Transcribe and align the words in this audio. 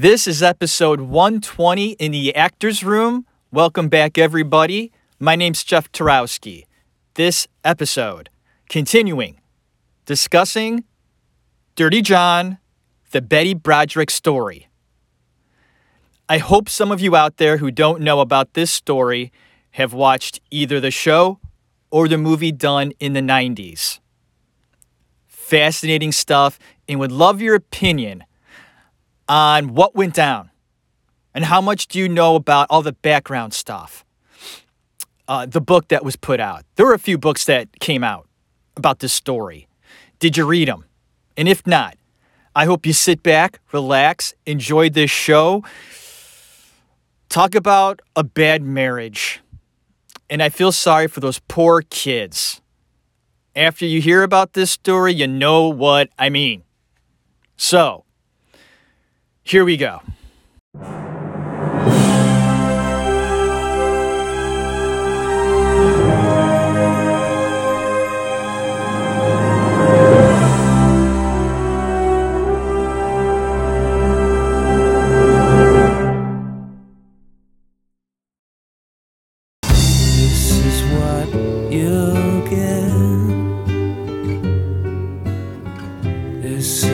This 0.00 0.26
is 0.26 0.42
episode 0.42 1.02
120 1.02 1.90
in 1.90 2.10
the 2.10 2.34
Actors 2.34 2.82
Room. 2.82 3.26
Welcome 3.52 3.90
back, 3.90 4.16
everybody. 4.16 4.92
My 5.18 5.36
name's 5.36 5.62
Jeff 5.62 5.92
Tarowski. 5.92 6.64
This 7.16 7.46
episode, 7.64 8.30
continuing, 8.70 9.42
discussing 10.06 10.84
Dirty 11.76 12.00
John, 12.00 12.56
the 13.10 13.20
Betty 13.20 13.52
Broderick 13.52 14.08
story. 14.08 14.68
I 16.30 16.38
hope 16.38 16.70
some 16.70 16.90
of 16.90 17.02
you 17.02 17.14
out 17.14 17.36
there 17.36 17.58
who 17.58 17.70
don't 17.70 18.00
know 18.00 18.20
about 18.20 18.54
this 18.54 18.70
story 18.70 19.30
have 19.72 19.92
watched 19.92 20.40
either 20.50 20.80
the 20.80 20.90
show 20.90 21.40
or 21.90 22.08
the 22.08 22.16
movie 22.16 22.52
done 22.52 22.94
in 23.00 23.12
the 23.12 23.20
90s. 23.20 23.98
Fascinating 25.26 26.12
stuff, 26.12 26.58
and 26.88 26.98
would 26.98 27.12
love 27.12 27.42
your 27.42 27.54
opinion 27.54 28.24
on 29.30 29.74
what 29.74 29.94
went 29.94 30.12
down 30.12 30.50
and 31.32 31.44
how 31.44 31.60
much 31.60 31.86
do 31.86 32.00
you 32.00 32.08
know 32.08 32.34
about 32.34 32.66
all 32.68 32.82
the 32.82 32.92
background 32.92 33.54
stuff. 33.54 34.04
Uh, 35.28 35.46
the 35.46 35.60
book 35.60 35.86
that 35.86 36.04
was 36.04 36.16
put 36.16 36.40
out. 36.40 36.64
There 36.74 36.84
were 36.84 36.94
a 36.94 36.98
few 36.98 37.16
books 37.16 37.44
that 37.44 37.78
came 37.78 38.02
out 38.02 38.26
about 38.76 38.98
this 38.98 39.12
story. 39.12 39.68
Did 40.18 40.36
you 40.36 40.44
read 40.44 40.66
them? 40.66 40.84
And 41.36 41.48
if 41.48 41.64
not, 41.64 41.96
I 42.56 42.64
hope 42.64 42.84
you 42.84 42.92
sit 42.92 43.22
back, 43.22 43.60
relax, 43.70 44.34
enjoy 44.46 44.90
this 44.90 45.12
show. 45.12 45.62
Talk 47.28 47.54
about 47.54 48.02
a 48.16 48.24
bad 48.24 48.64
marriage. 48.64 49.40
And 50.28 50.42
I 50.42 50.48
feel 50.48 50.72
sorry 50.72 51.06
for 51.06 51.20
those 51.20 51.38
poor 51.46 51.82
kids. 51.82 52.60
After 53.54 53.86
you 53.86 54.00
hear 54.00 54.24
about 54.24 54.54
this 54.54 54.72
story, 54.72 55.14
you 55.14 55.28
know 55.28 55.68
what 55.68 56.10
I 56.18 56.28
mean. 56.30 56.64
So, 57.56 58.04
here 59.50 59.64
we 59.64 59.76
go. 59.76 60.00
This 86.40 86.84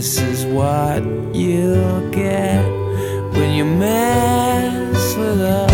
This 0.00 0.18
is 0.18 0.46
what 0.46 1.04
you'll 1.34 2.08
get 2.10 2.64
when 3.34 3.54
you 3.54 3.66
mess 3.66 5.14
with 5.14 5.42
us. 5.42 5.69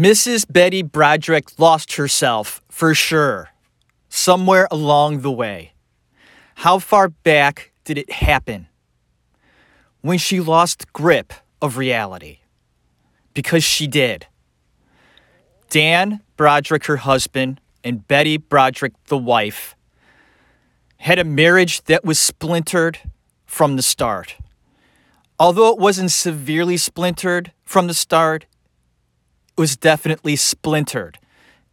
Mrs. 0.00 0.50
Betty 0.50 0.80
Broderick 0.80 1.58
lost 1.58 1.96
herself 1.96 2.62
for 2.70 2.94
sure, 2.94 3.50
somewhere 4.08 4.66
along 4.70 5.20
the 5.20 5.30
way. 5.30 5.74
How 6.54 6.78
far 6.78 7.10
back 7.10 7.72
did 7.84 7.98
it 7.98 8.10
happen? 8.10 8.68
When 10.00 10.16
she 10.16 10.40
lost 10.40 10.90
grip 10.94 11.34
of 11.60 11.76
reality. 11.76 12.38
Because 13.34 13.62
she 13.62 13.86
did. 13.86 14.26
Dan 15.68 16.22
Broderick, 16.38 16.86
her 16.86 16.96
husband, 16.96 17.60
and 17.84 18.08
Betty 18.08 18.38
Broderick, 18.38 18.94
the 19.08 19.18
wife, 19.18 19.76
had 20.96 21.18
a 21.18 21.24
marriage 21.24 21.82
that 21.82 22.06
was 22.06 22.18
splintered 22.18 23.00
from 23.44 23.76
the 23.76 23.82
start. 23.82 24.36
Although 25.38 25.70
it 25.74 25.78
wasn't 25.78 26.10
severely 26.10 26.78
splintered 26.78 27.52
from 27.66 27.86
the 27.86 27.92
start, 27.92 28.46
was 29.60 29.76
definitely 29.76 30.36
splintered. 30.36 31.18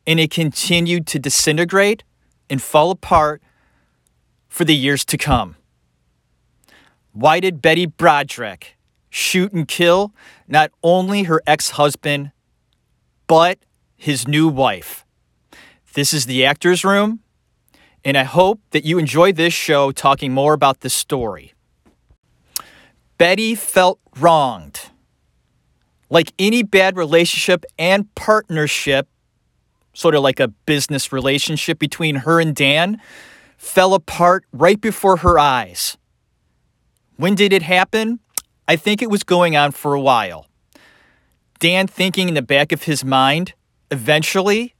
and 0.05 0.19
it 0.21 0.31
continued 0.31 1.05
to 1.05 1.19
disintegrate 1.19 2.03
and 2.49 2.61
fall 2.61 2.91
apart 2.91 3.41
for 4.47 4.63
the 4.63 4.75
years 4.75 5.03
to 5.03 5.17
come. 5.17 5.57
Why 7.11 7.41
did 7.41 7.61
Betty 7.61 7.85
Broderick 7.85 8.77
shoot 9.09 9.51
and 9.51 9.67
kill 9.67 10.13
not 10.47 10.71
only 10.81 11.23
her 11.23 11.41
ex 11.45 11.71
husband, 11.71 12.31
but 13.27 13.59
his 13.97 14.27
new 14.27 14.47
wife? 14.47 15.05
This 15.93 16.13
is 16.13 16.25
the 16.25 16.45
actor's 16.45 16.85
room, 16.85 17.19
and 18.05 18.15
I 18.17 18.23
hope 18.23 18.61
that 18.71 18.85
you 18.85 18.97
enjoy 18.97 19.33
this 19.33 19.53
show 19.53 19.91
talking 19.91 20.31
more 20.31 20.53
about 20.53 20.79
this 20.79 20.93
story. 20.93 21.53
Betty 23.17 23.55
felt 23.55 23.99
wronged. 24.17 24.91
Like 26.09 26.33
any 26.39 26.63
bad 26.63 26.97
relationship 26.97 27.65
and 27.77 28.13
partnership, 28.15 29.07
sort 29.93 30.15
of 30.15 30.21
like 30.21 30.39
a 30.39 30.47
business 30.47 31.11
relationship 31.11 31.79
between 31.79 32.17
her 32.17 32.39
and 32.39 32.55
Dan, 32.55 33.01
fell 33.57 33.93
apart 33.93 34.45
right 34.51 34.79
before 34.79 35.17
her 35.17 35.37
eyes. 35.37 35.97
When 37.17 37.35
did 37.35 37.51
it 37.51 37.63
happen? 37.63 38.19
I 38.67 38.75
think 38.75 39.01
it 39.01 39.09
was 39.09 39.23
going 39.23 39.55
on 39.55 39.71
for 39.71 39.93
a 39.93 40.01
while. 40.01 40.47
Dan 41.59 41.87
thinking 41.87 42.27
in 42.27 42.35
the 42.35 42.41
back 42.41 42.71
of 42.71 42.83
his 42.83 43.03
mind, 43.03 43.53
eventually, 43.89 44.75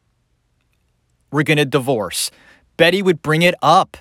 we're 1.32 1.44
going 1.44 1.58
to 1.58 1.66
divorce. 1.66 2.30
Betty 2.78 3.02
would 3.02 3.22
bring 3.22 3.42
it 3.42 3.56
up. 3.62 3.98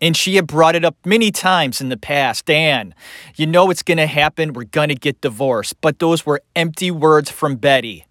And 0.00 0.16
she 0.16 0.36
had 0.36 0.46
brought 0.46 0.76
it 0.76 0.84
up 0.84 0.96
many 1.04 1.30
times 1.30 1.80
in 1.80 1.88
the 1.88 1.96
past. 1.96 2.46
Dan, 2.46 2.94
you 3.34 3.46
know 3.46 3.70
it's 3.70 3.82
going 3.82 3.98
to 3.98 4.06
happen. 4.06 4.52
We're 4.52 4.64
going 4.64 4.90
to 4.90 4.94
get 4.94 5.20
divorced. 5.20 5.80
But 5.80 5.98
those 5.98 6.24
were 6.24 6.40
empty 6.54 6.90
words 6.90 7.30
from 7.30 7.56
Betty. 7.56 8.06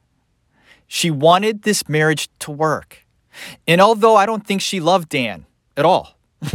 She 0.88 1.12
wanted 1.12 1.64
this 1.64 1.88
marriage 1.88 2.30
to 2.40 2.52
work. 2.52 3.06
And 3.68 3.82
although 3.82 4.16
I 4.16 4.26
don't 4.26 4.46
think 4.46 4.62
she 4.62 4.80
loved 4.80 5.10
Dan 5.10 5.46
at 5.76 5.86
all, 5.86 6.18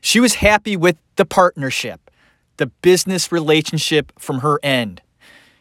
she 0.00 0.20
was 0.20 0.34
happy 0.34 0.76
with 0.76 0.96
the 1.16 1.24
partnership, 1.24 2.10
the 2.56 2.66
business 2.66 3.30
relationship 3.32 4.12
from 4.18 4.40
her 4.40 4.58
end. 4.62 5.02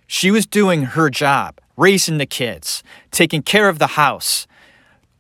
She 0.08 0.32
was 0.32 0.46
doing 0.46 0.84
her 0.84 1.10
job, 1.10 1.60
raising 1.76 2.18
the 2.18 2.26
kids, 2.26 2.84
taking 3.12 3.42
care 3.42 3.68
of 3.70 3.80
the 3.80 3.88
house, 3.88 4.48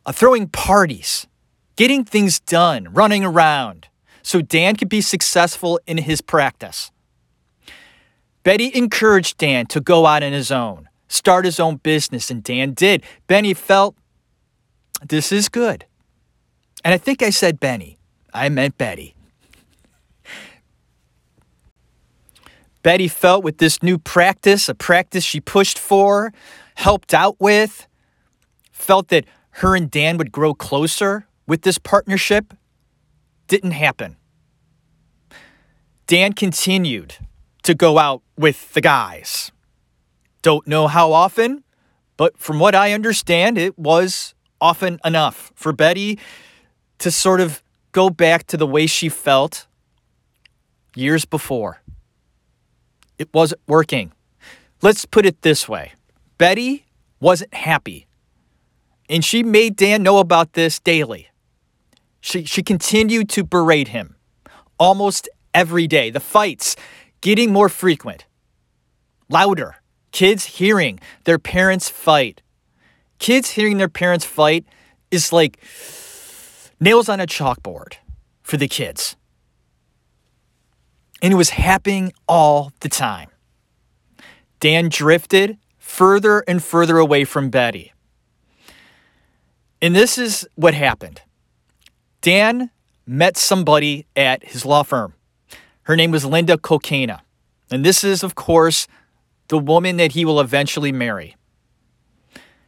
uh, 0.05 0.11
throwing 0.11 0.47
parties, 0.47 1.27
getting 1.75 2.03
things 2.03 2.39
done, 2.39 2.87
running 2.91 3.23
around, 3.23 3.87
so 4.21 4.41
Dan 4.41 4.75
could 4.75 4.89
be 4.89 5.01
successful 5.01 5.79
in 5.85 5.99
his 5.99 6.21
practice. 6.21 6.91
Betty 8.43 8.71
encouraged 8.73 9.37
Dan 9.37 9.65
to 9.67 9.81
go 9.81 10.05
out 10.05 10.23
on 10.23 10.31
his 10.31 10.51
own, 10.51 10.87
start 11.07 11.45
his 11.45 11.59
own 11.59 11.77
business, 11.77 12.29
and 12.29 12.43
Dan 12.43 12.73
did. 12.73 13.03
Benny 13.27 13.53
felt 13.53 13.95
this 15.03 15.31
is 15.31 15.49
good. 15.49 15.85
And 16.83 16.93
I 16.93 16.97
think 16.97 17.21
I 17.23 17.31
said 17.31 17.59
Benny. 17.59 17.97
I 18.33 18.49
meant 18.49 18.77
Betty. 18.77 19.15
Betty 22.83 23.07
felt 23.07 23.43
with 23.43 23.57
this 23.57 23.81
new 23.81 23.97
practice, 23.97 24.69
a 24.69 24.75
practice 24.75 25.23
she 25.23 25.39
pushed 25.39 25.79
for, 25.79 26.31
helped 26.75 27.15
out 27.15 27.35
with, 27.39 27.87
felt 28.71 29.07
that 29.07 29.25
her 29.51 29.75
and 29.75 29.89
Dan 29.89 30.17
would 30.17 30.31
grow 30.31 30.53
closer 30.53 31.27
with 31.47 31.61
this 31.61 31.77
partnership. 31.77 32.53
Didn't 33.47 33.71
happen. 33.71 34.17
Dan 36.07 36.33
continued 36.33 37.15
to 37.63 37.73
go 37.73 37.97
out 37.97 38.21
with 38.37 38.73
the 38.73 38.81
guys. 38.81 39.51
Don't 40.41 40.67
know 40.67 40.87
how 40.87 41.11
often, 41.11 41.63
but 42.17 42.37
from 42.37 42.59
what 42.59 42.75
I 42.75 42.93
understand, 42.93 43.57
it 43.57 43.77
was 43.77 44.35
often 44.61 44.99
enough 45.03 45.51
for 45.55 45.73
Betty 45.73 46.19
to 46.99 47.11
sort 47.11 47.41
of 47.41 47.63
go 47.91 48.09
back 48.09 48.45
to 48.47 48.57
the 48.57 48.67
way 48.67 48.85
she 48.85 49.09
felt 49.09 49.67
years 50.95 51.25
before. 51.25 51.81
It 53.17 53.33
wasn't 53.33 53.61
working. 53.67 54.11
Let's 54.81 55.05
put 55.05 55.25
it 55.25 55.41
this 55.41 55.67
way 55.67 55.93
Betty 56.37 56.85
wasn't 57.19 57.53
happy. 57.53 58.07
And 59.09 59.23
she 59.23 59.43
made 59.43 59.75
Dan 59.75 60.03
know 60.03 60.17
about 60.19 60.53
this 60.53 60.79
daily. 60.79 61.29
She, 62.25 62.43
she 62.43 62.63
continued 62.63 63.29
to 63.29 63.43
berate 63.43 63.89
him 63.89 64.15
almost 64.79 65.29
every 65.53 65.85
day. 65.85 66.09
The 66.09 66.19
fights 66.19 66.75
getting 67.21 67.53
more 67.53 67.69
frequent, 67.69 68.25
louder. 69.29 69.75
Kids 70.11 70.45
hearing 70.45 70.99
their 71.25 71.37
parents 71.37 71.87
fight. 71.87 72.41
Kids 73.19 73.51
hearing 73.51 73.77
their 73.77 73.89
parents 73.89 74.25
fight 74.25 74.65
is 75.11 75.31
like 75.31 75.59
nails 76.79 77.09
on 77.09 77.19
a 77.19 77.27
chalkboard 77.27 77.97
for 78.41 78.57
the 78.57 78.67
kids. 78.67 79.15
And 81.21 81.31
it 81.31 81.37
was 81.37 81.51
happening 81.51 82.11
all 82.27 82.71
the 82.79 82.89
time. 82.89 83.29
Dan 84.59 84.89
drifted 84.89 85.59
further 85.77 86.43
and 86.47 86.63
further 86.63 86.97
away 86.97 87.23
from 87.23 87.51
Betty. 87.51 87.93
And 89.79 89.95
this 89.95 90.17
is 90.17 90.47
what 90.55 90.73
happened. 90.73 91.21
Dan 92.25 92.71
met 93.05 93.37
somebody 93.37 94.07
at 94.15 94.43
his 94.43 94.65
law 94.65 94.81
firm. 94.81 95.13
Her 95.83 95.95
name 95.95 96.09
was 96.09 96.25
Linda 96.25 96.57
Kolkena. 96.57 97.19
And 97.69 97.85
this 97.85 98.03
is, 98.03 98.23
of 98.23 98.33
course, 98.33 98.87
the 99.49 99.59
woman 99.59 99.97
that 99.97 100.13
he 100.13 100.25
will 100.25 100.39
eventually 100.39 100.91
marry. 100.91 101.35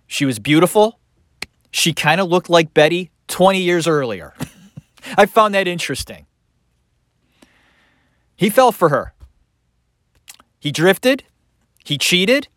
She 0.06 0.26
was 0.26 0.38
beautiful. 0.38 1.00
She 1.72 1.92
kind 1.92 2.22
of 2.22 2.30
looked 2.30 2.52
like 2.52 2.76
Betty 2.76 3.10
20 3.30 3.60
years 3.60 3.88
earlier. 3.88 4.36
I 5.18 5.26
found 5.26 5.56
that 5.56 5.68
interesting. 5.68 6.28
He 8.36 8.52
fell 8.52 8.72
for 8.72 8.90
her. 8.90 9.16
He 10.60 10.72
drifted. 10.72 11.24
He 11.84 11.98
cheated 11.98 12.48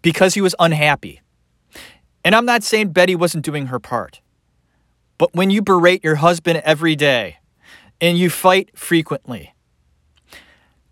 because 0.00 0.32
he 0.32 0.40
was 0.40 0.54
unhappy. 0.58 1.20
And 2.24 2.34
I'm 2.34 2.46
not 2.46 2.62
saying 2.62 2.92
Betty 2.92 3.14
wasn't 3.14 3.44
doing 3.44 3.66
her 3.66 3.78
part. 3.78 4.22
But 5.22 5.36
when 5.36 5.50
you 5.50 5.62
berate 5.62 6.02
your 6.02 6.16
husband 6.16 6.62
every 6.64 6.96
day 6.96 7.36
and 8.00 8.18
you 8.18 8.28
fight 8.28 8.76
frequently, 8.76 9.54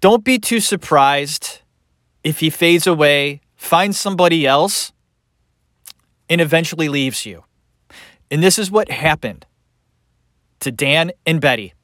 don't 0.01 0.23
be 0.23 0.39
too 0.39 0.61
surprised 0.61 1.63
if 2.23 2.39
he 2.39 2.49
fades 2.49 2.87
away, 2.87 3.41
finds 3.57 3.99
somebody 3.99 4.47
else, 4.47 4.93
and 6.29 6.41
eventually 6.41 6.89
leaves 6.89 7.27
you. 7.27 7.43
And 8.31 8.41
this 8.41 8.57
is 8.57 8.71
what 8.71 8.89
happened 8.89 9.47
to 10.61 10.71
Dan 10.71 11.11
and 11.27 11.41
Betty. 11.41 11.75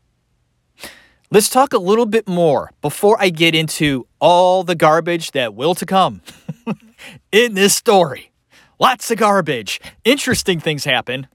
Let's 1.32 1.48
talk 1.48 1.72
a 1.72 1.78
little 1.78 2.06
bit 2.06 2.28
more 2.28 2.70
before 2.80 3.16
I 3.18 3.30
get 3.30 3.56
into 3.56 4.06
all 4.20 4.62
the 4.62 4.76
garbage 4.76 5.32
that 5.32 5.56
will 5.56 5.74
to 5.74 5.84
come 5.84 6.22
in 7.32 7.54
this 7.54 7.74
story. 7.74 8.30
Lots 8.78 9.10
of 9.10 9.18
garbage. 9.18 9.80
Interesting 10.04 10.60
things 10.60 10.84
happen. 10.84 11.26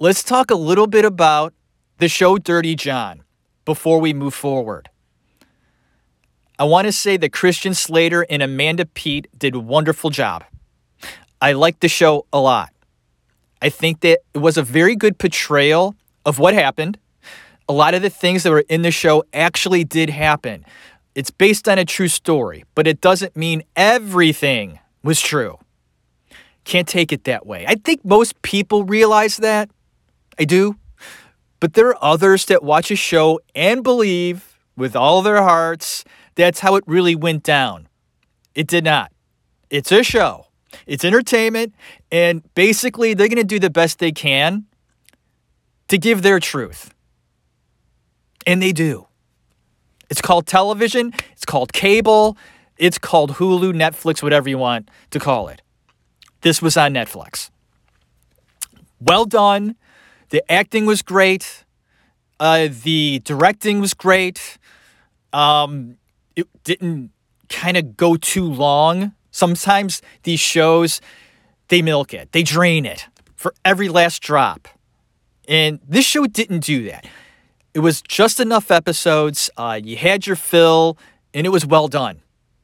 Let's 0.00 0.24
talk 0.24 0.50
a 0.50 0.56
little 0.56 0.88
bit 0.88 1.04
about 1.04 1.54
the 1.98 2.08
show 2.08 2.36
Dirty 2.36 2.74
John 2.74 3.22
before 3.64 4.00
we 4.00 4.12
move 4.12 4.34
forward. 4.34 4.90
I 6.58 6.64
want 6.64 6.86
to 6.86 6.92
say 6.92 7.16
that 7.16 7.32
Christian 7.32 7.74
Slater 7.74 8.26
and 8.28 8.42
Amanda 8.42 8.86
Peet 8.86 9.28
did 9.38 9.54
a 9.54 9.60
wonderful 9.60 10.10
job. 10.10 10.42
I 11.40 11.52
liked 11.52 11.80
the 11.80 11.88
show 11.88 12.26
a 12.32 12.40
lot. 12.40 12.70
I 13.62 13.68
think 13.68 14.00
that 14.00 14.18
it 14.34 14.38
was 14.38 14.56
a 14.56 14.64
very 14.64 14.96
good 14.96 15.16
portrayal 15.16 15.94
of 16.26 16.40
what 16.40 16.54
happened. 16.54 16.98
A 17.68 17.72
lot 17.72 17.94
of 17.94 18.02
the 18.02 18.10
things 18.10 18.42
that 18.42 18.50
were 18.50 18.64
in 18.68 18.82
the 18.82 18.90
show 18.90 19.22
actually 19.32 19.84
did 19.84 20.10
happen. 20.10 20.64
It's 21.14 21.30
based 21.30 21.68
on 21.68 21.78
a 21.78 21.84
true 21.84 22.08
story, 22.08 22.64
but 22.74 22.88
it 22.88 23.00
doesn't 23.00 23.36
mean 23.36 23.62
everything 23.76 24.80
was 25.04 25.20
true. 25.20 25.58
Can't 26.64 26.88
take 26.88 27.12
it 27.12 27.24
that 27.24 27.46
way. 27.46 27.64
I 27.68 27.76
think 27.76 28.04
most 28.04 28.42
people 28.42 28.84
realize 28.84 29.36
that. 29.36 29.70
I 30.38 30.44
do. 30.44 30.76
But 31.60 31.74
there 31.74 31.88
are 31.88 31.98
others 32.02 32.44
that 32.46 32.62
watch 32.62 32.90
a 32.90 32.96
show 32.96 33.40
and 33.54 33.82
believe 33.82 34.58
with 34.76 34.94
all 34.94 35.22
their 35.22 35.42
hearts 35.42 36.04
that's 36.34 36.60
how 36.60 36.74
it 36.76 36.84
really 36.86 37.14
went 37.14 37.42
down. 37.42 37.88
It 38.54 38.66
did 38.66 38.84
not. 38.84 39.12
It's 39.70 39.90
a 39.90 40.02
show, 40.02 40.46
it's 40.86 41.04
entertainment, 41.04 41.74
and 42.12 42.42
basically 42.54 43.14
they're 43.14 43.28
going 43.28 43.36
to 43.36 43.44
do 43.44 43.58
the 43.58 43.70
best 43.70 43.98
they 43.98 44.12
can 44.12 44.66
to 45.88 45.98
give 45.98 46.22
their 46.22 46.38
truth. 46.38 46.94
And 48.46 48.62
they 48.62 48.72
do. 48.72 49.06
It's 50.10 50.20
called 50.20 50.46
television, 50.46 51.12
it's 51.32 51.44
called 51.44 51.72
cable, 51.72 52.36
it's 52.76 52.98
called 52.98 53.32
Hulu, 53.32 53.72
Netflix, 53.72 54.22
whatever 54.22 54.48
you 54.48 54.58
want 54.58 54.90
to 55.10 55.18
call 55.18 55.48
it. 55.48 55.62
This 56.42 56.60
was 56.60 56.76
on 56.76 56.92
Netflix. 56.92 57.50
Well 59.00 59.24
done. 59.24 59.76
The 60.34 60.42
acting 60.50 60.84
was 60.84 61.00
great. 61.00 61.64
Uh, 62.40 62.66
the 62.82 63.20
directing 63.20 63.80
was 63.80 63.94
great. 63.94 64.58
Um, 65.32 65.96
it 66.34 66.48
didn't 66.64 67.12
kind 67.48 67.76
of 67.76 67.96
go 67.96 68.16
too 68.16 68.42
long. 68.42 69.12
Sometimes 69.30 70.02
these 70.24 70.40
shows 70.40 71.00
they 71.68 71.82
milk 71.82 72.12
it, 72.12 72.32
they 72.32 72.42
drain 72.42 72.84
it 72.84 73.06
for 73.36 73.54
every 73.64 73.88
last 73.88 74.22
drop. 74.22 74.66
And 75.46 75.78
this 75.86 76.04
show 76.04 76.26
didn't 76.26 76.64
do 76.64 76.82
that. 76.90 77.06
It 77.72 77.78
was 77.78 78.02
just 78.02 78.40
enough 78.40 78.72
episodes. 78.72 79.50
Uh, 79.56 79.78
you 79.80 79.96
had 79.96 80.26
your 80.26 80.34
fill, 80.34 80.98
and 81.32 81.46
it 81.46 81.50
was 81.50 81.64
well 81.64 81.86
done. 81.86 82.22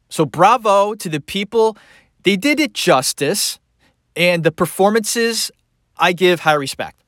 So, 0.09 0.27
bravo 0.27 0.95
to 0.97 1.09
the 1.09 1.21
people. 1.21 1.77
They 2.25 2.35
did 2.35 2.59
it 2.59 2.73
justice, 2.75 3.61
and 4.17 4.43
the 4.43 4.50
performances, 4.50 5.53
I 5.97 6.12
give 6.12 6.41
high 6.41 6.55
respect. 6.55 7.00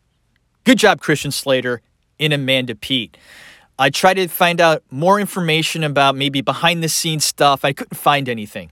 Good 0.64 0.78
job, 0.78 1.00
Christian 1.00 1.32
Slater 1.32 1.82
and 2.20 2.32
Amanda 2.32 2.76
Peet. 2.76 3.16
I 3.80 3.90
tried 3.90 4.14
to 4.14 4.28
find 4.28 4.60
out 4.60 4.84
more 4.92 5.18
information 5.18 5.82
about 5.82 6.14
maybe 6.14 6.40
behind 6.40 6.84
the 6.84 6.88
scenes 6.88 7.24
stuff. 7.24 7.64
I 7.64 7.72
couldn't 7.72 7.96
find 7.96 8.28
anything, 8.28 8.70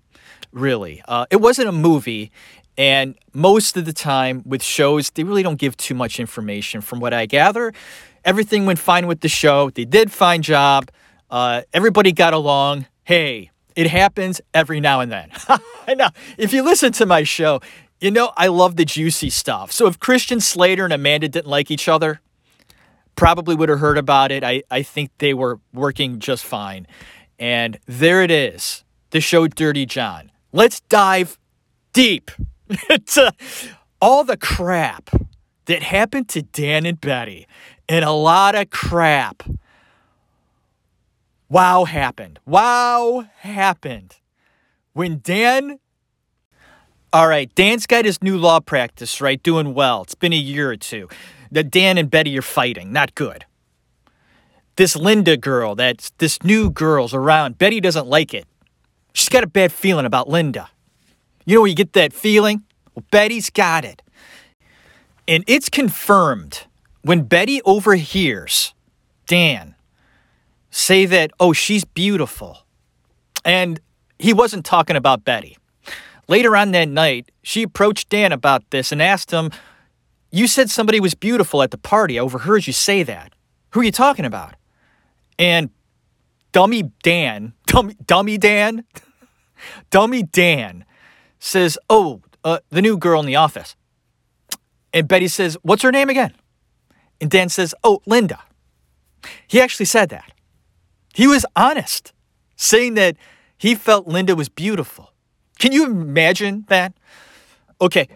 really. 0.52 1.02
Uh, 1.08 1.26
it 1.32 1.40
wasn't 1.40 1.68
a 1.68 1.72
movie, 1.72 2.30
and 2.78 3.16
most 3.32 3.76
of 3.76 3.86
the 3.86 3.92
time 3.92 4.44
with 4.46 4.62
shows, 4.62 5.10
they 5.10 5.24
really 5.24 5.42
don't 5.42 5.58
give 5.58 5.76
too 5.76 5.94
much 5.94 6.20
information. 6.20 6.80
From 6.80 7.00
what 7.00 7.12
I 7.12 7.26
gather, 7.26 7.72
everything 8.24 8.66
went 8.66 8.78
fine 8.78 9.08
with 9.08 9.20
the 9.20 9.28
show. 9.28 9.70
They 9.70 9.84
did 9.84 10.12
fine 10.12 10.42
job. 10.42 10.92
Uh, 11.28 11.62
everybody 11.72 12.12
got 12.12 12.34
along. 12.34 12.86
Hey, 13.02 13.50
it 13.74 13.88
happens 13.88 14.40
every 14.54 14.78
now 14.78 15.00
and 15.00 15.10
then. 15.10 15.30
now, 15.96 16.10
if 16.38 16.52
you 16.52 16.62
listen 16.62 16.92
to 16.92 17.06
my 17.06 17.24
show, 17.24 17.60
you 18.00 18.10
know 18.10 18.32
I 18.36 18.48
love 18.48 18.76
the 18.76 18.84
juicy 18.84 19.30
stuff. 19.30 19.70
So 19.72 19.86
if 19.86 19.98
Christian 19.98 20.40
Slater 20.40 20.84
and 20.84 20.92
Amanda 20.92 21.28
didn't 21.28 21.50
like 21.50 21.70
each 21.70 21.88
other, 21.88 22.20
probably 23.14 23.54
would 23.54 23.68
have 23.68 23.80
heard 23.80 23.98
about 23.98 24.32
it. 24.32 24.42
I, 24.42 24.62
I 24.70 24.82
think 24.82 25.10
they 25.18 25.34
were 25.34 25.60
working 25.72 26.18
just 26.18 26.44
fine. 26.44 26.86
And 27.38 27.78
there 27.86 28.22
it 28.22 28.30
is, 28.30 28.84
the 29.10 29.20
show 29.20 29.46
Dirty 29.46 29.86
John. 29.86 30.30
Let's 30.52 30.80
dive 30.80 31.38
deep 31.92 32.30
into 32.90 33.32
all 34.00 34.24
the 34.24 34.36
crap 34.36 35.10
that 35.66 35.82
happened 35.82 36.28
to 36.30 36.42
Dan 36.42 36.86
and 36.86 37.00
Betty. 37.00 37.46
And 37.88 38.04
a 38.04 38.12
lot 38.12 38.54
of 38.54 38.70
crap. 38.70 39.42
Wow 41.48 41.84
happened. 41.84 42.38
Wow 42.46 43.26
happened. 43.38 44.16
When 44.92 45.20
Dan 45.22 45.78
all 47.12 47.26
right, 47.26 47.52
Dan's 47.54 47.86
got 47.86 48.04
his 48.04 48.22
new 48.22 48.38
law 48.38 48.60
practice, 48.60 49.20
right? 49.20 49.42
Doing 49.42 49.74
well. 49.74 50.02
It's 50.02 50.14
been 50.14 50.32
a 50.32 50.36
year 50.36 50.70
or 50.70 50.76
two. 50.76 51.08
That 51.50 51.70
Dan 51.70 51.98
and 51.98 52.10
Betty 52.10 52.38
are 52.38 52.42
fighting. 52.42 52.92
Not 52.92 53.14
good. 53.14 53.44
This 54.76 54.94
Linda 54.94 55.36
girl, 55.36 55.74
that's 55.74 56.10
this 56.18 56.42
new 56.42 56.70
girl's 56.70 57.12
around. 57.12 57.58
Betty 57.58 57.80
doesn't 57.80 58.06
like 58.06 58.32
it. 58.32 58.46
She's 59.12 59.28
got 59.28 59.42
a 59.42 59.48
bad 59.48 59.72
feeling 59.72 60.06
about 60.06 60.28
Linda. 60.28 60.70
You 61.44 61.56
know 61.56 61.62
where 61.62 61.68
you 61.68 61.74
get 61.74 61.94
that 61.94 62.12
feeling? 62.12 62.62
Well, 62.94 63.04
Betty's 63.10 63.50
got 63.50 63.84
it. 63.84 64.02
And 65.26 65.44
it's 65.46 65.68
confirmed 65.68 66.66
when 67.02 67.22
Betty 67.22 67.60
overhears 67.62 68.74
Dan 69.26 69.74
say 70.70 71.06
that, 71.06 71.32
oh, 71.40 71.52
she's 71.52 71.84
beautiful. 71.84 72.58
And 73.44 73.80
he 74.18 74.32
wasn't 74.32 74.64
talking 74.64 74.96
about 74.96 75.24
Betty. 75.24 75.56
Later 76.30 76.56
on 76.56 76.70
that 76.70 76.88
night, 76.88 77.32
she 77.42 77.64
approached 77.64 78.08
Dan 78.08 78.30
about 78.30 78.70
this 78.70 78.92
and 78.92 79.02
asked 79.02 79.32
him, 79.32 79.50
You 80.30 80.46
said 80.46 80.70
somebody 80.70 81.00
was 81.00 81.12
beautiful 81.12 81.60
at 81.60 81.72
the 81.72 81.76
party. 81.76 82.20
I 82.20 82.22
overheard 82.22 82.68
you 82.68 82.72
say 82.72 83.02
that. 83.02 83.34
Who 83.72 83.80
are 83.80 83.84
you 83.84 83.90
talking 83.90 84.24
about? 84.24 84.54
And 85.40 85.70
dummy 86.52 86.84
Dan, 87.02 87.54
dummy, 87.66 87.96
dummy 88.06 88.38
Dan, 88.38 88.84
dummy 89.90 90.22
Dan 90.22 90.84
says, 91.40 91.76
Oh, 91.90 92.22
uh, 92.44 92.60
the 92.70 92.80
new 92.80 92.96
girl 92.96 93.18
in 93.18 93.26
the 93.26 93.36
office. 93.36 93.74
And 94.94 95.08
Betty 95.08 95.26
says, 95.26 95.58
What's 95.62 95.82
her 95.82 95.90
name 95.90 96.10
again? 96.10 96.32
And 97.20 97.28
Dan 97.28 97.48
says, 97.48 97.74
Oh, 97.82 98.02
Linda. 98.06 98.40
He 99.48 99.60
actually 99.60 99.86
said 99.86 100.10
that. 100.10 100.30
He 101.12 101.26
was 101.26 101.44
honest, 101.56 102.12
saying 102.54 102.94
that 102.94 103.16
he 103.58 103.74
felt 103.74 104.06
Linda 104.06 104.36
was 104.36 104.48
beautiful. 104.48 105.10
Can 105.60 105.72
you 105.72 105.84
imagine 105.84 106.64
that? 106.68 106.94
Okay, 107.82 108.08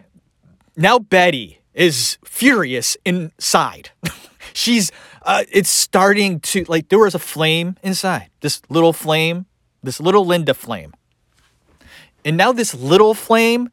now 0.75 0.97
Betty 0.97 1.59
is 1.75 2.17
furious 2.25 2.97
inside. 3.05 3.91
She's, 4.53 4.91
uh, 5.21 5.43
it's 5.51 5.69
starting 5.69 6.39
to, 6.39 6.65
like, 6.67 6.89
there 6.89 6.99
was 6.99 7.13
a 7.13 7.19
flame 7.19 7.77
inside, 7.83 8.29
this 8.41 8.63
little 8.67 8.93
flame, 8.93 9.45
this 9.83 9.99
little 9.99 10.25
Linda 10.25 10.55
flame. 10.55 10.95
And 12.25 12.35
now 12.35 12.51
this 12.51 12.73
little 12.73 13.13
flame 13.13 13.69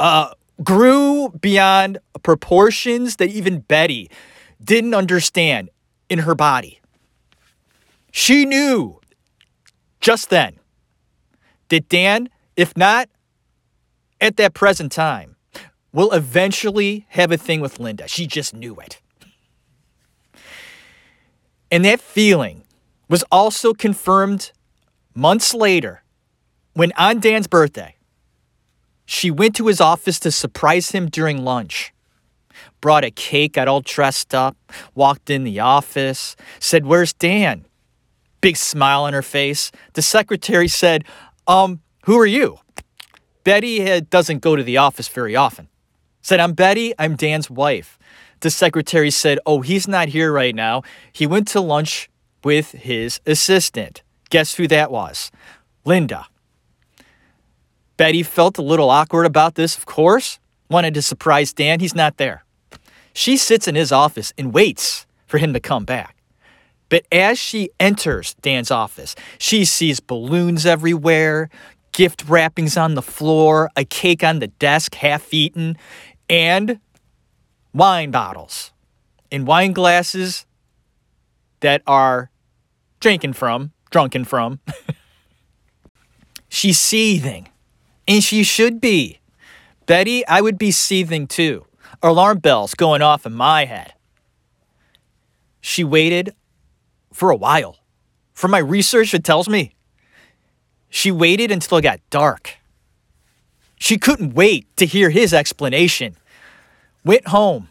uh, 0.00 0.32
grew 0.64 1.28
beyond 1.40 1.98
proportions 2.24 3.16
that 3.16 3.30
even 3.30 3.60
Betty 3.60 4.10
didn't 4.62 4.94
understand 4.94 5.70
in 6.08 6.20
her 6.20 6.34
body. 6.34 6.80
She 8.10 8.44
knew 8.44 9.00
just 10.00 10.30
then 10.30 10.58
that 11.68 11.88
Dan, 11.88 12.28
if 12.56 12.76
not 12.76 13.08
at 14.20 14.36
that 14.36 14.54
present 14.54 14.92
time, 14.92 15.36
will 15.92 16.12
eventually 16.12 17.06
have 17.10 17.32
a 17.32 17.36
thing 17.36 17.60
with 17.60 17.78
Linda. 17.78 18.08
She 18.08 18.26
just 18.26 18.54
knew 18.54 18.76
it. 18.76 19.00
And 21.70 21.84
that 21.84 22.00
feeling 22.00 22.62
was 23.08 23.24
also 23.30 23.72
confirmed 23.72 24.52
months 25.14 25.54
later 25.54 26.02
when 26.74 26.92
on 26.98 27.20
Dan's 27.20 27.46
birthday, 27.46 27.96
she 29.06 29.30
went 29.30 29.56
to 29.56 29.66
his 29.66 29.80
office 29.80 30.18
to 30.20 30.30
surprise 30.30 30.90
him 30.90 31.08
during 31.08 31.44
lunch. 31.44 31.92
Brought 32.80 33.04
a 33.04 33.10
cake, 33.10 33.54
got 33.54 33.68
all 33.68 33.80
dressed 33.80 34.34
up, 34.34 34.56
walked 34.94 35.30
in 35.30 35.44
the 35.44 35.60
office, 35.60 36.36
said, 36.60 36.84
Where's 36.84 37.12
Dan? 37.12 37.64
Big 38.40 38.56
smile 38.56 39.04
on 39.04 39.14
her 39.14 39.22
face. 39.22 39.72
The 39.94 40.02
secretary 40.02 40.68
said, 40.68 41.04
Um, 41.46 41.80
who 42.06 42.16
are 42.18 42.26
you? 42.26 42.60
Betty 43.42 44.00
doesn't 44.00 44.38
go 44.38 44.54
to 44.54 44.62
the 44.62 44.76
office 44.76 45.08
very 45.08 45.34
often. 45.34 45.68
Said, 46.22 46.38
I'm 46.38 46.52
Betty, 46.52 46.94
I'm 47.00 47.16
Dan's 47.16 47.50
wife. 47.50 47.98
The 48.40 48.50
secretary 48.50 49.10
said, 49.10 49.40
Oh, 49.44 49.60
he's 49.60 49.88
not 49.88 50.08
here 50.08 50.32
right 50.32 50.54
now. 50.54 50.82
He 51.12 51.26
went 51.26 51.48
to 51.48 51.60
lunch 51.60 52.08
with 52.44 52.70
his 52.72 53.20
assistant. 53.26 54.02
Guess 54.30 54.54
who 54.54 54.68
that 54.68 54.92
was? 54.92 55.32
Linda. 55.84 56.26
Betty 57.96 58.22
felt 58.22 58.56
a 58.56 58.62
little 58.62 58.90
awkward 58.90 59.26
about 59.26 59.56
this, 59.56 59.76
of 59.76 59.86
course. 59.86 60.38
Wanted 60.70 60.94
to 60.94 61.02
surprise 61.02 61.52
Dan. 61.52 61.80
He's 61.80 61.94
not 61.94 62.18
there. 62.18 62.44
She 63.14 63.36
sits 63.36 63.66
in 63.66 63.74
his 63.74 63.90
office 63.90 64.32
and 64.38 64.54
waits 64.54 65.06
for 65.26 65.38
him 65.38 65.52
to 65.54 65.60
come 65.60 65.84
back. 65.84 66.16
But 66.88 67.04
as 67.10 67.38
she 67.38 67.70
enters 67.80 68.34
Dan's 68.34 68.70
office, 68.70 69.16
she 69.38 69.64
sees 69.64 69.98
balloons 69.98 70.66
everywhere, 70.66 71.50
gift 71.96 72.24
wrappings 72.28 72.76
on 72.76 72.92
the 72.92 73.00
floor, 73.00 73.70
a 73.74 73.82
cake 73.82 74.22
on 74.22 74.38
the 74.38 74.48
desk 74.48 74.96
half 74.96 75.32
eaten, 75.32 75.78
and 76.28 76.78
wine 77.72 78.10
bottles 78.10 78.70
in 79.30 79.46
wine 79.46 79.72
glasses 79.72 80.44
that 81.60 81.80
are 81.86 82.30
drinking 83.00 83.32
from, 83.32 83.72
drunken 83.88 84.24
from. 84.24 84.60
She's 86.50 86.78
seething, 86.78 87.48
and 88.06 88.22
she 88.22 88.44
should 88.44 88.78
be. 88.78 89.20
Betty, 89.86 90.26
I 90.26 90.42
would 90.42 90.58
be 90.58 90.72
seething 90.72 91.26
too. 91.26 91.64
Alarm 92.02 92.40
bells 92.40 92.74
going 92.74 93.00
off 93.00 93.24
in 93.24 93.32
my 93.32 93.64
head. 93.64 93.94
She 95.62 95.82
waited 95.82 96.34
for 97.10 97.30
a 97.30 97.36
while. 97.36 97.78
From 98.34 98.50
my 98.50 98.58
research, 98.58 99.14
it 99.14 99.24
tells 99.24 99.48
me 99.48 99.75
she 100.88 101.10
waited 101.10 101.50
until 101.50 101.78
it 101.78 101.82
got 101.82 102.00
dark. 102.10 102.56
She 103.76 103.98
couldn't 103.98 104.34
wait 104.34 104.74
to 104.76 104.86
hear 104.86 105.10
his 105.10 105.34
explanation. 105.34 106.16
Went 107.04 107.28
home, 107.28 107.68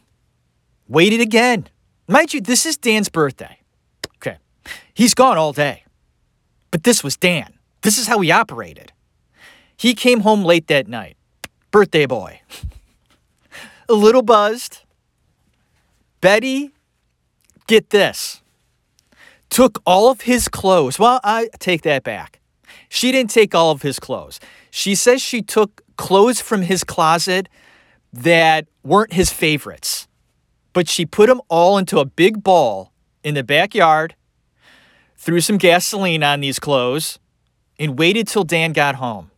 waited 0.87 1.19
again. 1.19 1.67
Mind 2.07 2.33
you, 2.33 2.41
this 2.41 2.65
is 2.65 2.77
Dan's 2.77 3.09
birthday. 3.09 3.59
Okay. 4.17 4.37
He's 4.93 5.13
gone 5.13 5.37
all 5.37 5.53
day. 5.53 5.83
But 6.71 6.83
this 6.83 7.03
was 7.03 7.17
Dan. 7.17 7.53
This 7.81 7.97
is 7.97 8.07
how 8.07 8.19
he 8.19 8.31
operated. 8.31 8.91
He 9.77 9.93
came 9.93 10.21
home 10.21 10.43
late 10.43 10.67
that 10.67 10.87
night. 10.87 11.17
Birthday 11.71 12.05
boy. 12.05 12.41
A 13.89 13.93
little 13.93 14.21
buzzed. 14.21 14.81
Betty, 16.21 16.71
get 17.67 17.91
this, 17.91 18.41
took 19.49 19.79
all 19.85 20.09
of 20.09 20.21
his 20.21 20.47
clothes. 20.47 20.97
Well, 20.97 21.19
I 21.23 21.49
take 21.59 21.83
that 21.83 22.03
back. 22.03 22.39
She 22.89 23.11
didn't 23.11 23.31
take 23.31 23.53
all 23.55 23.71
of 23.71 23.81
his 23.81 23.99
clothes. 23.99 24.39
She 24.71 24.95
says 24.95 25.21
she 25.21 25.41
took 25.41 25.81
clothes 25.97 26.41
from 26.41 26.61
his 26.63 26.83
closet 26.83 27.49
that 28.13 28.67
weren't 28.83 29.13
his 29.13 29.31
favorites, 29.31 30.07
but 30.73 30.87
she 30.87 31.05
put 31.05 31.27
them 31.27 31.41
all 31.49 31.77
into 31.77 31.99
a 31.99 32.05
big 32.05 32.43
ball 32.43 32.91
in 33.23 33.33
the 33.33 33.43
backyard, 33.43 34.15
threw 35.17 35.41
some 35.41 35.57
gasoline 35.57 36.23
on 36.23 36.39
these 36.41 36.59
clothes, 36.59 37.19
and 37.79 37.97
waited 37.97 38.27
till 38.27 38.43
Dan 38.43 38.71
got 38.71 38.95
home. 38.95 39.31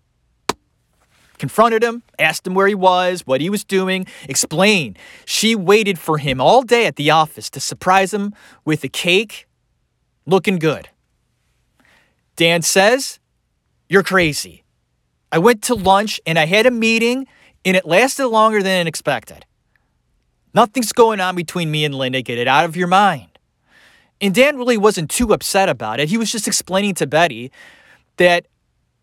confronted 1.38 1.84
him, 1.84 2.04
asked 2.20 2.46
him 2.48 2.54
where 2.54 2.68
he 2.68 2.76
was, 2.76 3.22
what 3.26 3.42
he 3.42 3.50
was 3.50 3.64
doing, 3.64 4.06
explained. 4.28 4.98
She 5.26 5.56
waited 5.56 6.00
for 6.00 6.18
him 6.18 6.42
all 6.42 6.64
day 6.64 6.86
at 6.86 6.96
the 6.96 7.12
office 7.12 7.50
to 7.52 7.60
surprise 7.60 8.14
him 8.14 8.34
with 8.66 8.84
a 8.84 8.90
cake, 8.90 9.48
looking 10.26 10.60
good. 10.60 10.90
Dan 12.36 12.62
says, 12.62 13.20
You're 13.90 14.04
crazy. 14.04 14.64
I 15.32 15.40
went 15.40 15.64
to 15.64 15.76
lunch 15.76 16.20
and 16.26 16.38
I 16.38 16.46
had 16.46 16.66
a 16.66 16.72
meeting 16.72 17.28
and 17.66 17.76
it 17.76 17.86
lasted 17.86 18.28
longer 18.28 18.62
than 18.62 18.88
expected. 18.88 19.46
Nothing's 20.54 20.94
going 20.94 21.20
on 21.20 21.36
between 21.36 21.70
me 21.70 21.86
and 21.86 21.96
Linda. 21.96 22.22
Get 22.22 22.38
it 22.38 22.48
out 22.48 22.66
of 22.66 22.76
your 22.76 22.88
mind. 22.88 23.38
And 24.20 24.34
Dan 24.34 24.58
really 24.58 24.78
wasn't 24.78 25.10
too 25.10 25.34
upset 25.34 25.70
about 25.70 26.00
it. 26.00 26.10
He 26.10 26.18
was 26.18 26.32
just 26.32 26.48
explaining 26.48 26.96
to 26.96 27.08
Betty 27.08 27.52
that 28.18 28.48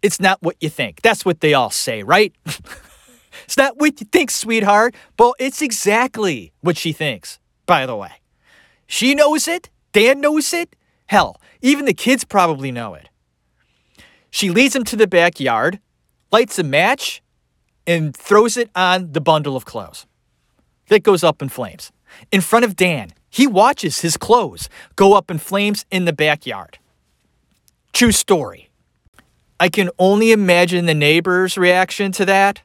it's 0.02 0.20
not 0.20 0.42
what 0.42 0.56
you 0.60 0.68
think. 0.68 1.02
That's 1.02 1.24
what 1.24 1.40
they 1.40 1.54
all 1.54 1.70
say, 1.70 2.02
right? 2.02 2.34
it's 3.44 3.56
not 3.56 3.78
what 3.78 4.00
you 4.00 4.06
think, 4.10 4.30
sweetheart. 4.30 4.94
Well, 5.18 5.34
it's 5.38 5.62
exactly 5.62 6.52
what 6.60 6.76
she 6.76 6.92
thinks, 6.92 7.38
by 7.66 7.86
the 7.86 7.96
way. 7.96 8.10
She 8.86 9.14
knows 9.14 9.46
it. 9.48 9.70
Dan 9.92 10.20
knows 10.20 10.52
it. 10.52 10.74
Hell, 11.06 11.40
even 11.62 11.84
the 11.84 11.94
kids 11.94 12.24
probably 12.24 12.72
know 12.72 12.94
it. 12.94 13.08
She 14.34 14.50
leads 14.50 14.74
him 14.74 14.82
to 14.86 14.96
the 14.96 15.06
backyard, 15.06 15.78
lights 16.32 16.58
a 16.58 16.64
match, 16.64 17.22
and 17.86 18.16
throws 18.16 18.56
it 18.56 18.68
on 18.74 19.12
the 19.12 19.20
bundle 19.20 19.54
of 19.54 19.64
clothes. 19.64 20.06
That 20.88 21.04
goes 21.04 21.22
up 21.22 21.40
in 21.40 21.50
flames. 21.50 21.92
In 22.32 22.40
front 22.40 22.64
of 22.64 22.74
Dan, 22.74 23.12
he 23.30 23.46
watches 23.46 24.00
his 24.00 24.16
clothes 24.16 24.68
go 24.96 25.12
up 25.14 25.30
in 25.30 25.38
flames 25.38 25.86
in 25.88 26.04
the 26.04 26.12
backyard. 26.12 26.78
True 27.92 28.10
story. 28.10 28.70
I 29.60 29.68
can 29.68 29.88
only 30.00 30.32
imagine 30.32 30.86
the 30.86 30.94
neighbor's 30.94 31.56
reaction 31.56 32.10
to 32.10 32.24
that. 32.24 32.62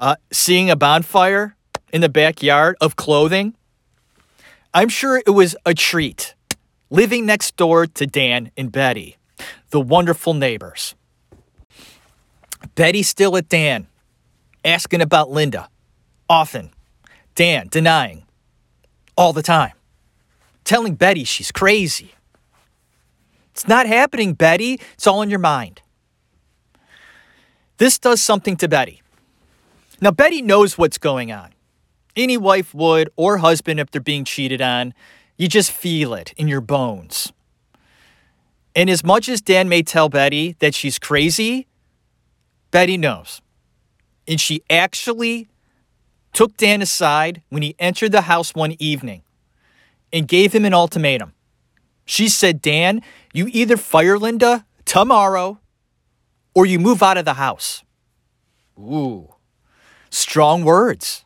Uh, 0.00 0.16
seeing 0.32 0.70
a 0.70 0.74
bonfire 0.74 1.54
in 1.92 2.00
the 2.00 2.08
backyard 2.08 2.74
of 2.80 2.96
clothing. 2.96 3.54
I'm 4.74 4.88
sure 4.88 5.22
it 5.24 5.30
was 5.30 5.54
a 5.64 5.72
treat 5.72 6.34
living 6.90 7.26
next 7.26 7.54
door 7.54 7.86
to 7.86 8.08
Dan 8.08 8.50
and 8.56 8.72
Betty, 8.72 9.17
the 9.70 9.80
wonderful 9.80 10.34
neighbors. 10.34 10.94
Betty 12.74 13.02
still 13.02 13.36
at 13.36 13.48
Dan, 13.48 13.86
asking 14.64 15.00
about 15.00 15.30
Linda. 15.30 15.68
Often. 16.28 16.70
Dan 17.34 17.68
denying. 17.68 18.24
All 19.16 19.32
the 19.32 19.42
time. 19.42 19.72
Telling 20.64 20.94
Betty 20.94 21.24
she's 21.24 21.50
crazy. 21.50 22.14
It's 23.52 23.66
not 23.66 23.86
happening, 23.86 24.34
Betty. 24.34 24.80
It's 24.94 25.06
all 25.06 25.22
in 25.22 25.30
your 25.30 25.38
mind. 25.38 25.82
This 27.78 27.98
does 27.98 28.20
something 28.20 28.56
to 28.58 28.68
Betty. 28.68 29.02
Now, 30.00 30.10
Betty 30.10 30.42
knows 30.42 30.78
what's 30.78 30.98
going 30.98 31.32
on. 31.32 31.50
Any 32.14 32.36
wife 32.36 32.74
would, 32.74 33.10
or 33.16 33.38
husband, 33.38 33.80
if 33.80 33.90
they're 33.90 34.00
being 34.00 34.24
cheated 34.24 34.60
on. 34.60 34.94
You 35.36 35.48
just 35.48 35.70
feel 35.70 36.14
it 36.14 36.32
in 36.36 36.48
your 36.48 36.60
bones. 36.60 37.32
And 38.78 38.88
as 38.88 39.02
much 39.02 39.28
as 39.28 39.40
Dan 39.40 39.68
may 39.68 39.82
tell 39.82 40.08
Betty 40.08 40.54
that 40.60 40.72
she's 40.72 41.00
crazy, 41.00 41.66
Betty 42.70 42.96
knows. 42.96 43.42
And 44.28 44.40
she 44.40 44.62
actually 44.70 45.48
took 46.32 46.56
Dan 46.56 46.80
aside 46.80 47.42
when 47.48 47.62
he 47.62 47.74
entered 47.80 48.12
the 48.12 48.20
house 48.20 48.54
one 48.54 48.76
evening 48.78 49.22
and 50.12 50.28
gave 50.28 50.52
him 50.52 50.64
an 50.64 50.74
ultimatum. 50.74 51.32
She 52.04 52.28
said, 52.28 52.62
Dan, 52.62 53.02
you 53.32 53.48
either 53.50 53.76
fire 53.76 54.16
Linda 54.16 54.64
tomorrow 54.84 55.58
or 56.54 56.64
you 56.64 56.78
move 56.78 57.02
out 57.02 57.18
of 57.18 57.24
the 57.24 57.34
house. 57.34 57.82
Ooh, 58.78 59.34
strong 60.08 60.62
words. 60.62 61.24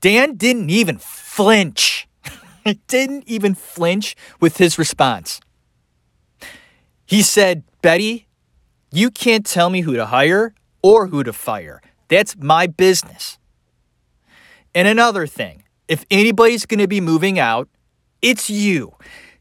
Dan 0.00 0.34
didn't 0.34 0.70
even 0.70 0.98
flinch. 0.98 2.08
didn't 2.88 3.28
even 3.28 3.54
flinch 3.54 4.16
with 4.40 4.56
his 4.56 4.76
response. 4.76 5.40
He 7.12 7.20
said, 7.20 7.64
Betty, 7.82 8.26
you 8.90 9.10
can't 9.10 9.44
tell 9.44 9.68
me 9.68 9.82
who 9.82 9.96
to 9.96 10.06
hire 10.06 10.54
or 10.82 11.08
who 11.08 11.22
to 11.22 11.34
fire. 11.34 11.82
That's 12.08 12.38
my 12.38 12.66
business. 12.66 13.38
And 14.74 14.88
another 14.88 15.26
thing, 15.26 15.64
if 15.88 16.06
anybody's 16.10 16.64
going 16.64 16.80
to 16.80 16.88
be 16.88 17.02
moving 17.02 17.38
out, 17.38 17.68
it's 18.22 18.48
you. 18.48 18.94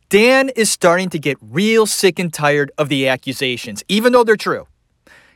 Dan 0.10 0.50
is 0.50 0.70
starting 0.70 1.10
to 1.12 1.18
get 1.18 1.38
real 1.40 1.86
sick 1.86 2.20
and 2.20 2.34
tired 2.34 2.74
of 2.78 2.90
the 2.90 3.08
accusations, 3.08 3.86
even 3.88 4.12
though 4.12 4.26
they're 4.26 4.36
true. 4.36 4.68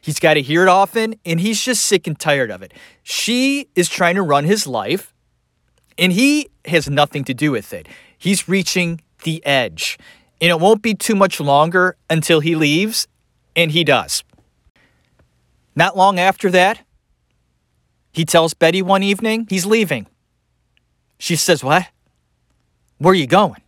He's 0.02 0.20
got 0.20 0.34
to 0.34 0.42
hear 0.42 0.64
it 0.64 0.68
often, 0.68 1.16
and 1.26 1.40
he's 1.40 1.64
just 1.64 1.86
sick 1.86 2.06
and 2.06 2.20
tired 2.20 2.52
of 2.52 2.62
it. 2.62 2.74
She 3.02 3.70
is 3.76 3.88
trying 3.88 4.16
to 4.16 4.22
run 4.22 4.44
his 4.44 4.68
life, 4.68 5.14
and 5.98 6.12
he 6.12 6.50
has 6.66 6.90
nothing 6.90 7.24
to 7.24 7.34
do 7.34 7.52
with 7.52 7.72
it. 7.72 7.88
He's 8.18 8.50
reaching 8.50 9.00
the 9.24 9.42
edge, 9.46 9.98
and 10.42 10.50
it 10.50 10.60
won't 10.60 10.82
be 10.82 10.94
too 10.94 11.16
much 11.16 11.40
longer 11.40 11.96
until 12.10 12.40
he 12.40 12.56
leaves, 12.56 13.08
and 13.56 13.72
he 13.72 13.84
does. 13.84 14.24
Not 15.76 15.98
long 15.98 16.20
after 16.20 16.50
that, 16.52 16.82
he 18.12 18.26
tells 18.26 18.54
Betty 18.54 18.82
one 18.82 19.04
evening 19.04 19.46
he's 19.50 19.66
leaving. 19.66 20.08
She 21.18 21.36
says, 21.36 21.64
What? 21.64 21.88
Where 22.98 23.12
are 23.12 23.16
you 23.16 23.28
going? 23.28 23.62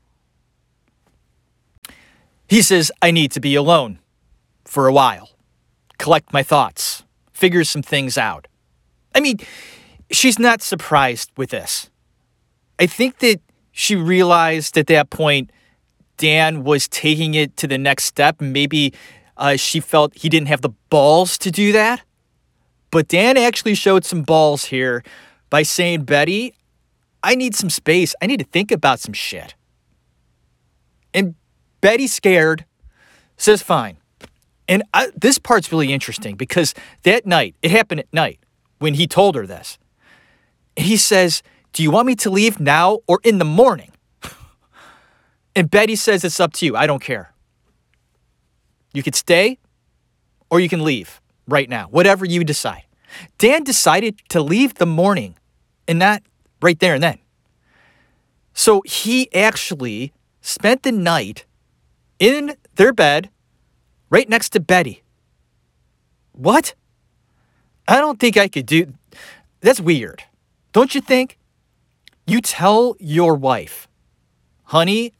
He 2.47 2.62
says, 2.62 2.91
I 3.01 3.12
need 3.12 3.32
to 3.32 3.41
be 3.41 3.56
alone 3.56 3.99
for 4.63 4.88
a 4.88 4.93
while, 4.93 5.32
collect 5.97 6.32
my 6.32 6.43
thoughts, 6.43 7.03
figure 7.34 7.63
some 7.63 7.82
things 7.82 8.17
out. 8.17 8.47
I 9.13 9.19
mean, 9.19 9.39
she's 10.12 10.39
not 10.39 10.62
surprised 10.62 11.32
with 11.36 11.49
this. 11.49 11.89
I 12.80 12.86
think 12.86 13.19
that 13.19 13.41
she 13.71 13.95
realized 13.95 14.77
at 14.77 14.88
that 14.88 15.10
point 15.10 15.51
Dan 16.17 16.63
was 16.63 16.88
taking 16.88 17.34
it 17.34 17.56
to 17.58 17.67
the 17.67 17.77
next 17.77 18.06
step. 18.06 18.41
Maybe 18.41 18.93
uh, 19.38 19.56
she 19.56 19.80
felt 19.80 20.17
he 20.17 20.30
didn't 20.30 20.47
have 20.47 20.62
the 20.62 20.71
balls 20.89 21.38
to 21.39 21.51
do 21.51 21.71
that. 21.71 22.01
But 22.91 23.08
Dan 23.08 23.38
actually 23.38 23.75
showed 23.75 24.06
some 24.06 24.23
balls 24.23 24.65
here 24.65 25.03
by 25.49 25.63
saying, 25.63 26.03
Betty, 26.03 26.53
I 27.23 27.36
need 27.36 27.56
some 27.56 27.69
space. 27.69 28.15
I 28.21 28.27
need 28.27 28.39
to 28.39 28.45
think 28.45 28.71
about 28.71 28.99
some 28.99 29.13
shit. 29.13 29.56
And 31.13 31.36
Betty, 31.82 32.08
scared, 32.08 32.65
says, 33.38 33.62
fine. 33.62 33.97
And 34.67 34.84
I, 34.93 35.12
this 35.15 35.38
part's 35.38 35.71
really 35.71 35.93
interesting 35.93 36.36
because 36.36 36.73
that 37.03 37.25
night, 37.25 37.56
it 37.62 37.71
happened 37.71 38.01
at 38.01 38.13
night 38.13 38.39
when 38.80 38.95
he 38.95 39.08
told 39.08 39.36
her 39.36 39.45
this. 39.45 39.77
He 40.75 40.97
says, 40.97 41.41
Do 41.73 41.84
you 41.84 41.91
want 41.91 42.08
me 42.08 42.15
to 42.15 42.30
leave 42.30 42.60
now 42.60 42.99
or 43.08 43.19
in 43.23 43.38
the 43.38 43.45
morning? 43.45 43.91
And 45.58 45.72
Betty 45.72 45.96
says, 45.96 46.24
It's 46.24 46.39
up 46.39 46.54
to 46.54 46.67
you. 46.67 46.76
I 46.76 46.86
don't 46.86 47.02
care. 47.02 47.34
You 48.93 49.02
could 49.02 49.15
stay 49.15 49.58
or 50.52 50.60
you 50.60 50.70
can 50.70 50.84
leave 50.84 51.20
right 51.48 51.67
now, 51.67 51.88
whatever 51.88 52.26
you 52.26 52.43
decide. 52.43 52.84
Dan 53.39 53.63
decided 53.63 54.22
to 54.30 54.39
leave 54.39 54.76
the 54.76 54.86
morning 54.86 55.36
and 55.88 55.98
not 55.98 56.22
right 56.62 56.78
there 56.78 56.93
and 56.93 57.02
then. 57.02 57.17
So 58.54 58.84
he 58.86 59.34
actually 59.34 60.13
spent 60.41 60.84
the 60.84 60.91
night 60.91 61.46
in 62.20 62.56
their 62.76 62.93
bed 62.93 63.32
right 64.12 64.30
next 64.30 64.50
to 64.50 64.60
Betty. 64.60 65.02
What? 66.34 66.76
I 67.88 67.96
don't 67.96 68.20
think 68.20 68.38
I 68.38 68.48
could 68.48 68.67
do 68.67 68.93
That's 69.62 69.82
weird. 69.82 70.24
Don't 70.72 70.93
you 70.93 71.02
think? 71.02 71.39
You 72.28 72.41
tell 72.41 72.96
your 73.00 73.34
wife, 73.34 73.88
honey, 74.65 75.13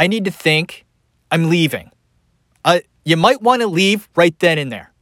I 0.00 0.06
need 0.06 0.24
to 0.24 0.30
think. 0.30 0.86
I'm 1.30 1.50
leaving. 1.50 1.90
Uh, 2.64 2.80
you 3.04 3.18
might 3.18 3.42
want 3.42 3.60
to 3.60 3.68
leave 3.68 4.08
right 4.16 4.36
then 4.38 4.56
and 4.56 4.72
there. 4.72 4.94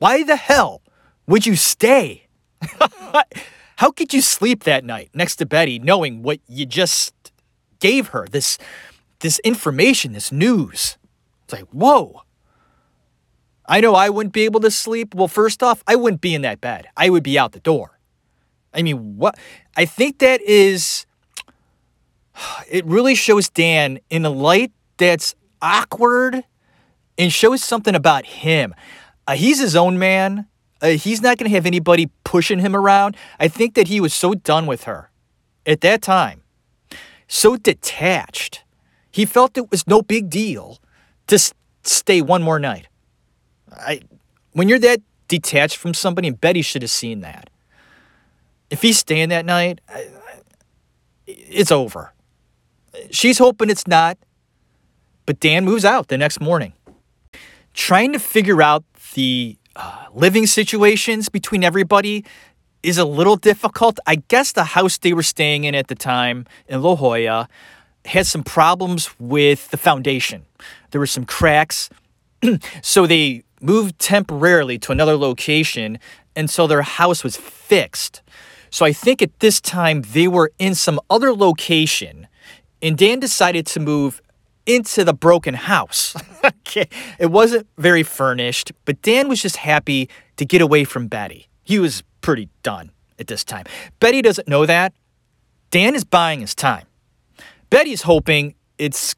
Why 0.00 0.24
the 0.24 0.34
hell 0.34 0.82
would 1.28 1.46
you 1.46 1.54
stay? 1.54 2.26
How 3.76 3.92
could 3.92 4.12
you 4.12 4.20
sleep 4.20 4.64
that 4.64 4.84
night 4.84 5.10
next 5.14 5.36
to 5.36 5.46
Betty 5.46 5.78
knowing 5.78 6.24
what 6.24 6.40
you 6.48 6.66
just 6.66 7.14
gave 7.78 8.08
her? 8.08 8.26
This 8.28 8.58
this 9.20 9.38
information, 9.44 10.14
this 10.14 10.32
news. 10.32 10.98
It's 11.44 11.52
like, 11.52 11.68
whoa. 11.70 12.22
I 13.66 13.80
know 13.80 13.94
I 13.94 14.10
wouldn't 14.10 14.34
be 14.34 14.44
able 14.46 14.60
to 14.60 14.70
sleep. 14.70 15.14
Well, 15.14 15.28
first 15.28 15.62
off, 15.62 15.84
I 15.86 15.94
wouldn't 15.94 16.20
be 16.20 16.34
in 16.34 16.42
that 16.42 16.60
bed. 16.60 16.88
I 16.96 17.08
would 17.08 17.22
be 17.22 17.38
out 17.38 17.52
the 17.52 17.60
door. 17.60 18.00
I 18.74 18.82
mean, 18.82 19.16
what? 19.16 19.38
I 19.76 19.84
think 19.84 20.18
that 20.18 20.42
is. 20.42 21.06
It 22.70 22.84
really 22.86 23.14
shows 23.14 23.48
Dan 23.48 23.98
in 24.10 24.24
a 24.24 24.30
light 24.30 24.72
that's 24.96 25.34
awkward 25.62 26.44
and 27.18 27.32
shows 27.32 27.62
something 27.62 27.94
about 27.94 28.26
him. 28.26 28.74
Uh, 29.26 29.34
he's 29.36 29.60
his 29.60 29.76
own 29.76 29.98
man. 29.98 30.46
Uh, 30.82 30.88
he's 30.88 31.22
not 31.22 31.38
going 31.38 31.48
to 31.48 31.54
have 31.54 31.66
anybody 31.66 32.10
pushing 32.24 32.58
him 32.58 32.74
around. 32.76 33.16
I 33.38 33.48
think 33.48 33.74
that 33.74 33.88
he 33.88 34.00
was 34.00 34.12
so 34.12 34.34
done 34.34 34.66
with 34.66 34.84
her 34.84 35.10
at 35.64 35.80
that 35.82 36.02
time, 36.02 36.42
so 37.28 37.56
detached. 37.56 38.64
He 39.10 39.24
felt 39.24 39.56
it 39.56 39.70
was 39.70 39.86
no 39.86 40.02
big 40.02 40.28
deal 40.28 40.78
to 41.28 41.36
s- 41.36 41.54
stay 41.84 42.20
one 42.20 42.42
more 42.42 42.58
night. 42.58 42.88
I, 43.72 44.00
when 44.52 44.68
you're 44.68 44.80
that 44.80 45.00
detached 45.28 45.76
from 45.76 45.94
somebody, 45.94 46.28
and 46.28 46.40
Betty 46.40 46.62
should 46.62 46.82
have 46.82 46.90
seen 46.90 47.20
that. 47.20 47.48
If 48.70 48.82
he's 48.82 48.98
staying 48.98 49.28
that 49.30 49.46
night, 49.46 49.80
I- 49.88 50.08
I- 50.28 50.40
it's 51.26 51.70
over. 51.70 52.12
She's 53.10 53.38
hoping 53.38 53.70
it's 53.70 53.86
not, 53.86 54.18
but 55.26 55.40
Dan 55.40 55.64
moves 55.64 55.84
out 55.84 56.08
the 56.08 56.18
next 56.18 56.40
morning. 56.40 56.72
Trying 57.72 58.12
to 58.12 58.18
figure 58.18 58.62
out 58.62 58.84
the 59.14 59.56
uh, 59.76 60.06
living 60.12 60.46
situations 60.46 61.28
between 61.28 61.64
everybody 61.64 62.24
is 62.82 62.98
a 62.98 63.04
little 63.04 63.36
difficult. 63.36 63.98
I 64.06 64.16
guess 64.16 64.52
the 64.52 64.64
house 64.64 64.98
they 64.98 65.12
were 65.12 65.22
staying 65.22 65.64
in 65.64 65.74
at 65.74 65.88
the 65.88 65.94
time 65.94 66.46
in 66.68 66.82
La 66.82 66.94
Jolla 66.94 67.48
had 68.04 68.26
some 68.26 68.42
problems 68.42 69.10
with 69.18 69.70
the 69.70 69.76
foundation. 69.76 70.44
There 70.90 71.00
were 71.00 71.06
some 71.06 71.24
cracks. 71.24 71.88
so 72.82 73.06
they 73.06 73.42
moved 73.60 73.98
temporarily 73.98 74.78
to 74.78 74.92
another 74.92 75.16
location 75.16 75.98
until 76.36 76.68
their 76.68 76.82
house 76.82 77.24
was 77.24 77.36
fixed. 77.36 78.22
So 78.70 78.84
I 78.84 78.92
think 78.92 79.22
at 79.22 79.40
this 79.40 79.60
time 79.60 80.02
they 80.02 80.28
were 80.28 80.52
in 80.58 80.74
some 80.74 81.00
other 81.08 81.32
location 81.32 82.26
and 82.84 82.98
Dan 82.98 83.18
decided 83.18 83.66
to 83.68 83.80
move 83.80 84.20
into 84.66 85.04
the 85.04 85.14
broken 85.14 85.54
house. 85.54 86.14
okay. 86.44 86.88
It 87.18 87.30
wasn't 87.30 87.66
very 87.78 88.02
furnished, 88.02 88.72
but 88.84 89.00
Dan 89.00 89.28
was 89.28 89.40
just 89.40 89.56
happy 89.56 90.08
to 90.36 90.44
get 90.44 90.60
away 90.60 90.84
from 90.84 91.08
Betty. 91.08 91.48
He 91.62 91.78
was 91.78 92.02
pretty 92.20 92.50
done 92.62 92.92
at 93.18 93.26
this 93.26 93.42
time. 93.42 93.64
Betty 94.00 94.20
doesn't 94.20 94.46
know 94.46 94.66
that. 94.66 94.92
Dan 95.70 95.94
is 95.94 96.04
buying 96.04 96.40
his 96.40 96.54
time. 96.54 96.86
Betty's 97.70 98.02
hoping 98.02 98.54
it's 98.78 99.14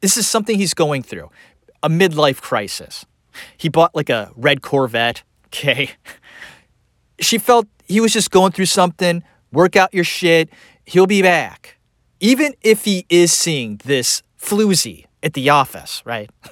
this 0.00 0.16
is 0.16 0.26
something 0.26 0.56
he's 0.56 0.74
going 0.74 1.02
through, 1.02 1.30
a 1.82 1.88
midlife 1.88 2.40
crisis. 2.40 3.04
He 3.56 3.68
bought 3.68 3.94
like 3.94 4.10
a 4.10 4.30
red 4.36 4.62
Corvette. 4.62 5.22
Okay. 5.54 5.90
She 7.20 7.36
felt 7.36 7.66
he 7.86 8.00
was 8.00 8.14
just 8.14 8.30
going 8.30 8.52
through 8.52 8.64
something. 8.64 9.22
Work 9.52 9.76
out 9.76 9.92
your 9.92 10.02
shit. 10.02 10.48
He'll 10.86 11.06
be 11.06 11.20
back. 11.20 11.76
Even 12.22 12.54
if 12.62 12.84
he 12.84 13.04
is 13.08 13.32
seeing 13.32 13.80
this 13.84 14.22
floozy 14.40 15.06
at 15.24 15.34
the 15.34 15.50
office, 15.50 16.02
right? 16.06 16.30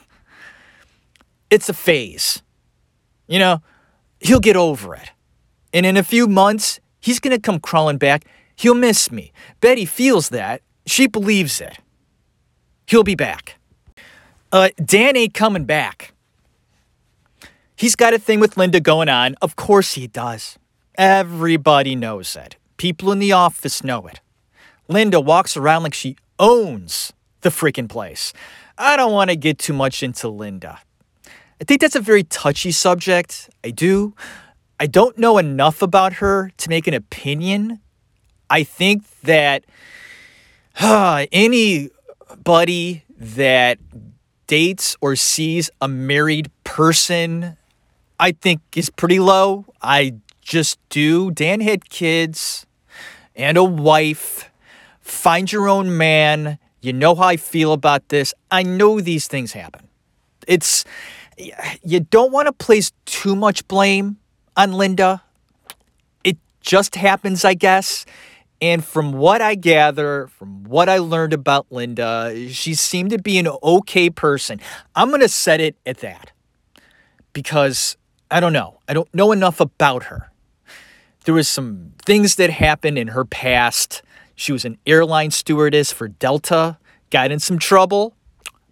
It's 1.52 1.68
a 1.68 1.74
phase. 1.74 2.42
You 3.26 3.40
know, 3.40 3.60
he'll 4.20 4.38
get 4.38 4.54
over 4.54 4.94
it. 4.94 5.10
And 5.74 5.84
in 5.84 5.96
a 5.96 6.04
few 6.04 6.28
months, 6.28 6.78
he's 7.00 7.18
going 7.18 7.34
to 7.34 7.40
come 7.40 7.58
crawling 7.58 7.98
back. 7.98 8.24
He'll 8.54 8.76
miss 8.76 9.10
me. 9.10 9.32
Betty 9.60 9.84
feels 9.84 10.28
that. 10.28 10.62
She 10.86 11.08
believes 11.08 11.60
it. 11.60 11.78
He'll 12.86 13.02
be 13.02 13.16
back. 13.16 13.58
Uh, 14.52 14.68
Dan 14.76 15.16
ain't 15.16 15.34
coming 15.34 15.64
back. 15.64 16.14
He's 17.74 17.96
got 17.96 18.14
a 18.14 18.18
thing 18.20 18.38
with 18.38 18.56
Linda 18.56 18.78
going 18.78 19.08
on. 19.08 19.34
Of 19.42 19.56
course 19.56 19.94
he 19.94 20.06
does. 20.06 20.56
Everybody 20.94 21.96
knows 21.96 22.36
it. 22.36 22.54
People 22.76 23.10
in 23.10 23.18
the 23.18 23.32
office 23.32 23.82
know 23.82 24.06
it. 24.06 24.20
Linda 24.90 25.20
walks 25.20 25.56
around 25.56 25.84
like 25.84 25.94
she 25.94 26.16
owns 26.38 27.12
the 27.42 27.48
freaking 27.48 27.88
place. 27.88 28.32
I 28.76 28.96
don't 28.96 29.12
want 29.12 29.30
to 29.30 29.36
get 29.36 29.58
too 29.58 29.72
much 29.72 30.02
into 30.02 30.28
Linda. 30.28 30.80
I 31.60 31.64
think 31.64 31.80
that's 31.80 31.94
a 31.94 32.00
very 32.00 32.24
touchy 32.24 32.72
subject. 32.72 33.48
I 33.62 33.70
do. 33.70 34.14
I 34.80 34.86
don't 34.86 35.16
know 35.16 35.38
enough 35.38 35.80
about 35.80 36.14
her 36.14 36.50
to 36.56 36.68
make 36.68 36.88
an 36.88 36.94
opinion. 36.94 37.80
I 38.48 38.64
think 38.64 39.04
that 39.20 39.64
uh, 40.80 41.26
anybody 41.32 43.04
that 43.16 43.78
dates 44.48 44.96
or 45.00 45.14
sees 45.14 45.70
a 45.80 45.86
married 45.86 46.50
person, 46.64 47.56
I 48.18 48.32
think 48.32 48.60
is 48.74 48.90
pretty 48.90 49.20
low. 49.20 49.66
I 49.80 50.14
just 50.40 50.80
do. 50.88 51.30
Dan 51.30 51.60
had 51.60 51.88
kids 51.88 52.66
and 53.36 53.56
a 53.56 53.62
wife. 53.62 54.49
Find 55.10 55.50
your 55.50 55.68
own 55.68 55.96
man. 55.96 56.58
You 56.80 56.92
know 56.92 57.14
how 57.14 57.24
I 57.24 57.36
feel 57.36 57.72
about 57.72 58.08
this. 58.08 58.32
I 58.50 58.62
know 58.62 59.00
these 59.00 59.26
things 59.26 59.52
happen. 59.52 59.88
It's 60.46 60.84
you 61.82 62.00
don't 62.00 62.32
want 62.32 62.46
to 62.46 62.52
place 62.52 62.92
too 63.06 63.34
much 63.34 63.66
blame 63.66 64.18
on 64.56 64.72
Linda. 64.72 65.22
It 66.22 66.38
just 66.60 66.94
happens, 66.94 67.44
I 67.44 67.54
guess. 67.54 68.06
And 68.62 68.84
from 68.84 69.12
what 69.12 69.42
I 69.42 69.56
gather, 69.56 70.28
from 70.28 70.64
what 70.64 70.88
I 70.88 70.98
learned 70.98 71.32
about 71.32 71.66
Linda, 71.70 72.48
she 72.48 72.74
seemed 72.74 73.10
to 73.10 73.18
be 73.18 73.38
an 73.38 73.48
okay 73.62 74.10
person. 74.10 74.60
I'm 74.94 75.08
going 75.08 75.22
to 75.22 75.28
set 75.28 75.60
it 75.60 75.76
at 75.84 75.98
that 75.98 76.30
because 77.32 77.96
I 78.30 78.38
don't 78.38 78.52
know. 78.52 78.78
I 78.88 78.94
don't 78.94 79.12
know 79.14 79.32
enough 79.32 79.60
about 79.60 80.04
her. 80.04 80.30
There 81.24 81.34
was 81.34 81.48
some 81.48 81.94
things 82.04 82.36
that 82.36 82.50
happened 82.50 82.96
in 82.96 83.08
her 83.08 83.24
past. 83.24 84.02
She 84.40 84.52
was 84.52 84.64
an 84.64 84.78
airline 84.86 85.32
stewardess 85.32 85.92
for 85.92 86.08
Delta, 86.08 86.78
got 87.10 87.30
in 87.30 87.40
some 87.40 87.58
trouble, 87.58 88.14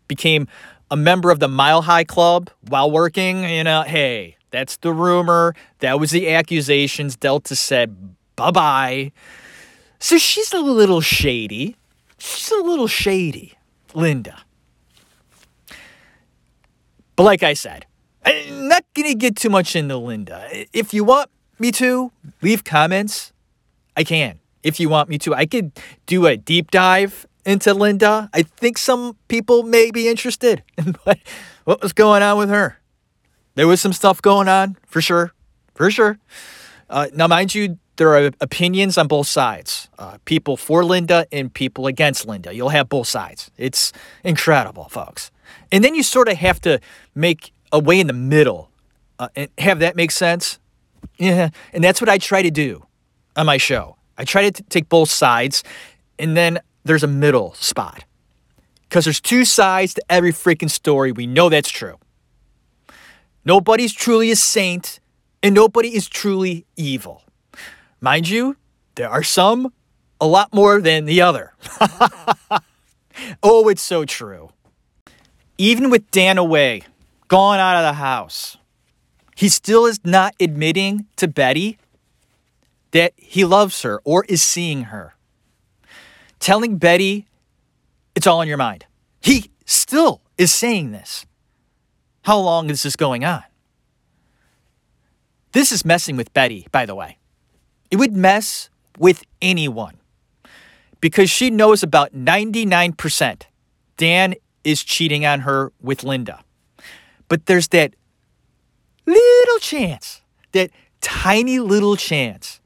became 0.07 0.49
a 0.91 0.97
member 0.97 1.31
of 1.31 1.41
the 1.41 1.49
Mile 1.49 1.83
High 1.83 2.05
Club 2.05 2.49
while 2.67 2.91
working. 2.91 3.45
You 3.45 3.65
know, 3.65 3.83
hey, 3.83 4.39
that's 4.51 4.79
the 4.79 4.95
rumor. 4.95 5.55
That 5.81 6.01
was 6.01 6.11
the 6.11 6.31
accusations. 6.31 7.17
Delta 7.17 7.55
said 7.55 8.17
bye 8.35 8.51
bye. 8.51 9.13
So 9.99 10.17
she's 10.17 10.55
a 10.55 10.59
little 10.59 11.03
shady. 11.03 11.77
She's 12.17 12.51
a 12.51 12.63
little 12.63 12.89
shady, 12.89 13.59
Linda. 13.93 14.41
But 17.15 17.25
like 17.25 17.43
I 17.43 17.53
said, 17.53 17.85
I'm 18.25 18.69
not 18.69 18.87
going 18.95 19.09
to 19.09 19.15
get 19.15 19.37
too 19.37 19.51
much 19.51 19.77
into 19.77 19.99
Linda. 19.99 20.49
If 20.73 20.95
you 20.95 21.05
want 21.05 21.29
me 21.59 21.73
to, 21.73 22.11
leave 22.41 22.65
comments. 22.65 23.35
I 23.95 24.05
can. 24.05 24.41
If 24.63 24.81
you 24.81 24.89
want 24.89 25.09
me 25.09 25.19
to, 25.19 25.35
I 25.35 25.47
could 25.47 25.73
do 26.07 26.27
a 26.27 26.37
deep 26.37 26.71
dive 26.71 27.27
into 27.45 27.73
Linda. 27.75 28.29
I 28.33 28.43
think 28.43 28.79
some 28.79 29.17
people 29.29 29.63
may 29.63 29.91
be 29.91 30.09
interested 30.09 30.63
in 30.79 30.97
what, 31.05 31.19
what 31.65 31.83
was 31.83 31.93
going 31.93 32.23
on 32.23 32.39
with 32.39 32.51
her. 32.51 32.79
There 33.55 33.67
was 33.67 33.81
some 33.81 33.93
stuff 33.93 34.23
going 34.23 34.49
on, 34.49 34.77
for 34.87 35.01
sure. 35.01 35.33
For 35.75 35.91
sure. 35.91 36.19
Uh, 36.89 37.09
now, 37.15 37.27
mind 37.27 37.55
you, 37.55 37.79
there 37.97 38.15
are 38.15 38.31
opinions 38.41 38.97
on 38.97 39.09
both 39.09 39.27
sides 39.27 39.89
uh, 39.99 40.19
people 40.25 40.57
for 40.57 40.85
Linda 40.85 41.27
and 41.33 41.53
people 41.53 41.87
against 41.87 42.27
Linda. 42.27 42.55
You'll 42.55 42.69
have 42.71 42.89
both 42.89 43.09
sides. 43.09 43.51
It's 43.57 43.93
incredible, 44.25 44.89
folks. 44.89 45.31
And 45.73 45.85
then 45.85 45.95
you 45.95 46.03
sort 46.03 46.29
of 46.29 46.37
have 46.37 46.61
to 46.63 46.81
make 47.15 47.53
a 47.73 47.79
way 47.79 48.01
in 48.01 48.07
the 48.07 48.13
middle 48.13 48.71
uh, 49.19 49.29
and 49.35 49.49
have 49.59 49.81
that 49.81 49.97
make 49.97 50.13
sense. 50.13 50.59
Yeah. 51.19 51.51
And 51.73 51.83
that's 51.83 52.01
what 52.01 52.09
I 52.09 52.19
try 52.19 52.43
to 52.43 52.51
do 52.51 52.87
on 53.37 53.47
my 53.47 53.57
show. 53.57 53.98
I 54.19 54.25
try 54.25 54.51
to 54.51 54.63
take 54.65 54.89
both 54.89 55.09
sides, 55.09 55.63
and 56.19 56.37
then 56.37 56.59
there's 56.85 57.05
a 57.05 57.09
middle 57.09 57.55
spot. 57.55 58.05
Because 58.83 59.05
there's 59.05 59.21
two 59.21 59.45
sides 59.45 59.95
to 59.95 60.03
every 60.11 60.33
freaking 60.33 60.71
story. 60.71 61.13
We 61.13 61.27
know 61.27 61.49
that's 61.49 61.71
true. 61.71 61.99
Nobody's 63.45 63.93
truly 63.93 64.31
a 64.31 64.37
saint, 64.37 64.99
and 65.43 65.55
nobody 65.55 65.95
is 65.95 66.09
truly 66.09 66.67
evil. 66.77 67.23
Mind 68.01 68.29
you, 68.29 68.57
there 68.97 69.09
are 69.09 69.23
some 69.23 69.73
a 70.21 70.27
lot 70.27 70.53
more 70.53 70.81
than 70.81 71.05
the 71.05 71.21
other. 71.21 71.53
oh, 73.43 73.69
it's 73.69 73.83
so 73.83 74.05
true. 74.05 74.51
Even 75.57 75.91
with 75.91 76.11
Dan 76.11 76.39
away, 76.39 76.83
gone 77.29 77.61
out 77.61 77.77
of 77.77 77.83
the 77.83 77.95
house, 77.95 78.57
he 79.37 79.49
still 79.49 79.87
is 79.87 80.01
not 80.05 80.35
admitting 80.41 81.07
to 81.17 81.29
Betty 81.29 81.78
that 82.93 83.13
he 83.17 83.45
loves 83.45 83.83
her 83.83 84.01
or 84.05 84.25
is 84.29 84.43
seeing 84.43 84.85
her. 84.85 85.15
Telling 86.41 86.79
Betty 86.79 87.27
it's 88.15 88.27
all 88.27 88.43
in 88.43 88.49
your 88.49 88.57
mind. 88.57 88.85
He 89.21 89.51
still 89.65 90.23
is 90.37 90.53
saying 90.53 90.93
this. 90.93 91.25
How 92.23 92.39
long 92.39 92.69
is 92.69 92.83
this 92.83 92.97
going 92.97 93.25
on? 93.25 93.45
This 95.53 95.71
is 95.73 95.85
messing 95.85 96.17
with 96.17 96.33
Betty, 96.35 96.67
by 96.73 96.85
the 96.85 96.95
way. 96.95 97.19
It 97.91 97.97
would 97.97 98.13
mess 98.13 98.71
with 98.99 99.25
anyone 99.41 99.99
because 101.01 101.31
she 101.31 101.49
knows 101.49 101.83
about 101.83 102.13
99% 102.13 103.43
Dan 103.97 104.35
is 104.65 104.83
cheating 104.83 105.27
on 105.27 105.41
her 105.41 105.73
with 105.81 106.03
Linda. 106.03 106.43
But 107.29 107.47
there's 107.47 107.69
that 107.69 107.95
little 109.05 109.59
chance, 109.61 110.23
that 110.53 110.71
tiny 111.01 111.59
little 111.59 111.97
chance 111.97 112.61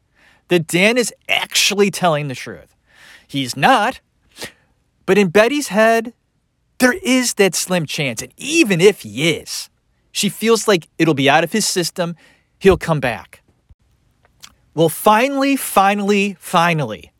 that 0.52 0.66
Dan 0.66 0.98
is 0.98 1.14
actually 1.30 1.90
telling 1.90 2.28
the 2.28 2.34
truth. 2.34 2.76
He's 3.26 3.56
not, 3.56 4.00
but 5.06 5.16
in 5.16 5.30
Betty's 5.30 5.68
head, 5.68 6.12
there 6.78 6.92
is 6.92 7.32
that 7.34 7.54
slim 7.54 7.86
chance. 7.86 8.20
And 8.20 8.34
even 8.36 8.78
if 8.78 9.00
he 9.00 9.30
is, 9.30 9.70
she 10.10 10.28
feels 10.28 10.68
like 10.68 10.88
it'll 10.98 11.14
be 11.14 11.30
out 11.30 11.42
of 11.42 11.52
his 11.52 11.66
system, 11.66 12.16
he'll 12.58 12.76
come 12.76 13.00
back. 13.00 13.40
Well, 14.74 14.90
finally, 14.90 15.56
finally, 15.56 16.36
finally, 16.38 17.12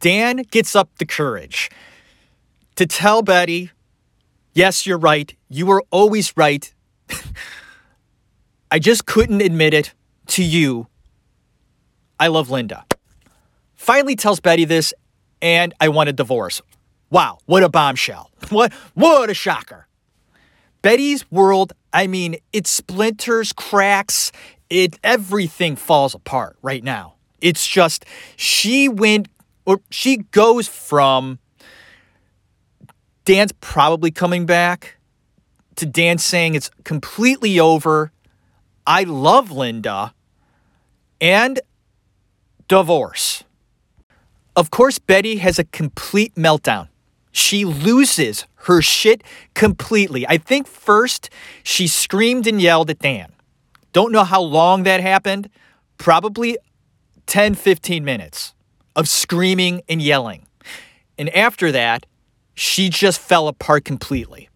Dan 0.00 0.38
gets 0.50 0.74
up 0.74 0.88
the 0.96 1.04
courage 1.04 1.70
to 2.76 2.86
tell 2.86 3.20
Betty, 3.20 3.72
yes, 4.54 4.86
you're 4.86 4.96
right. 4.96 5.36
You 5.50 5.66
were 5.66 5.84
always 5.90 6.34
right. 6.34 6.72
I 8.70 8.78
just 8.78 9.04
couldn't 9.04 9.42
admit 9.42 9.74
it 9.74 9.92
to 10.28 10.42
you. 10.42 10.86
I 12.22 12.28
love 12.28 12.50
Linda. 12.50 12.84
Finally 13.74 14.14
tells 14.14 14.38
Betty 14.38 14.64
this, 14.64 14.94
and 15.42 15.74
I 15.80 15.88
want 15.88 16.08
a 16.08 16.12
divorce. 16.12 16.62
Wow, 17.10 17.38
what 17.46 17.64
a 17.64 17.68
bombshell. 17.68 18.30
What 18.48 18.72
what 18.94 19.28
a 19.28 19.34
shocker. 19.34 19.88
Betty's 20.82 21.28
world, 21.32 21.72
I 21.92 22.06
mean, 22.06 22.36
it 22.52 22.68
splinters, 22.68 23.52
cracks, 23.52 24.30
it 24.70 25.00
everything 25.02 25.74
falls 25.74 26.14
apart 26.14 26.56
right 26.62 26.84
now. 26.84 27.14
It's 27.40 27.66
just 27.66 28.04
she 28.36 28.88
went 28.88 29.26
or 29.66 29.80
she 29.90 30.18
goes 30.18 30.68
from 30.68 31.40
Dan's 33.24 33.50
probably 33.60 34.12
coming 34.12 34.46
back 34.46 34.96
to 35.74 35.86
Dan 35.86 36.18
saying 36.18 36.54
it's 36.54 36.70
completely 36.84 37.58
over. 37.58 38.12
I 38.86 39.02
love 39.02 39.50
Linda 39.50 40.14
and 41.20 41.60
divorce. 42.72 43.44
Of 44.56 44.70
course, 44.70 44.98
Betty 44.98 45.36
has 45.36 45.58
a 45.58 45.64
complete 45.64 46.34
meltdown. 46.36 46.88
She 47.30 47.66
loses 47.66 48.46
her 48.64 48.80
shit 48.80 49.22
completely. 49.52 50.26
I 50.26 50.38
think 50.38 50.66
first 50.66 51.28
she 51.62 51.86
screamed 51.86 52.46
and 52.46 52.62
yelled 52.62 52.88
at 52.88 53.00
Dan. 53.00 53.30
Don't 53.92 54.10
know 54.10 54.24
how 54.24 54.40
long 54.40 54.84
that 54.84 55.02
happened. 55.02 55.50
Probably 55.98 56.56
10, 57.26 57.56
15 57.56 58.06
minutes 58.06 58.54
of 58.96 59.06
screaming 59.06 59.82
and 59.86 60.00
yelling. 60.00 60.46
And 61.18 61.28
after 61.36 61.72
that, 61.72 62.06
she 62.54 62.88
just 62.88 63.20
fell 63.20 63.48
apart 63.48 63.84
completely. 63.84 64.48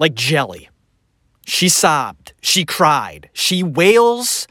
Like 0.00 0.14
jelly. 0.14 0.68
She 1.46 1.68
sobbed, 1.68 2.32
she 2.42 2.64
cried, 2.64 3.30
she 3.32 3.62
wails, 3.62 4.48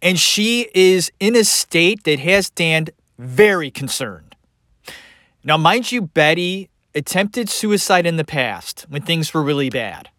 and 0.00 0.18
she 0.18 0.68
is 0.74 1.10
in 1.18 1.36
a 1.36 1.44
state 1.44 2.04
that 2.04 2.20
has 2.20 2.50
Dan 2.50 2.86
very 3.18 3.70
concerned. 3.70 4.36
Now, 5.44 5.56
mind 5.56 5.90
you, 5.90 6.02
Betty 6.02 6.70
attempted 6.94 7.48
suicide 7.48 8.06
in 8.06 8.16
the 8.16 8.24
past 8.24 8.86
when 8.88 9.02
things 9.02 9.32
were 9.32 9.42
really 9.42 9.70
bad. 9.70 10.10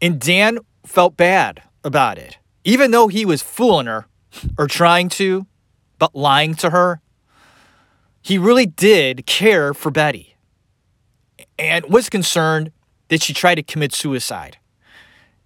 And 0.00 0.20
Dan 0.20 0.58
felt 0.84 1.16
bad 1.16 1.62
about 1.84 2.18
it, 2.18 2.38
even 2.64 2.90
though 2.90 3.08
he 3.08 3.24
was 3.24 3.42
fooling 3.42 3.86
her 3.86 4.06
or 4.56 4.66
trying 4.66 5.08
to, 5.10 5.46
but 5.98 6.14
lying 6.14 6.54
to 6.56 6.70
her. 6.70 7.00
He 8.22 8.38
really 8.38 8.66
did 8.66 9.26
care 9.26 9.74
for 9.74 9.90
Betty 9.90 10.36
and 11.58 11.84
was 11.86 12.08
concerned 12.08 12.72
that 13.08 13.22
she 13.22 13.32
tried 13.32 13.56
to 13.56 13.62
commit 13.62 13.92
suicide. 13.92 14.58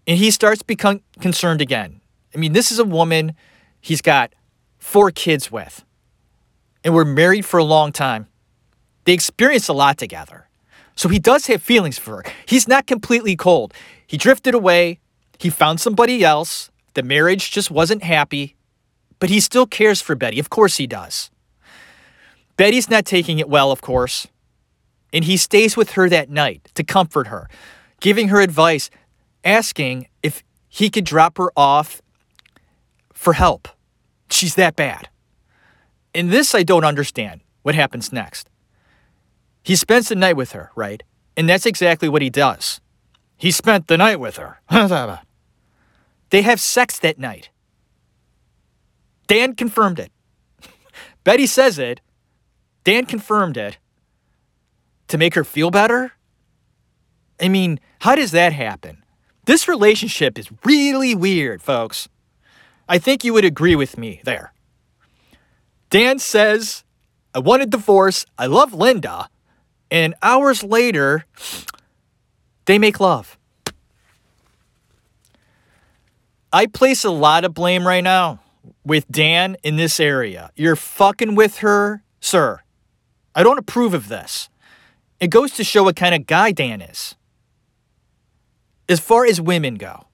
And 0.07 0.19
he 0.19 0.31
starts 0.31 0.63
becoming 0.63 1.03
concerned 1.21 1.61
again. 1.61 2.02
I 2.35 2.39
mean, 2.39 2.53
this 2.53 2.71
is 2.73 2.79
a 2.79 2.85
woman 2.85 3.35
he's 3.81 4.03
got 4.03 4.33
four 4.79 5.11
kids 5.11 5.51
with, 5.51 5.85
and 6.85 6.95
we're 6.95 7.05
married 7.05 7.45
for 7.45 7.59
a 7.59 7.65
long 7.65 7.93
time. 7.93 8.27
They 9.05 9.13
experienced 9.13 9.69
a 9.69 9.73
lot 9.73 9.99
together. 9.99 10.49
So 10.95 11.09
he 11.09 11.19
does 11.19 11.47
have 11.47 11.63
feelings 11.63 11.99
for 11.99 12.17
her. 12.17 12.25
He's 12.47 12.69
not 12.69 12.87
completely 12.87 13.37
cold. 13.37 13.73
He 14.07 14.17
drifted 14.17 14.55
away. 14.55 15.01
He 15.39 15.51
found 15.51 15.81
somebody 15.81 16.23
else. 16.23 16.71
The 16.95 17.03
marriage 17.03 17.51
just 17.51 17.71
wasn't 17.71 18.03
happy, 18.03 18.55
but 19.19 19.31
he 19.31 19.41
still 19.41 19.67
cares 19.67 20.03
for 20.03 20.15
Betty. 20.15 20.39
Of 20.39 20.51
course 20.51 20.77
he 20.77 20.87
does. 20.87 21.31
Betty's 22.57 22.91
not 22.91 23.07
taking 23.07 23.39
it 23.39 23.49
well, 23.49 23.73
of 23.73 23.81
course. 23.81 24.29
And 25.13 25.25
he 25.25 25.37
stays 25.37 25.77
with 25.77 25.93
her 25.93 26.09
that 26.09 26.31
night 26.31 26.71
to 26.75 26.85
comfort 26.85 27.27
her, 27.29 27.49
giving 28.01 28.29
her 28.29 28.41
advice, 28.41 28.91
asking 29.45 30.09
if 30.23 30.45
he 30.69 30.91
could 30.91 31.05
drop 31.05 31.39
her 31.39 31.51
off 31.57 32.03
for 33.23 33.35
help. 33.35 33.69
She's 34.31 34.57
that 34.57 34.75
bad. 34.75 35.09
In 36.13 36.31
this, 36.31 36.57
I 36.57 36.65
don't 36.65 36.85
understand 36.85 37.41
what 37.63 37.77
happens 37.77 38.13
next. 38.13 38.51
He 39.63 39.77
spends 39.77 40.09
the 40.09 40.17
night 40.17 40.37
with 40.37 40.51
her, 40.53 40.73
right? 40.75 41.05
And 41.37 41.49
that's 41.49 41.65
exactly 41.65 42.09
what 42.09 42.21
he 42.21 42.31
does. 42.31 42.81
He 43.37 43.53
spent 43.53 43.87
the 43.87 43.97
night 43.97 44.19
with 44.19 44.39
her. 44.39 44.61
they 46.31 46.43
have 46.43 46.61
sex 46.61 46.99
that 46.99 47.17
night. 47.17 47.51
Dan 49.29 49.55
confirmed 49.55 50.01
it. 50.01 50.11
Betty 51.25 51.47
says 51.47 51.79
it. 51.79 52.01
Dan 52.83 53.07
confirmed 53.07 53.57
it. 53.57 53.79
To 55.09 55.17
make 55.17 55.37
her 55.37 55.45
feel 55.45 55.71
better? 55.71 56.11
I 57.41 57.49
mean, 57.49 57.79
how 58.01 58.17
does 58.17 58.33
that 58.33 58.53
happen? 58.53 59.05
This 59.45 59.69
relationship 59.69 60.41
is 60.41 60.51
really 60.65 61.15
weird, 61.15 61.63
folks. 61.63 62.09
I 62.89 62.99
think 62.99 63.25
you 63.25 63.33
would 63.33 63.45
agree 63.45 63.75
with 63.75 63.97
me 63.97 64.21
there. 64.25 64.53
Dan 65.91 66.19
says, 66.19 66.85
I 67.35 67.39
want 67.39 67.63
a 67.63 67.67
divorce. 67.67 68.27
I 68.39 68.47
love 68.47 68.73
Linda. 68.75 69.29
And 69.91 70.15
hours 70.23 70.63
later, 70.63 71.27
they 72.65 72.79
make 72.79 73.01
love. 73.01 73.39
I 76.53 76.67
place 76.67 77.05
a 77.05 77.11
lot 77.11 77.45
of 77.45 77.55
blame 77.55 77.87
right 77.87 78.05
now 78.05 78.41
with 78.85 79.09
Dan 79.11 79.57
in 79.63 79.77
this 79.77 79.99
area. 79.99 80.51
You're 80.57 80.77
fucking 80.77 81.35
with 81.35 81.59
her, 81.59 82.03
sir. 82.21 82.61
I 83.35 83.43
don't 83.43 83.59
approve 83.59 83.95
of 83.95 84.09
this. 84.09 84.51
It 85.21 85.29
goes 85.29 85.53
to 85.53 85.65
show 85.65 85.85
what 85.85 85.97
kind 85.97 86.15
of 86.15 86.27
guy 86.27 86.53
Dan 86.53 86.83
is. 86.83 87.15
As 88.89 89.01
far 89.01 89.25
as 89.25 89.41
women 89.41 89.77
go, 89.77 90.07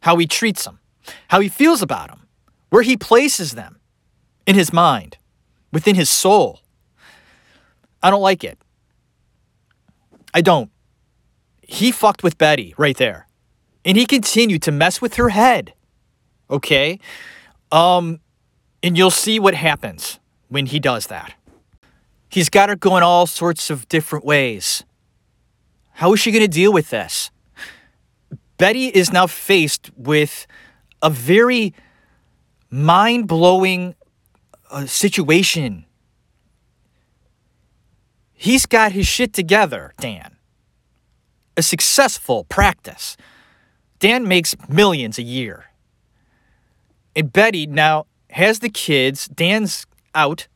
how 0.00 0.16
he 0.16 0.26
treats 0.26 0.64
them, 0.64 0.80
how 1.28 1.40
he 1.40 1.48
feels 1.48 1.82
about 1.82 2.08
them, 2.08 2.26
where 2.70 2.82
he 2.82 2.96
places 2.96 3.52
them 3.52 3.80
in 4.46 4.54
his 4.54 4.72
mind, 4.72 5.18
within 5.72 5.94
his 5.94 6.10
soul. 6.10 6.60
I 8.02 8.10
don't 8.10 8.22
like 8.22 8.44
it. 8.44 8.58
I 10.32 10.40
don't. 10.40 10.70
He 11.62 11.92
fucked 11.92 12.22
with 12.22 12.36
Betty 12.38 12.74
right 12.76 12.96
there. 12.96 13.26
And 13.84 13.96
he 13.96 14.06
continued 14.06 14.62
to 14.62 14.72
mess 14.72 15.00
with 15.00 15.14
her 15.14 15.30
head. 15.30 15.74
Okay? 16.50 16.98
Um 17.72 18.20
and 18.82 18.98
you'll 18.98 19.10
see 19.10 19.38
what 19.38 19.54
happens 19.54 20.20
when 20.48 20.66
he 20.66 20.78
does 20.78 21.06
that. 21.06 21.34
He's 22.28 22.50
got 22.50 22.68
her 22.68 22.76
going 22.76 23.02
all 23.02 23.26
sorts 23.26 23.70
of 23.70 23.88
different 23.88 24.24
ways. 24.24 24.84
How 25.92 26.12
is 26.12 26.20
she 26.20 26.32
going 26.32 26.42
to 26.42 26.48
deal 26.48 26.72
with 26.72 26.90
this? 26.90 27.30
Betty 28.58 28.88
is 28.88 29.12
now 29.12 29.26
faced 29.26 29.90
with 29.96 30.46
a 31.04 31.10
very 31.10 31.74
mind 32.70 33.28
blowing 33.28 33.94
uh, 34.70 34.86
situation. 34.86 35.84
He's 38.32 38.66
got 38.66 38.92
his 38.92 39.06
shit 39.06 39.32
together, 39.32 39.92
Dan. 40.00 40.36
A 41.56 41.62
successful 41.62 42.44
practice. 42.44 43.16
Dan 44.00 44.26
makes 44.26 44.56
millions 44.68 45.18
a 45.18 45.22
year. 45.22 45.66
And 47.14 47.32
Betty 47.32 47.66
now 47.66 48.06
has 48.30 48.58
the 48.58 48.70
kids. 48.70 49.28
Dan's 49.28 49.86
out. 50.14 50.48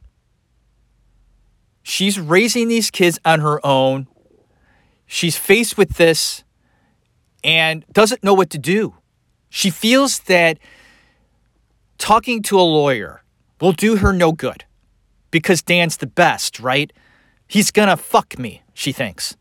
She's 1.82 2.18
raising 2.18 2.68
these 2.68 2.90
kids 2.90 3.20
on 3.24 3.40
her 3.40 3.64
own. 3.64 4.08
She's 5.06 5.36
faced 5.36 5.78
with 5.78 5.96
this 5.96 6.42
and 7.44 7.84
doesn't 7.92 8.24
know 8.24 8.34
what 8.34 8.50
to 8.50 8.58
do. 8.58 8.97
She 9.50 9.70
feels 9.70 10.20
that 10.20 10.58
talking 11.98 12.42
to 12.42 12.58
a 12.58 12.62
lawyer 12.62 13.22
will 13.60 13.72
do 13.72 13.96
her 13.96 14.12
no 14.12 14.32
good 14.32 14.64
because 15.30 15.62
Dan's 15.62 15.96
the 15.96 16.06
best, 16.06 16.60
right? 16.60 16.92
He's 17.46 17.70
gonna 17.70 17.96
fuck 17.96 18.38
me, 18.38 18.62
she 18.74 18.92
thinks. 18.92 19.36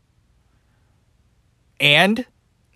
And 1.80 2.26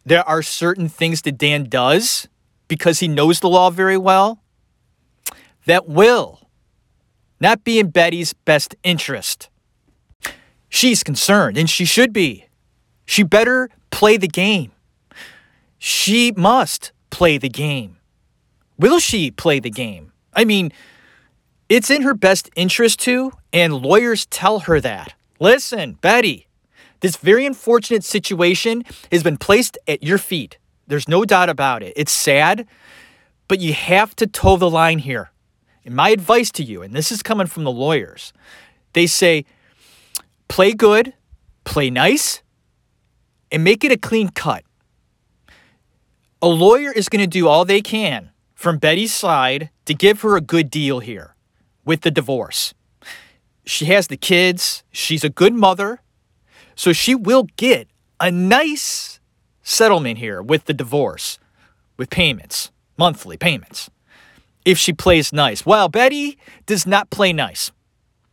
there 0.04 0.26
are 0.28 0.42
certain 0.42 0.88
things 0.88 1.22
that 1.22 1.38
Dan 1.38 1.68
does 1.68 2.28
because 2.68 3.00
he 3.00 3.08
knows 3.08 3.40
the 3.40 3.48
law 3.48 3.70
very 3.70 3.96
well 3.96 4.40
that 5.66 5.88
will 5.88 6.40
not 7.40 7.64
be 7.64 7.78
in 7.78 7.90
Betty's 7.90 8.32
best 8.32 8.76
interest. 8.82 9.48
She's 10.68 11.02
concerned, 11.02 11.58
and 11.58 11.68
she 11.68 11.84
should 11.84 12.12
be. 12.12 12.46
She 13.04 13.22
better 13.22 13.68
play 13.90 14.16
the 14.16 14.28
game. 14.28 14.72
She 15.78 16.32
must 16.36 16.91
play 17.12 17.38
the 17.38 17.48
game. 17.48 17.98
Will 18.76 18.98
she 18.98 19.30
play 19.30 19.60
the 19.60 19.70
game? 19.70 20.12
I 20.34 20.44
mean, 20.44 20.72
it's 21.68 21.90
in 21.90 22.02
her 22.02 22.14
best 22.14 22.50
interest 22.56 22.98
to, 23.00 23.32
and 23.52 23.74
lawyers 23.74 24.26
tell 24.26 24.60
her 24.60 24.80
that. 24.80 25.14
Listen, 25.38 25.92
Betty, 26.00 26.48
this 27.00 27.16
very 27.16 27.46
unfortunate 27.46 28.02
situation 28.02 28.82
has 29.12 29.22
been 29.22 29.36
placed 29.36 29.78
at 29.86 30.02
your 30.02 30.18
feet. 30.18 30.58
There's 30.86 31.08
no 31.08 31.24
doubt 31.24 31.48
about 31.48 31.82
it. 31.82 31.92
It's 31.94 32.10
sad, 32.10 32.66
but 33.46 33.60
you 33.60 33.72
have 33.72 34.16
to 34.16 34.26
toe 34.26 34.56
the 34.56 34.70
line 34.70 34.98
here. 34.98 35.30
And 35.84 35.94
my 35.94 36.10
advice 36.10 36.50
to 36.52 36.64
you, 36.64 36.82
and 36.82 36.94
this 36.94 37.12
is 37.12 37.22
coming 37.22 37.46
from 37.46 37.64
the 37.64 37.70
lawyers, 37.70 38.32
they 38.94 39.06
say 39.06 39.44
play 40.48 40.72
good, 40.72 41.12
play 41.64 41.90
nice, 41.90 42.42
and 43.50 43.62
make 43.62 43.84
it 43.84 43.92
a 43.92 43.96
clean 43.96 44.28
cut. 44.30 44.64
A 46.44 46.48
lawyer 46.48 46.90
is 46.90 47.08
going 47.08 47.22
to 47.22 47.28
do 47.28 47.46
all 47.46 47.64
they 47.64 47.80
can 47.80 48.30
from 48.56 48.78
Betty's 48.78 49.14
side 49.14 49.70
to 49.84 49.94
give 49.94 50.22
her 50.22 50.36
a 50.36 50.40
good 50.40 50.70
deal 50.70 50.98
here 50.98 51.36
with 51.84 52.00
the 52.00 52.10
divorce. 52.10 52.74
She 53.64 53.84
has 53.84 54.08
the 54.08 54.16
kids, 54.16 54.82
she's 54.90 55.22
a 55.22 55.30
good 55.30 55.54
mother, 55.54 56.00
so 56.74 56.92
she 56.92 57.14
will 57.14 57.44
get 57.56 57.86
a 58.18 58.32
nice 58.32 59.20
settlement 59.62 60.18
here 60.18 60.42
with 60.42 60.64
the 60.64 60.74
divorce, 60.74 61.38
with 61.96 62.10
payments, 62.10 62.72
monthly 62.96 63.36
payments, 63.36 63.88
if 64.64 64.76
she 64.76 64.92
plays 64.92 65.32
nice. 65.32 65.64
While 65.64 65.88
Betty 65.88 66.38
does 66.66 66.88
not 66.88 67.10
play 67.10 67.32
nice. 67.32 67.70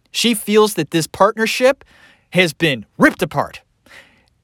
She 0.10 0.34
feels 0.34 0.74
that 0.74 0.89
this 0.89 1.06
partnership 1.06 1.86
has 2.32 2.54
been 2.54 2.88
ripped 2.98 3.22
apart 3.22 3.62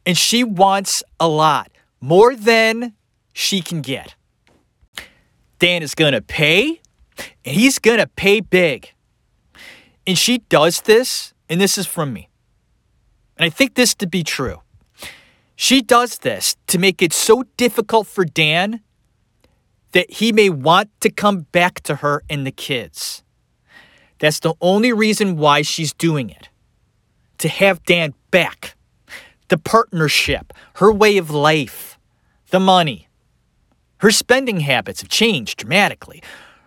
and 0.06 0.16
she 0.16 0.44
wants 0.44 1.02
a 1.20 1.28
lot 1.28 1.72
more 2.00 2.36
than 2.36 2.94
she 3.36 3.62
can 3.62 3.82
get. 3.82 4.16
Dan 5.60 5.84
is 5.84 5.94
going 5.94 6.14
to 6.14 6.22
pay 6.22 6.80
and 7.44 7.56
he's 7.56 7.80
going 7.80 8.00
to 8.00 8.08
pay 8.08 8.40
big. 8.40 8.94
And 10.08 10.18
she 10.18 10.40
does 10.50 10.82
this, 10.82 11.34
and 11.50 11.60
this 11.60 11.78
is 11.78 11.86
from 11.86 12.14
me. 12.14 12.30
And 13.38 13.46
I 13.46 13.50
think 13.50 13.76
this 13.76 13.94
to 13.96 14.08
be 14.08 14.24
true. 14.24 14.62
She 15.56 15.82
does 15.82 16.20
this 16.20 16.56
to 16.68 16.80
make 16.80 17.02
it 17.02 17.12
so 17.12 17.44
difficult 17.58 18.08
for 18.08 18.24
Dan 18.24 18.82
that 19.92 20.10
he 20.12 20.32
may 20.32 20.50
want 20.50 20.90
to 21.02 21.10
come 21.10 21.42
back 21.52 21.82
to 21.82 21.96
her 21.96 22.24
and 22.30 22.48
the 22.48 22.52
kids. 22.52 23.24
That's 24.20 24.40
the 24.40 24.54
only 24.62 24.94
reason 24.94 25.36
why 25.36 25.62
she's 25.62 25.94
doing 25.94 26.30
it. 26.30 26.50
To 27.40 27.50
have 27.50 27.84
Dan 27.84 28.14
back. 28.32 28.76
The 29.50 29.58
partnership, 29.58 30.54
her 30.76 30.92
way 30.92 31.18
of 31.18 31.30
life, 31.30 32.00
the 32.50 32.60
money. 32.60 33.05
Her 34.00 34.12
spending 34.12 34.62
habits 34.62 35.02
have 35.02 35.10
changed 35.10 35.60
dramatically. 35.60 36.22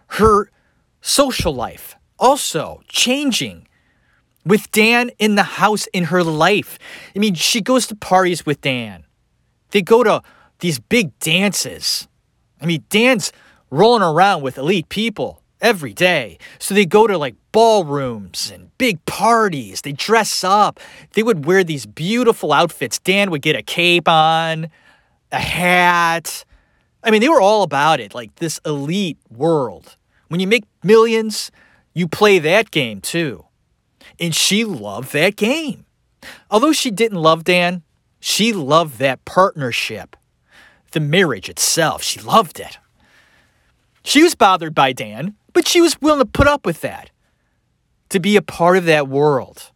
Her 0.09 0.51
social 1.01 1.55
life 1.55 1.97
also 2.19 2.83
changing 2.89 3.67
with 4.45 4.71
Dan 4.71 5.11
in 5.19 5.35
the 5.35 5.43
house 5.43 5.87
in 5.89 6.05
her 6.05 6.25
life. 6.25 6.79
I 7.15 7.19
mean, 7.19 7.35
she 7.35 7.61
goes 7.61 7.87
to 7.89 7.97
parties 7.97 8.47
with 8.47 8.61
Dan. 8.61 9.05
They 9.71 9.83
go 9.83 10.03
to 10.03 10.23
these 10.61 10.79
big 10.79 11.17
dances. 11.19 12.09
I 12.61 12.67
mean, 12.67 12.85
Dan's 12.89 13.33
rolling 13.71 14.03
around 14.03 14.43
with 14.43 14.59
elite 14.59 14.89
people 14.89 15.43
every 15.61 15.93
day. 15.93 16.39
So 16.59 16.75
they 16.75 16.87
go 16.87 17.07
to 17.07 17.19
like 17.19 17.35
ballrooms 17.53 18.51
and 18.51 18.77
big 18.79 19.05
parties. 19.05 19.83
They 19.83 19.93
dress 19.93 20.43
up. 20.43 20.81
They 21.13 21.23
would 21.23 21.45
wear 21.45 21.63
these 21.63 21.87
beautiful 21.87 22.53
outfits. 22.53 22.99
Dan 22.99 23.31
would 23.31 23.43
get 23.43 23.57
a 23.57 23.63
cape 23.63 24.09
on, 24.09 24.69
a 25.31 25.39
hat. 25.41 26.45
I 27.03 27.11
mean, 27.11 27.21
they 27.21 27.29
were 27.29 27.41
all 27.41 27.63
about 27.63 28.01
it, 28.01 28.15
like 28.15 28.35
this 28.37 28.61
elite 28.67 29.19
world. 29.31 29.97
When 30.29 30.41
you 30.41 30.47
make 30.47 30.65
millions, 30.83 31.51
you 31.95 32.09
play 32.09 32.39
that 32.39 32.71
game 32.71 33.01
too. 33.01 33.45
And 34.21 34.35
she 34.35 34.65
loved 34.65 35.13
that 35.13 35.37
game. 35.37 35.85
Although 36.51 36.73
she 36.73 36.91
didn't 36.91 37.19
love 37.23 37.45
Dan, 37.45 37.83
she 38.21 38.53
loved 38.53 38.99
that 38.99 39.25
partnership, 39.25 40.17
the 40.91 41.01
marriage 41.01 41.49
itself. 41.49 42.03
She 42.03 42.21
loved 42.21 42.59
it. 42.59 42.79
She 44.03 44.23
was 44.23 44.35
bothered 44.35 44.75
by 44.75 44.93
Dan, 44.93 45.35
but 45.53 45.69
she 45.69 45.81
was 45.81 46.01
willing 46.01 46.21
to 46.21 46.27
put 46.27 46.49
up 46.49 46.67
with 46.67 46.81
that, 46.81 47.11
to 48.09 48.19
be 48.19 48.37
a 48.37 48.43
part 48.43 48.77
of 48.77 48.87
that 48.87 49.07
world. 49.07 49.71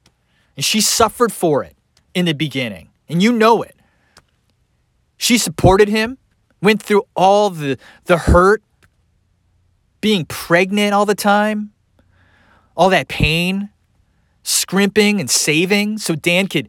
And 0.56 0.64
she 0.64 0.80
suffered 0.80 1.32
for 1.32 1.62
it 1.62 1.76
in 2.14 2.24
the 2.24 2.34
beginning, 2.34 2.90
and 3.08 3.22
you 3.22 3.32
know 3.32 3.62
it. 3.62 3.76
She 5.16 5.38
supported 5.38 5.88
him, 5.88 6.18
went 6.62 6.82
through 6.82 7.02
all 7.14 7.50
the, 7.50 7.76
the 8.04 8.16
hurt, 8.16 8.62
being 10.00 10.24
pregnant 10.24 10.94
all 10.94 11.04
the 11.04 11.14
time, 11.14 11.72
all 12.76 12.88
that 12.88 13.08
pain, 13.08 13.68
scrimping 14.42 15.20
and 15.20 15.30
saving 15.30 15.98
so 15.98 16.14
Dan 16.14 16.46
could 16.46 16.68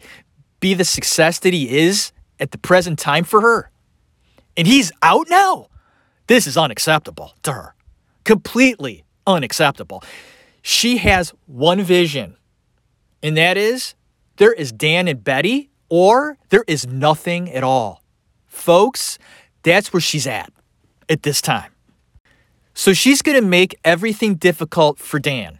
be 0.60 0.74
the 0.74 0.86
success 0.86 1.40
that 1.40 1.54
he 1.54 1.78
is 1.78 2.12
at 2.40 2.52
the 2.52 2.58
present 2.58 3.00
time 3.00 3.24
for 3.24 3.42
her. 3.42 3.70
And 4.56 4.68
he's 4.68 4.92
out 5.02 5.28
now. 5.30 5.68
This 6.28 6.48
is 6.48 6.58
unacceptable 6.58 7.34
to 7.44 7.54
her. 7.54 7.76
Completely 8.24 9.04
unacceptable. 9.26 10.04
She 10.62 10.98
has 10.98 11.34
one 11.46 11.82
vision, 11.82 12.38
and 13.22 13.36
that 13.36 13.58
is 13.58 13.96
there 14.38 14.54
is 14.54 14.72
Dan 14.72 15.08
and 15.08 15.24
Betty, 15.24 15.70
or 15.90 16.38
there 16.50 16.64
is 16.68 16.88
nothing 16.88 17.52
at 17.52 17.64
all. 17.64 18.02
Folks, 18.48 19.18
that's 19.64 19.92
where 19.92 20.02
she's 20.02 20.28
at 20.28 20.52
at 21.10 21.24
this 21.24 21.42
time. 21.42 21.72
So 22.74 22.94
she's 22.94 23.22
going 23.22 23.40
to 23.40 23.48
make 23.48 23.80
everything 23.84 24.36
difficult 24.36 25.00
for 25.00 25.20
Dan. 25.20 25.60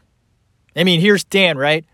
I 0.76 0.84
mean, 0.84 1.00
here's 1.00 1.24
Dan, 1.24 1.58
right? 1.58 1.86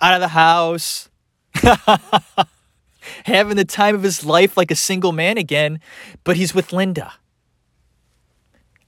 Out 0.00 0.14
of 0.14 0.20
the 0.20 0.28
house, 0.28 1.10
having 3.24 3.56
the 3.56 3.64
time 3.64 3.94
of 3.94 4.02
his 4.02 4.24
life 4.24 4.56
like 4.56 4.70
a 4.70 4.76
single 4.76 5.12
man 5.12 5.36
again, 5.36 5.80
but 6.24 6.36
he's 6.36 6.54
with 6.54 6.72
Linda. 6.72 7.12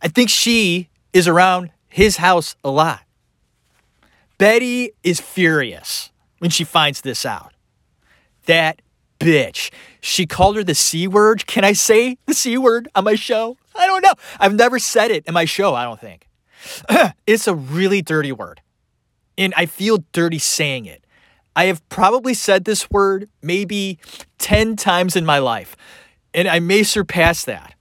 I 0.01 0.09
think 0.09 0.31
she 0.31 0.89
is 1.13 1.29
around 1.29 1.71
his 1.89 2.17
house 2.17 2.57
a 2.65 2.71
lot. 2.71 3.01
Betty 4.39 4.91
is 5.03 5.21
furious 5.21 6.11
when 6.39 6.51
she 6.51 6.65
finds 6.65 7.03
this 7.03 7.25
out. 7.25 7.53
That 8.47 8.83
bitch. 9.19 9.71
She 10.01 10.27
called 10.27 10.57
her 10.57 10.65
the 10.65 10.75
C 10.75 11.07
word. 11.07 11.47
Can 11.47 11.65
I 11.65 11.73
say 11.73 12.19
the 12.27 12.35
C 12.35 12.59
word 12.59 12.89
on 12.95 13.05
my 13.05 13.15
show? 13.15 13.57
I 13.75 13.87
don't 13.87 14.03
know. 14.03 14.15
I've 14.39 14.55
never 14.55 14.79
said 14.79 15.11
it 15.11 15.25
in 15.27 15.35
my 15.35 15.45
show, 15.45 15.75
I 15.75 15.85
don't 15.85 16.01
think. 16.01 16.29
it's 17.27 17.47
a 17.47 17.55
really 17.55 18.03
dirty 18.03 18.33
word. 18.33 18.61
And 19.37 19.53
I 19.57 19.67
feel 19.67 20.05
dirty 20.13 20.39
saying 20.39 20.87
it. 20.87 21.05
I 21.57 21.67
have 21.67 21.87
probably 21.89 22.35
said 22.35 22.65
this 22.65 22.91
word 22.91 23.29
maybe 23.43 23.99
10 24.39 24.77
times 24.77 25.17
in 25.17 25.25
my 25.25 25.39
life, 25.39 25.77
and 26.33 26.49
I 26.49 26.59
may 26.59 26.83
surpass 26.83 27.45
that 27.45 27.75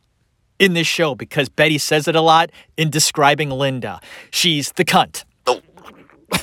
in 0.59 0.73
this 0.73 0.87
show 0.87 1.15
because 1.15 1.49
Betty 1.49 1.77
says 1.77 2.07
it 2.07 2.15
a 2.15 2.21
lot 2.21 2.51
in 2.77 2.89
describing 2.89 3.49
Linda. 3.49 3.99
She's 4.31 4.71
the 4.73 4.85
cunt. 4.85 5.25
Oh. 5.47 5.61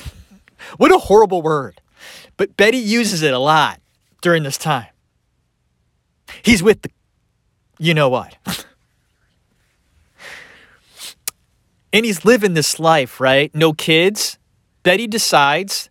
what 0.77 0.93
a 0.93 0.97
horrible 0.97 1.41
word. 1.41 1.81
But 2.35 2.57
Betty 2.57 2.77
uses 2.77 3.21
it 3.21 3.33
a 3.33 3.39
lot 3.39 3.80
during 4.21 4.43
this 4.43 4.57
time. 4.57 4.87
He's 6.43 6.63
with 6.63 6.83
the, 6.83 6.91
you 7.77 7.93
know 7.93 8.09
what. 8.09 8.37
and 11.93 12.05
he's 12.05 12.23
living 12.23 12.53
this 12.53 12.79
life, 12.79 13.19
right? 13.19 13.53
No 13.53 13.73
kids. 13.73 14.37
Betty 14.83 15.07
decides 15.07 15.89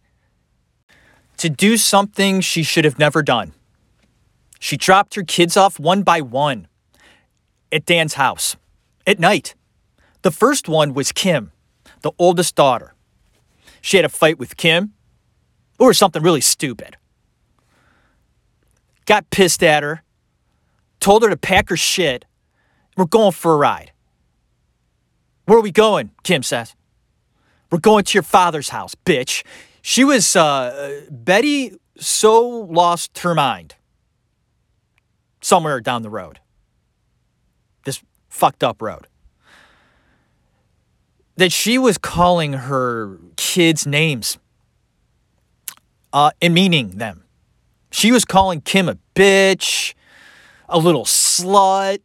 to 1.37 1.49
do 1.49 1.77
something 1.77 2.41
she 2.41 2.63
should 2.63 2.85
have 2.85 2.99
never 2.99 3.23
done. 3.23 3.53
She 4.59 4.77
dropped 4.77 5.15
her 5.15 5.23
kids 5.23 5.57
off 5.57 5.81
one 5.81 6.03
by 6.03 6.21
one 6.21 6.69
at 7.73 7.87
Dan's 7.87 8.15
house 8.15 8.57
at 9.07 9.19
night. 9.19 9.55
The 10.23 10.31
first 10.31 10.69
one 10.69 10.93
was 10.93 11.13
Kim, 11.13 11.53
the 12.03 12.13
oldest 12.19 12.55
daughter. 12.55 12.95
She 13.81 13.97
had 13.97 14.05
a 14.05 14.11
fight 14.11 14.39
with 14.39 14.57
Kim 14.57 14.93
or 15.79 15.95
something 15.95 16.23
really 16.23 16.43
stupid. 16.43 16.97
Got 19.11 19.29
pissed 19.31 19.65
at 19.65 19.83
her, 19.83 20.05
told 21.01 21.25
her 21.25 21.31
to 21.31 21.37
pack 21.37 21.69
her 21.71 21.77
shit. 21.77 22.27
We're 22.97 23.07
going 23.07 23.33
for 23.33 23.55
a 23.55 23.57
ride. 23.57 23.91
Where 25.47 25.59
are 25.59 25.63
we 25.63 25.73
going? 25.73 26.13
Kim 26.23 26.45
says. 26.45 26.77
We're 27.73 27.81
going 27.81 28.05
to 28.05 28.15
your 28.15 28.23
father's 28.23 28.69
house, 28.69 28.95
bitch. 28.95 29.43
She 29.83 30.05
was, 30.05 30.37
uh, 30.37 31.07
Betty 31.11 31.73
so 31.97 32.49
lost 32.49 33.19
her 33.19 33.35
mind 33.35 33.75
somewhere 35.41 35.81
down 35.81 36.03
the 36.03 36.09
road. 36.09 36.39
This 37.85 38.01
fucked 38.29 38.63
up 38.63 38.81
road. 38.81 39.09
That 41.35 41.51
she 41.51 41.79
was 41.79 41.99
calling 41.99 42.53
her 42.53 43.19
kids 43.37 43.89
names 43.89 44.39
uh, 46.13 46.31
and 46.41 46.55
meaning 46.55 46.91
them. 46.99 47.25
She 47.91 48.13
was 48.13 48.25
calling 48.25 48.61
Kim 48.61 48.89
a 48.89 48.97
bitch, 49.15 49.95
a 50.69 50.79
little 50.79 51.05
slut 51.05 52.01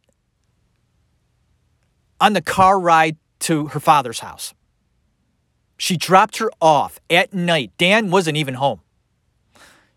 on 2.20 2.32
the 2.32 2.42
car 2.42 2.78
ride 2.78 3.16
to 3.40 3.68
her 3.68 3.80
father's 3.80 4.20
house. 4.20 4.54
She 5.78 5.96
dropped 5.96 6.38
her 6.38 6.50
off 6.60 6.98
at 7.10 7.34
night. 7.34 7.72
Dan 7.78 8.10
wasn't 8.10 8.36
even 8.36 8.54
home. 8.54 8.80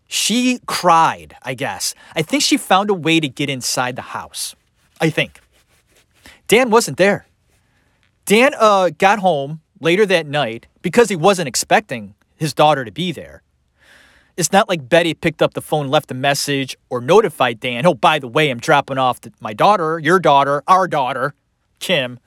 She 0.06 0.60
cried, 0.66 1.36
I 1.42 1.54
guess. 1.54 1.94
I 2.14 2.22
think 2.22 2.42
she 2.42 2.56
found 2.56 2.90
a 2.90 2.94
way 2.94 3.20
to 3.20 3.28
get 3.28 3.48
inside 3.48 3.96
the 3.96 4.02
house. 4.02 4.54
I 5.00 5.08
think. 5.08 5.40
Dan 6.48 6.70
wasn't 6.70 6.96
there. 6.96 7.26
Dan 8.26 8.52
uh, 8.58 8.90
got 8.90 9.20
home 9.20 9.60
later 9.80 10.04
that 10.06 10.26
night 10.26 10.66
because 10.82 11.08
he 11.08 11.16
wasn't 11.16 11.48
expecting 11.48 12.14
his 12.36 12.52
daughter 12.52 12.84
to 12.84 12.90
be 12.90 13.12
there. 13.12 13.42
It's 14.40 14.52
not 14.52 14.70
like 14.70 14.88
Betty 14.88 15.12
picked 15.12 15.42
up 15.42 15.52
the 15.52 15.60
phone, 15.60 15.88
left 15.88 16.10
a 16.10 16.14
message, 16.14 16.74
or 16.88 17.02
notified 17.02 17.60
Dan, 17.60 17.84
oh, 17.84 17.92
by 17.92 18.18
the 18.18 18.26
way, 18.26 18.48
I'm 18.48 18.58
dropping 18.58 18.96
off 18.96 19.20
my 19.38 19.52
daughter, 19.52 19.98
your 19.98 20.18
daughter, 20.18 20.62
our 20.66 20.88
daughter. 20.88 21.34
Kim, 21.78 22.18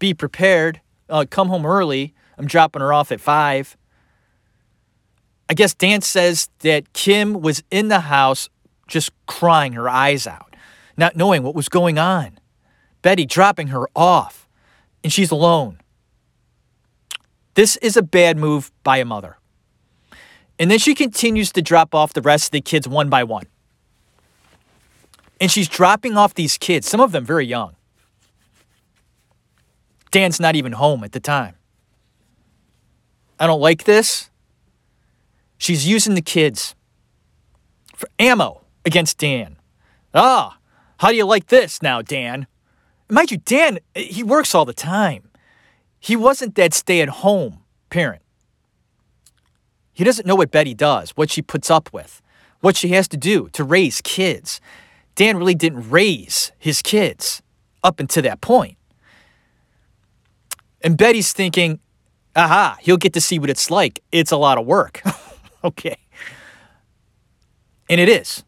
be 0.00 0.12
prepared. 0.12 0.80
Uh, 1.08 1.26
come 1.30 1.46
home 1.46 1.64
early. 1.64 2.12
I'm 2.36 2.48
dropping 2.48 2.82
her 2.82 2.92
off 2.92 3.12
at 3.12 3.20
five. 3.20 3.76
I 5.48 5.54
guess 5.54 5.72
Dan 5.72 6.00
says 6.00 6.48
that 6.58 6.92
Kim 6.92 7.40
was 7.40 7.62
in 7.70 7.86
the 7.86 8.00
house 8.00 8.48
just 8.88 9.12
crying 9.26 9.74
her 9.74 9.88
eyes 9.88 10.26
out, 10.26 10.56
not 10.96 11.14
knowing 11.14 11.44
what 11.44 11.54
was 11.54 11.68
going 11.68 12.00
on. 12.00 12.40
Betty 13.00 13.26
dropping 13.26 13.68
her 13.68 13.86
off, 13.94 14.48
and 15.04 15.12
she's 15.12 15.30
alone. 15.30 15.78
This 17.54 17.76
is 17.76 17.96
a 17.96 18.02
bad 18.02 18.36
move 18.36 18.72
by 18.82 18.96
a 18.96 19.04
mother. 19.04 19.36
And 20.60 20.70
then 20.70 20.78
she 20.78 20.94
continues 20.94 21.50
to 21.52 21.62
drop 21.62 21.94
off 21.94 22.12
the 22.12 22.20
rest 22.20 22.48
of 22.48 22.50
the 22.50 22.60
kids 22.60 22.86
one 22.86 23.08
by 23.08 23.24
one. 23.24 23.46
And 25.40 25.50
she's 25.50 25.68
dropping 25.68 26.18
off 26.18 26.34
these 26.34 26.58
kids, 26.58 26.86
some 26.86 27.00
of 27.00 27.12
them 27.12 27.24
very 27.24 27.46
young. 27.46 27.76
Dan's 30.10 30.38
not 30.38 30.56
even 30.56 30.72
home 30.72 31.02
at 31.02 31.12
the 31.12 31.20
time. 31.20 31.54
I 33.38 33.46
don't 33.46 33.60
like 33.60 33.84
this. 33.84 34.28
She's 35.56 35.88
using 35.88 36.14
the 36.14 36.20
kids 36.20 36.74
for 37.96 38.10
ammo 38.18 38.60
against 38.84 39.16
Dan. 39.16 39.56
Ah, 40.12 40.58
how 40.98 41.08
do 41.08 41.16
you 41.16 41.24
like 41.24 41.46
this 41.46 41.80
now, 41.80 42.02
Dan? 42.02 42.46
Mind 43.08 43.30
you, 43.30 43.38
Dan, 43.38 43.78
he 43.94 44.22
works 44.22 44.54
all 44.54 44.66
the 44.66 44.74
time. 44.74 45.30
He 45.98 46.16
wasn't 46.16 46.54
that 46.56 46.74
stay 46.74 47.00
at 47.00 47.08
home 47.08 47.60
parent. 47.88 48.20
He 50.00 50.04
doesn't 50.04 50.26
know 50.26 50.34
what 50.34 50.50
Betty 50.50 50.72
does, 50.72 51.10
what 51.10 51.30
she 51.30 51.42
puts 51.42 51.70
up 51.70 51.92
with, 51.92 52.22
what 52.60 52.74
she 52.74 52.88
has 52.88 53.06
to 53.08 53.18
do 53.18 53.50
to 53.52 53.62
raise 53.62 54.00
kids. 54.00 54.58
Dan 55.14 55.36
really 55.36 55.54
didn't 55.54 55.90
raise 55.90 56.52
his 56.58 56.80
kids 56.80 57.42
up 57.84 58.00
until 58.00 58.22
that 58.22 58.40
point. 58.40 58.78
And 60.80 60.96
Betty's 60.96 61.34
thinking, 61.34 61.80
aha, 62.34 62.78
he'll 62.80 62.96
get 62.96 63.12
to 63.12 63.20
see 63.20 63.38
what 63.38 63.50
it's 63.50 63.70
like. 63.70 64.02
It's 64.10 64.32
a 64.32 64.38
lot 64.38 64.56
of 64.56 64.64
work. 64.64 65.02
okay. 65.64 65.98
And 67.90 68.00
it 68.00 68.08
is. 68.08 68.42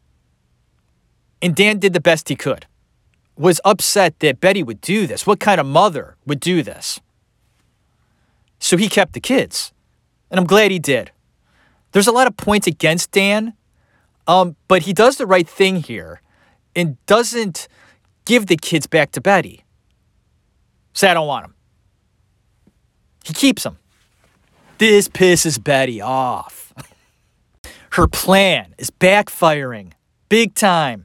And 1.42 1.54
Dan 1.54 1.78
did 1.78 1.92
the 1.92 2.00
best 2.00 2.30
he 2.30 2.34
could. 2.34 2.64
Was 3.36 3.60
upset 3.62 4.20
that 4.20 4.40
Betty 4.40 4.62
would 4.62 4.80
do 4.80 5.06
this. 5.06 5.26
What 5.26 5.38
kind 5.38 5.60
of 5.60 5.66
mother 5.66 6.16
would 6.24 6.40
do 6.40 6.62
this? 6.62 6.98
So 8.58 8.78
he 8.78 8.88
kept 8.88 9.12
the 9.12 9.20
kids. 9.20 9.74
And 10.30 10.40
I'm 10.40 10.46
glad 10.46 10.70
he 10.70 10.78
did. 10.78 11.10
There's 11.92 12.06
a 12.06 12.12
lot 12.12 12.26
of 12.26 12.36
points 12.36 12.66
against 12.66 13.10
Dan, 13.12 13.54
um, 14.26 14.56
but 14.68 14.82
he 14.82 14.92
does 14.92 15.16
the 15.16 15.26
right 15.26 15.48
thing 15.48 15.76
here 15.76 16.20
and 16.74 17.04
doesn't 17.06 17.68
give 18.24 18.46
the 18.46 18.56
kids 18.56 18.86
back 18.86 19.12
to 19.12 19.20
Betty. 19.20 19.64
Say, 20.94 21.10
I 21.10 21.14
don't 21.14 21.26
want 21.26 21.44
them. 21.44 21.54
He 23.24 23.32
keeps 23.32 23.62
them. 23.62 23.78
This 24.78 25.08
pisses 25.08 25.62
Betty 25.62 26.00
off. 26.00 26.72
Her 27.92 28.08
plan 28.08 28.74
is 28.78 28.90
backfiring 28.90 29.92
big 30.28 30.54
time. 30.54 31.04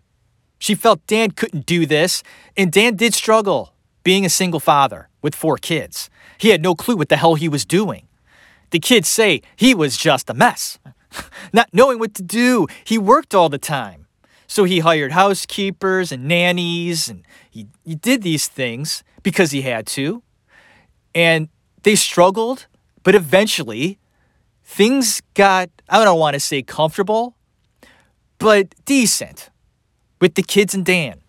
She 0.58 0.74
felt 0.74 1.06
Dan 1.06 1.32
couldn't 1.32 1.66
do 1.66 1.86
this, 1.86 2.24
and 2.56 2.72
Dan 2.72 2.96
did 2.96 3.14
struggle 3.14 3.74
being 4.04 4.26
a 4.26 4.30
single 4.30 4.62
father 4.62 5.10
with 5.22 5.36
four 5.36 5.58
kids. 5.58 6.10
He 6.38 6.50
had 6.50 6.62
no 6.62 6.76
clue 6.76 6.96
what 6.96 7.10
the 7.10 7.18
hell 7.18 7.36
he 7.36 7.50
was 7.50 7.66
doing. 7.66 8.07
The 8.70 8.80
kids 8.80 9.08
say 9.08 9.42
he 9.56 9.74
was 9.74 9.98
just 9.98 10.30
a 10.30 10.34
mess, 10.34 10.80
not 11.54 11.70
knowing 11.74 12.00
what 12.00 12.14
to 12.16 12.24
do. 12.24 12.68
He 12.84 12.98
worked 12.98 13.34
all 13.34 13.50
the 13.50 13.58
time. 13.58 14.08
So 14.48 14.64
he 14.64 14.80
hired 14.80 15.12
housekeepers 15.12 16.12
and 16.12 16.26
nannies, 16.26 17.10
and 17.10 17.26
he, 17.50 17.68
he 17.84 17.96
did 17.96 18.22
these 18.22 18.48
things 18.48 19.04
because 19.22 19.52
he 19.52 19.62
had 19.62 19.86
to. 19.88 20.24
And 21.14 21.50
they 21.84 21.96
struggled, 21.96 22.68
but 23.04 23.14
eventually 23.14 24.00
things 24.64 25.22
got, 25.34 25.70
I 25.90 26.04
don't 26.04 26.20
want 26.20 26.36
to 26.36 26.40
say 26.40 26.62
comfortable, 26.62 27.36
but 28.40 28.74
decent 28.86 29.50
with 30.22 30.36
the 30.36 30.44
kids 30.44 30.74
and 30.74 30.86
Dan. 30.86 31.22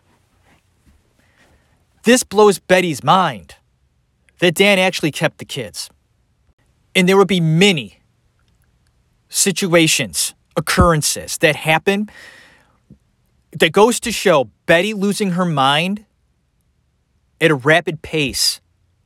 This 2.04 2.22
blows 2.22 2.58
Betty's 2.58 3.02
mind 3.02 3.56
that 4.38 4.54
Dan 4.54 4.78
actually 4.78 5.10
kept 5.10 5.38
the 5.38 5.44
kids. 5.44 5.90
And 6.98 7.08
there 7.08 7.16
would 7.16 7.28
be 7.28 7.38
many 7.38 8.00
situations, 9.28 10.34
occurrences 10.56 11.38
that 11.38 11.54
happen 11.54 12.10
that 13.52 13.70
goes 13.70 14.00
to 14.00 14.10
show 14.10 14.50
Betty 14.66 14.92
losing 14.92 15.30
her 15.30 15.44
mind 15.44 16.06
at 17.40 17.52
a 17.52 17.54
rapid 17.54 18.02
pace 18.02 18.60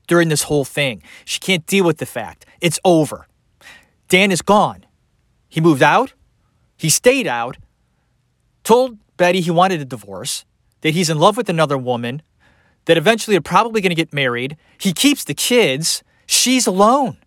during 0.07 0.30
this 0.30 0.45
whole 0.45 0.64
thing. 0.64 1.03
She 1.26 1.38
can't 1.38 1.66
deal 1.66 1.84
with 1.84 1.99
the 1.99 2.07
fact 2.07 2.47
it's 2.62 2.80
over. 2.82 3.26
Dan 4.09 4.32
is 4.32 4.40
gone. 4.40 4.86
He 5.51 5.61
moved 5.61 5.82
out, 5.82 6.14
he 6.78 6.88
stayed 6.88 7.26
out, 7.26 7.59
told 8.64 8.97
Betty 9.18 9.43
he 9.43 9.51
wanted 9.51 9.82
a 9.82 9.84
divorce, 9.84 10.47
that 10.80 10.95
he's 10.95 11.11
in 11.11 11.18
love 11.18 11.36
with 11.36 11.51
another 11.51 11.76
woman, 11.76 12.22
that 12.86 12.97
eventually 12.97 13.34
they're 13.34 13.43
probably 13.43 13.82
going 13.82 13.90
to 13.90 13.95
get 13.95 14.14
married. 14.14 14.57
He 14.78 14.95
keeps 14.95 15.24
the 15.24 15.34
kids. 15.34 16.03
She's 16.24 16.66
alone. 16.66 17.18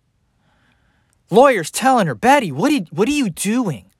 Lawyers 1.30 1.70
telling 1.70 2.06
her, 2.06 2.14
Betty, 2.14 2.52
what, 2.52 2.72
are, 2.72 2.84
what 2.90 3.08
are 3.08 3.12
you 3.12 3.30
doing? 3.30 3.90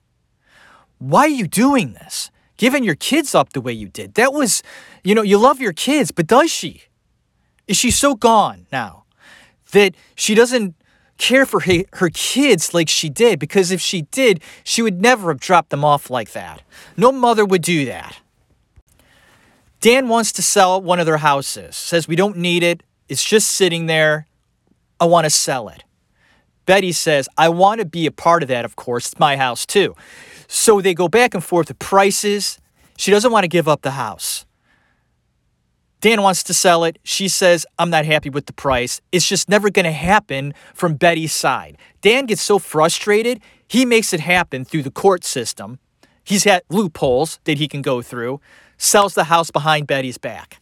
Why 0.99 1.21
are 1.21 1.27
you 1.27 1.47
doing 1.47 1.93
this? 1.93 2.31
Giving 2.57 2.83
your 2.83 2.95
kids 2.95 3.35
up 3.35 3.53
the 3.53 3.61
way 3.61 3.73
you 3.73 3.87
did. 3.87 4.15
That 4.15 4.33
was, 4.33 4.63
you 5.03 5.13
know, 5.13 5.21
you 5.21 5.37
love 5.37 5.59
your 5.61 5.73
kids, 5.73 6.11
but 6.11 6.25
does 6.25 6.49
she? 6.49 6.83
Is 7.67 7.77
she 7.77 7.91
so 7.91 8.15
gone 8.15 8.65
now 8.71 9.03
that 9.71 9.93
she 10.15 10.33
doesn't 10.33 10.75
care 11.17 11.45
for 11.45 11.61
her, 11.61 11.83
her 11.93 12.09
kids 12.09 12.73
like 12.73 12.89
she 12.89 13.09
did? 13.09 13.39
Because 13.39 13.71
if 13.71 13.81
she 13.81 14.03
did, 14.03 14.41
she 14.63 14.81
would 14.81 15.01
never 15.01 15.29
have 15.29 15.39
dropped 15.39 15.69
them 15.69 15.83
off 15.83 16.09
like 16.09 16.31
that. 16.31 16.61
No 16.95 17.11
mother 17.11 17.45
would 17.45 17.61
do 17.61 17.85
that. 17.85 18.19
Dan 19.79 20.07
wants 20.07 20.31
to 20.33 20.41
sell 20.41 20.81
one 20.81 20.99
of 20.99 21.05
their 21.05 21.17
houses, 21.17 21.75
says, 21.75 22.07
We 22.07 22.15
don't 22.15 22.37
need 22.37 22.63
it. 22.63 22.81
It's 23.07 23.23
just 23.23 23.49
sitting 23.49 23.85
there. 23.85 24.27
I 24.99 25.05
want 25.05 25.25
to 25.25 25.29
sell 25.29 25.69
it. 25.69 25.83
Betty 26.67 26.91
says, 26.91 27.27
I 27.37 27.49
want 27.49 27.79
to 27.79 27.85
be 27.85 28.05
a 28.05 28.11
part 28.11 28.43
of 28.43 28.49
that, 28.49 28.65
of 28.65 28.75
course. 28.75 29.07
It's 29.07 29.19
my 29.19 29.37
house 29.37 29.65
too. 29.65 29.95
So 30.47 30.81
they 30.81 30.93
go 30.93 31.07
back 31.07 31.33
and 31.33 31.43
forth 31.43 31.69
with 31.69 31.79
prices. 31.79 32.59
She 32.97 33.09
doesn't 33.09 33.31
want 33.31 33.45
to 33.45 33.47
give 33.47 33.67
up 33.67 33.81
the 33.81 33.91
house. 33.91 34.45
Dan 36.01 36.21
wants 36.21 36.43
to 36.43 36.53
sell 36.53 36.83
it. 36.83 36.99
She 37.03 37.27
says, 37.27 37.65
I'm 37.79 37.89
not 37.89 38.05
happy 38.05 38.29
with 38.29 38.45
the 38.45 38.53
price. 38.53 39.01
It's 39.11 39.27
just 39.27 39.49
never 39.49 39.71
going 39.71 39.85
to 39.85 39.91
happen 39.91 40.53
from 40.73 40.95
Betty's 40.95 41.33
side. 41.33 41.77
Dan 42.01 42.27
gets 42.27 42.41
so 42.41 42.59
frustrated, 42.59 43.39
he 43.67 43.83
makes 43.83 44.13
it 44.13 44.19
happen 44.19 44.63
through 44.63 44.83
the 44.83 44.91
court 44.91 45.23
system. 45.23 45.79
He's 46.23 46.43
had 46.43 46.63
loopholes 46.69 47.39
that 47.45 47.57
he 47.57 47.67
can 47.67 47.81
go 47.81 48.01
through, 48.01 48.41
sells 48.77 49.15
the 49.15 49.25
house 49.25 49.49
behind 49.49 49.87
Betty's 49.87 50.17
back. 50.17 50.61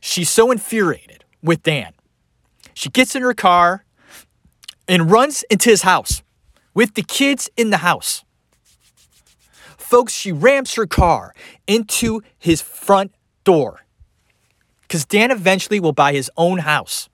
She's 0.00 0.30
so 0.30 0.50
infuriated 0.50 1.24
with 1.42 1.62
Dan. 1.62 1.92
She 2.74 2.88
gets 2.88 3.14
in 3.14 3.22
her 3.22 3.34
car 3.34 3.84
and 4.92 5.10
runs 5.10 5.42
into 5.44 5.70
his 5.70 5.82
house 5.82 6.22
with 6.74 6.92
the 6.94 7.02
kids 7.02 7.48
in 7.56 7.70
the 7.70 7.78
house. 7.78 8.24
Folks, 9.78 10.12
she 10.12 10.32
rams 10.32 10.74
her 10.74 10.86
car 10.86 11.32
into 11.66 12.20
his 12.38 12.60
front 12.60 13.10
door 13.42 13.86
because 14.82 15.06
Dan 15.06 15.30
eventually 15.30 15.80
will 15.80 15.94
buy 15.94 16.12
his 16.12 16.30
own 16.36 16.58
house. 16.58 17.08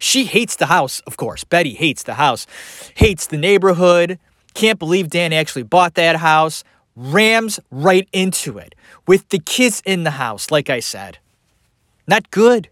She 0.00 0.24
hates 0.24 0.56
the 0.56 0.66
house, 0.66 0.98
of 1.06 1.16
course. 1.16 1.44
Betty 1.44 1.74
hates 1.74 2.02
the 2.02 2.14
house, 2.14 2.48
hates 2.96 3.28
the 3.28 3.38
neighborhood, 3.38 4.18
can't 4.54 4.80
believe 4.80 5.08
Dan 5.08 5.32
actually 5.32 5.62
bought 5.62 5.94
that 5.94 6.16
house, 6.16 6.64
rams 6.96 7.60
right 7.70 8.08
into 8.12 8.58
it 8.58 8.74
with 9.06 9.28
the 9.28 9.38
kids 9.38 9.84
in 9.86 10.02
the 10.02 10.12
house, 10.12 10.50
like 10.50 10.68
I 10.68 10.80
said. 10.80 11.18
Not 12.08 12.32
good. 12.32 12.70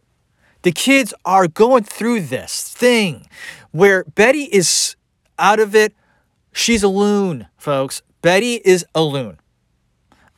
The 0.63 0.73
kids 0.73 1.15
are 1.25 1.47
going 1.47 1.85
through 1.85 2.23
this 2.23 2.69
thing 2.69 3.27
where 3.73 4.05
Betty 4.05 4.45
is 4.45 4.97
out 5.39 5.61
of 5.61 5.75
it. 5.75 5.95
She's 6.53 6.83
a 6.83 6.89
loon, 6.89 7.49
folks. 7.57 8.03
Betty 8.21 8.61
is 8.65 8.87
a 8.95 9.03
loon. 9.03 9.39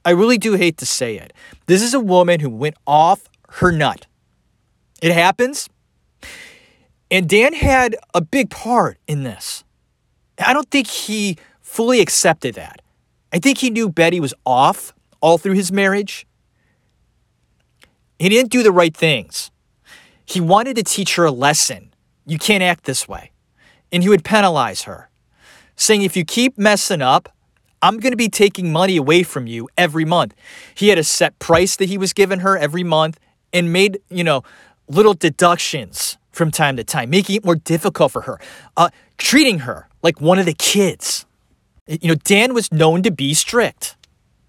I 0.04 0.10
really 0.10 0.38
do 0.38 0.54
hate 0.54 0.78
to 0.78 0.86
say 0.86 1.16
it. 1.16 1.32
This 1.66 1.82
is 1.82 1.94
a 1.94 2.00
woman 2.00 2.40
who 2.40 2.50
went 2.50 2.76
off 2.86 3.28
her 3.50 3.70
nut. 3.70 4.06
It 5.02 5.12
happens. 5.12 5.68
And 7.10 7.28
Dan 7.28 7.52
had 7.52 7.96
a 8.12 8.20
big 8.20 8.50
part 8.50 8.98
in 9.06 9.22
this. 9.22 9.64
I 10.38 10.52
don't 10.52 10.70
think 10.70 10.86
he 10.86 11.36
fully 11.60 12.00
accepted 12.00 12.54
that. 12.54 12.82
I 13.32 13.38
think 13.38 13.58
he 13.58 13.70
knew 13.70 13.88
Betty 13.88 14.20
was 14.20 14.34
off 14.44 14.94
all 15.20 15.38
through 15.38 15.54
his 15.54 15.72
marriage. 15.72 16.26
He 18.18 18.28
didn't 18.28 18.50
do 18.52 18.62
the 18.62 18.72
right 18.72 18.96
things. 18.96 19.50
He 20.24 20.40
wanted 20.40 20.76
to 20.76 20.82
teach 20.82 21.16
her 21.16 21.24
a 21.24 21.30
lesson. 21.30 21.93
You 22.26 22.38
can't 22.38 22.62
act 22.62 22.84
this 22.84 23.08
way. 23.08 23.30
And 23.92 24.02
he 24.02 24.08
would 24.08 24.24
penalize 24.24 24.82
her, 24.82 25.08
saying, 25.76 26.02
if 26.02 26.16
you 26.16 26.24
keep 26.24 26.58
messing 26.58 27.02
up, 27.02 27.28
I'm 27.82 27.98
going 27.98 28.12
to 28.12 28.16
be 28.16 28.28
taking 28.28 28.72
money 28.72 28.96
away 28.96 29.22
from 29.22 29.46
you 29.46 29.68
every 29.76 30.04
month. 30.04 30.34
He 30.74 30.88
had 30.88 30.98
a 30.98 31.04
set 31.04 31.38
price 31.38 31.76
that 31.76 31.88
he 31.88 31.98
was 31.98 32.12
giving 32.12 32.40
her 32.40 32.56
every 32.56 32.82
month 32.82 33.20
and 33.52 33.72
made, 33.72 34.00
you 34.08 34.24
know, 34.24 34.42
little 34.88 35.14
deductions 35.14 36.16
from 36.32 36.50
time 36.50 36.76
to 36.76 36.84
time, 36.84 37.10
making 37.10 37.36
it 37.36 37.44
more 37.44 37.56
difficult 37.56 38.10
for 38.10 38.22
her, 38.22 38.40
uh, 38.76 38.88
treating 39.18 39.60
her 39.60 39.88
like 40.02 40.20
one 40.20 40.38
of 40.38 40.46
the 40.46 40.54
kids. 40.54 41.26
You 41.86 42.08
know, 42.08 42.14
Dan 42.14 42.54
was 42.54 42.72
known 42.72 43.02
to 43.02 43.10
be 43.10 43.34
strict. 43.34 43.96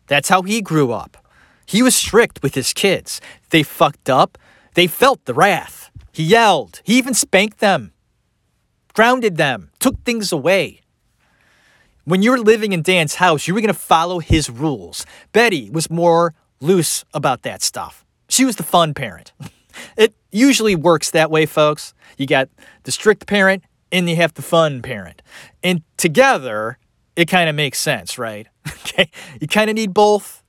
That's 0.07 0.30
how 0.30 0.41
he 0.41 0.61
grew 0.61 0.91
up. 0.91 1.17
He 1.65 1.84
was 1.84 1.95
strict 1.95 2.41
with 2.41 2.55
his 2.55 2.73
kids. 2.73 3.19
They 3.49 3.63
fucked 3.63 4.09
up, 4.09 4.38
they 4.76 4.88
felt 4.88 5.26
the 5.26 5.34
wrath. 5.34 5.91
He 6.16 6.24
yelled, 6.24 6.80
he 6.86 6.97
even 6.97 7.13
spanked 7.13 7.59
them, 7.59 7.91
grounded 8.93 9.36
them, 9.36 9.72
took 9.80 10.01
things 10.05 10.32
away. 10.32 10.80
When 12.05 12.22
you 12.22 12.32
were 12.32 12.39
living 12.39 12.72
in 12.72 12.84
Dan's 12.84 13.16
house, 13.16 13.49
you 13.49 13.53
were 13.53 13.59
going 13.59 13.74
to 13.74 13.78
follow 13.78 14.20
his 14.20 14.49
rules. 14.49 15.05
Betty 15.34 15.70
was 15.70 15.89
more 15.89 16.34
loose 16.61 17.03
about 17.13 17.41
that 17.41 17.61
stuff. 17.61 18.05
She 18.30 18.45
was 18.45 18.55
the 18.55 18.63
fun 18.63 18.93
parent. 18.93 19.34
It 19.97 20.16
usually 20.32 20.74
works 20.74 21.11
that 21.11 21.30
way, 21.30 21.45
folks. 21.45 21.93
You 22.18 22.28
got 22.28 22.47
the 22.84 22.93
strict 22.93 23.28
parent 23.28 23.66
and 23.91 24.09
you 24.09 24.16
have 24.16 24.34
the 24.34 24.41
fun 24.41 24.82
parent. 24.82 25.22
And 25.61 25.82
together, 25.97 26.78
it 27.18 27.26
kind 27.26 27.49
of 27.49 27.55
makes 27.55 27.78
sense, 27.78 28.18
right? 28.18 28.47
Okay. 28.88 29.11
You 29.41 29.49
kind 29.49 29.70
of 29.70 29.76
need 29.76 29.93
both. 29.93 30.41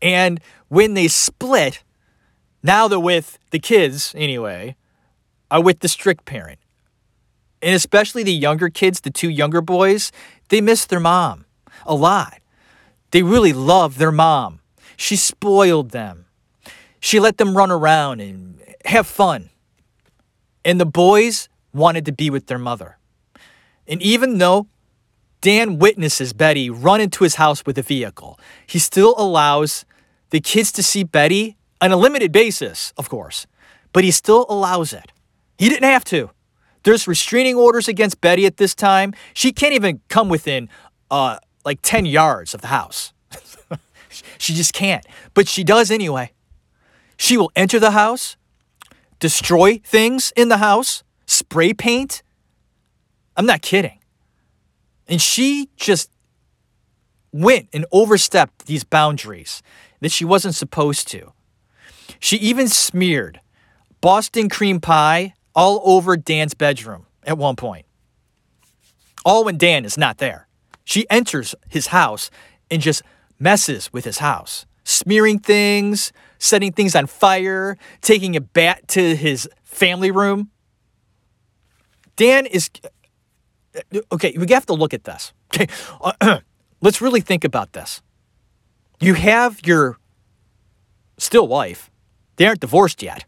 And 0.00 0.40
when 0.66 0.94
they 0.94 1.06
split, 1.06 1.84
now 2.64 2.88
they're 2.88 2.98
with 2.98 3.38
the 3.50 3.60
kids, 3.60 4.12
anyway, 4.16 4.74
are 5.52 5.62
with 5.62 5.80
the 5.80 5.88
strict 5.88 6.24
parent. 6.24 6.58
And 7.60 7.74
especially 7.76 8.24
the 8.24 8.32
younger 8.32 8.70
kids, 8.70 9.02
the 9.02 9.10
two 9.10 9.28
younger 9.28 9.60
boys, 9.60 10.10
they 10.48 10.60
miss 10.60 10.86
their 10.86 10.98
mom 10.98 11.44
a 11.84 11.94
lot. 11.94 12.40
They 13.10 13.22
really 13.22 13.52
love 13.52 13.98
their 13.98 14.10
mom. 14.10 14.60
She 14.96 15.14
spoiled 15.14 15.90
them. 15.90 16.24
She 17.00 17.20
let 17.20 17.36
them 17.36 17.56
run 17.56 17.70
around 17.70 18.20
and 18.20 18.60
have 18.86 19.06
fun. 19.06 19.50
And 20.64 20.80
the 20.80 20.86
boys 20.86 21.48
wanted 21.74 22.06
to 22.06 22.12
be 22.12 22.30
with 22.30 22.46
their 22.46 22.58
mother. 22.58 22.96
And 23.86 24.00
even 24.00 24.38
though 24.38 24.68
Dan 25.42 25.78
witnesses 25.78 26.32
Betty 26.32 26.70
run 26.70 27.00
into 27.00 27.24
his 27.24 27.34
house 27.34 27.66
with 27.66 27.76
a 27.76 27.82
vehicle, 27.82 28.40
he 28.66 28.78
still 28.78 29.14
allows 29.18 29.84
the 30.30 30.40
kids 30.40 30.72
to 30.72 30.82
see 30.82 31.04
Betty 31.04 31.56
on 31.80 31.92
a 31.92 31.96
limited 31.96 32.32
basis, 32.32 32.94
of 32.96 33.10
course, 33.10 33.46
but 33.92 34.04
he 34.04 34.10
still 34.10 34.46
allows 34.48 34.94
it. 34.94 35.11
He 35.62 35.68
didn't 35.68 35.88
have 35.88 36.02
to. 36.06 36.28
There's 36.82 37.06
restraining 37.06 37.54
orders 37.54 37.86
against 37.86 38.20
Betty 38.20 38.46
at 38.46 38.56
this 38.56 38.74
time. 38.74 39.14
She 39.32 39.52
can't 39.52 39.74
even 39.74 40.00
come 40.08 40.28
within 40.28 40.68
uh, 41.08 41.38
like 41.64 41.78
10 41.82 42.04
yards 42.04 42.52
of 42.52 42.62
the 42.62 42.66
house. 42.66 43.12
she 44.38 44.54
just 44.54 44.72
can't. 44.72 45.06
But 45.34 45.46
she 45.46 45.62
does 45.62 45.92
anyway. 45.92 46.32
She 47.16 47.36
will 47.36 47.52
enter 47.54 47.78
the 47.78 47.92
house, 47.92 48.36
destroy 49.20 49.80
things 49.84 50.32
in 50.34 50.48
the 50.48 50.56
house, 50.56 51.04
spray 51.26 51.72
paint. 51.72 52.24
I'm 53.36 53.46
not 53.46 53.62
kidding. 53.62 54.00
And 55.06 55.22
she 55.22 55.68
just 55.76 56.10
went 57.30 57.68
and 57.72 57.86
overstepped 57.92 58.66
these 58.66 58.82
boundaries 58.82 59.62
that 60.00 60.10
she 60.10 60.24
wasn't 60.24 60.56
supposed 60.56 61.06
to. 61.12 61.32
She 62.18 62.36
even 62.38 62.66
smeared 62.66 63.40
Boston 64.00 64.48
cream 64.48 64.80
pie 64.80 65.34
all 65.54 65.80
over 65.84 66.16
Dan's 66.16 66.54
bedroom 66.54 67.06
at 67.24 67.38
one 67.38 67.56
point. 67.56 67.86
All 69.24 69.44
when 69.44 69.58
Dan 69.58 69.84
is 69.84 69.96
not 69.96 70.18
there. 70.18 70.48
She 70.84 71.08
enters 71.10 71.54
his 71.68 71.88
house 71.88 72.30
and 72.70 72.82
just 72.82 73.02
messes 73.38 73.92
with 73.92 74.04
his 74.04 74.18
house, 74.18 74.66
smearing 74.84 75.38
things, 75.38 76.12
setting 76.38 76.72
things 76.72 76.96
on 76.96 77.06
fire, 77.06 77.76
taking 78.00 78.34
a 78.34 78.40
bat 78.40 78.88
to 78.88 79.14
his 79.14 79.48
family 79.62 80.10
room. 80.10 80.50
Dan 82.16 82.46
is 82.46 82.70
okay. 84.12 84.34
We 84.36 84.46
have 84.52 84.66
to 84.66 84.74
look 84.74 84.92
at 84.92 85.04
this. 85.04 85.32
Okay, 85.54 85.66
let's 86.80 87.00
really 87.00 87.20
think 87.20 87.44
about 87.44 87.72
this. 87.72 88.02
You 89.00 89.14
have 89.14 89.60
your 89.64 89.98
still 91.18 91.48
wife. 91.48 91.90
They 92.36 92.46
aren't 92.46 92.60
divorced 92.60 93.02
yet. 93.02 93.24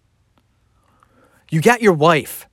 You 1.55 1.61
got 1.61 1.81
your 1.81 1.93
wife 1.93 2.49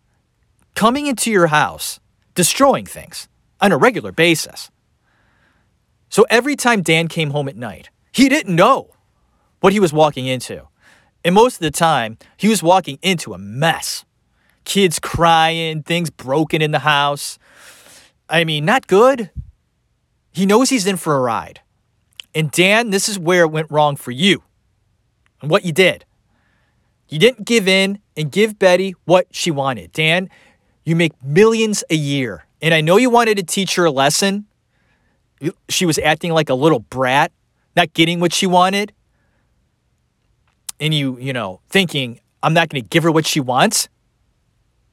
coming 0.76 1.08
into 1.08 1.32
your 1.32 1.48
house, 1.48 2.00
destroying 2.36 2.86
things 2.86 3.28
on 3.60 3.72
a 3.72 3.78
regular 3.78 4.12
basis. 4.12 4.70
So 6.10 6.24
every 6.30 6.56
time 6.56 6.84
Dan 6.84 7.08
came 7.08 7.32
home 7.32 7.50
at 7.50 7.56
night, 7.56 7.90
he 8.12 8.30
didn't 8.30 8.56
know 8.56 8.92
what 9.60 9.74
he 9.74 9.80
was 9.80 9.92
walking 9.92 10.28
into. 10.28 10.68
And 11.26 11.34
most 11.34 11.56
of 11.56 11.62
the 11.62 11.72
time, 11.72 12.20
he 12.38 12.48
was 12.48 12.62
walking 12.62 13.00
into 13.02 13.34
a 13.34 13.40
mess. 13.40 14.06
Kids 14.66 15.00
crying, 15.00 15.82
things 15.82 16.12
broken 16.12 16.62
in 16.62 16.70
the 16.70 16.86
house. 16.86 17.40
I 18.30 18.44
mean, 18.44 18.66
not 18.66 18.86
good. 18.86 19.32
He 20.32 20.46
knows 20.46 20.70
he's 20.70 20.86
in 20.86 20.98
for 20.98 21.16
a 21.16 21.22
ride. 21.22 21.62
And 22.36 22.52
Dan, 22.52 22.92
this 22.92 23.10
is 23.10 23.18
where 23.18 23.46
it 23.46 23.52
went 23.52 23.72
wrong 23.72 23.96
for 23.96 24.12
you 24.12 24.44
and 25.42 25.50
what 25.50 25.66
you 25.66 25.72
did. 25.72 26.06
You 27.10 27.18
didn't 27.18 27.46
give 27.46 27.68
in 27.68 28.00
and 28.16 28.32
give 28.32 28.60
Betty 28.60 28.96
what 29.06 29.28
she 29.32 29.52
wanted. 29.52 29.92
Dan, 29.92 30.30
you 30.84 30.96
make 30.96 31.14
millions 31.24 31.84
a 31.90 31.96
year. 31.96 32.46
And 32.62 32.74
I 32.74 32.82
know 32.82 32.98
you 32.98 33.10
wanted 33.10 33.38
to 33.38 33.44
teach 33.44 33.76
her 33.76 33.86
a 33.86 33.92
lesson. 33.92 34.46
She 35.70 35.86
was 35.86 35.98
acting 36.00 36.32
like 36.32 36.50
a 36.50 36.54
little 36.54 36.80
brat, 36.80 37.32
not 37.76 37.94
getting 37.94 38.20
what 38.20 38.34
she 38.34 38.46
wanted. 38.46 38.94
And 40.80 40.94
you, 40.94 41.18
you 41.20 41.34
know, 41.34 41.62
thinking, 41.70 42.20
I'm 42.44 42.54
not 42.54 42.70
going 42.70 42.84
to 42.84 42.88
give 42.90 43.04
her 43.04 43.12
what 43.12 43.26
she 43.26 43.40
wants. 43.40 43.88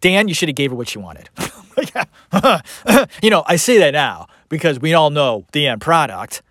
Dan, 0.00 0.28
you 0.28 0.34
should 0.34 0.48
have 0.48 0.56
gave 0.56 0.70
her 0.70 0.76
what 0.76 0.88
she 0.88 0.98
wanted. 0.98 1.28
you 3.22 3.30
know, 3.30 3.42
I 3.46 3.56
say 3.56 3.78
that 3.78 3.92
now 3.92 4.28
because 4.48 4.78
we 4.78 4.94
all 4.94 5.10
know 5.10 5.46
the 5.52 5.66
end 5.66 5.80
product. 5.80 6.42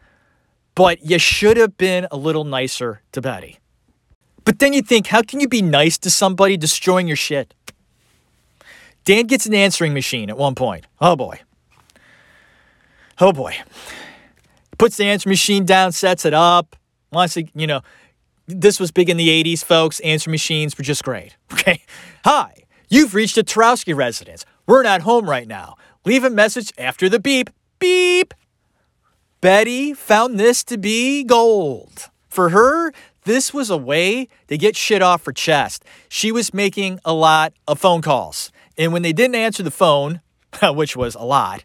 But 0.75 1.03
you 1.03 1.17
should 1.17 1.57
have 1.57 1.77
been 1.77 2.07
a 2.11 2.17
little 2.17 2.43
nicer 2.43 3.01
to 3.13 3.21
Betty. 3.21 3.57
But 4.47 4.59
then 4.59 4.71
you 4.71 4.81
think, 4.81 5.07
how 5.07 5.23
can 5.23 5.41
you 5.41 5.49
be 5.49 5.61
nice 5.61 5.97
to 5.97 6.09
somebody 6.09 6.55
destroying 6.55 7.05
your 7.05 7.17
shit? 7.17 7.53
Dan 9.03 9.25
gets 9.25 9.45
an 9.45 9.53
answering 9.53 9.93
machine 9.93 10.29
at 10.29 10.37
one 10.37 10.55
point. 10.55 10.85
Oh 11.01 11.17
boy. 11.17 11.41
Oh 13.19 13.33
boy. 13.33 13.57
Puts 14.77 14.95
the 14.95 15.03
answering 15.03 15.31
machine 15.31 15.65
down, 15.65 15.91
sets 15.91 16.23
it 16.23 16.33
up. 16.33 16.77
Wants 17.11 17.33
to, 17.33 17.43
you 17.55 17.67
know, 17.67 17.81
this 18.47 18.79
was 18.79 18.89
big 18.89 19.09
in 19.09 19.17
the 19.17 19.27
80s, 19.43 19.65
folks. 19.65 19.99
Answering 19.99 20.31
machines 20.31 20.77
were 20.77 20.83
just 20.85 21.03
great. 21.03 21.35
Okay. 21.51 21.83
Hi, 22.23 22.53
you've 22.87 23.13
reached 23.13 23.37
a 23.37 23.43
Tarowski 23.43 23.93
residence. 23.93 24.45
We're 24.65 24.83
not 24.83 25.01
home 25.01 25.29
right 25.29 25.47
now. 25.47 25.75
Leave 26.05 26.23
a 26.23 26.29
message 26.29 26.71
after 26.77 27.09
the 27.09 27.19
beep. 27.19 27.49
Beep. 27.79 28.33
Betty 29.41 29.93
found 29.93 30.39
this 30.39 30.63
to 30.63 30.77
be 30.77 31.25
gold. 31.25 32.09
For 32.29 32.49
her, 32.49 32.93
this 33.27 33.53
was 33.53 33.69
a 33.69 33.77
way 33.77 34.27
to 34.47 34.57
get 34.57 34.75
shit 34.75 35.01
off 35.01 35.25
her 35.25 35.31
chest. 35.31 35.85
She 36.09 36.31
was 36.31 36.53
making 36.53 36.99
a 37.05 37.13
lot 37.13 37.53
of 37.67 37.79
phone 37.79 38.01
calls. 38.01 38.51
And 38.77 38.93
when 38.93 39.01
they 39.01 39.13
didn't 39.13 39.35
answer 39.35 39.61
the 39.61 39.71
phone, 39.71 40.21
which 40.63 40.95
was 40.95 41.13
a 41.13 41.23
lot, 41.23 41.63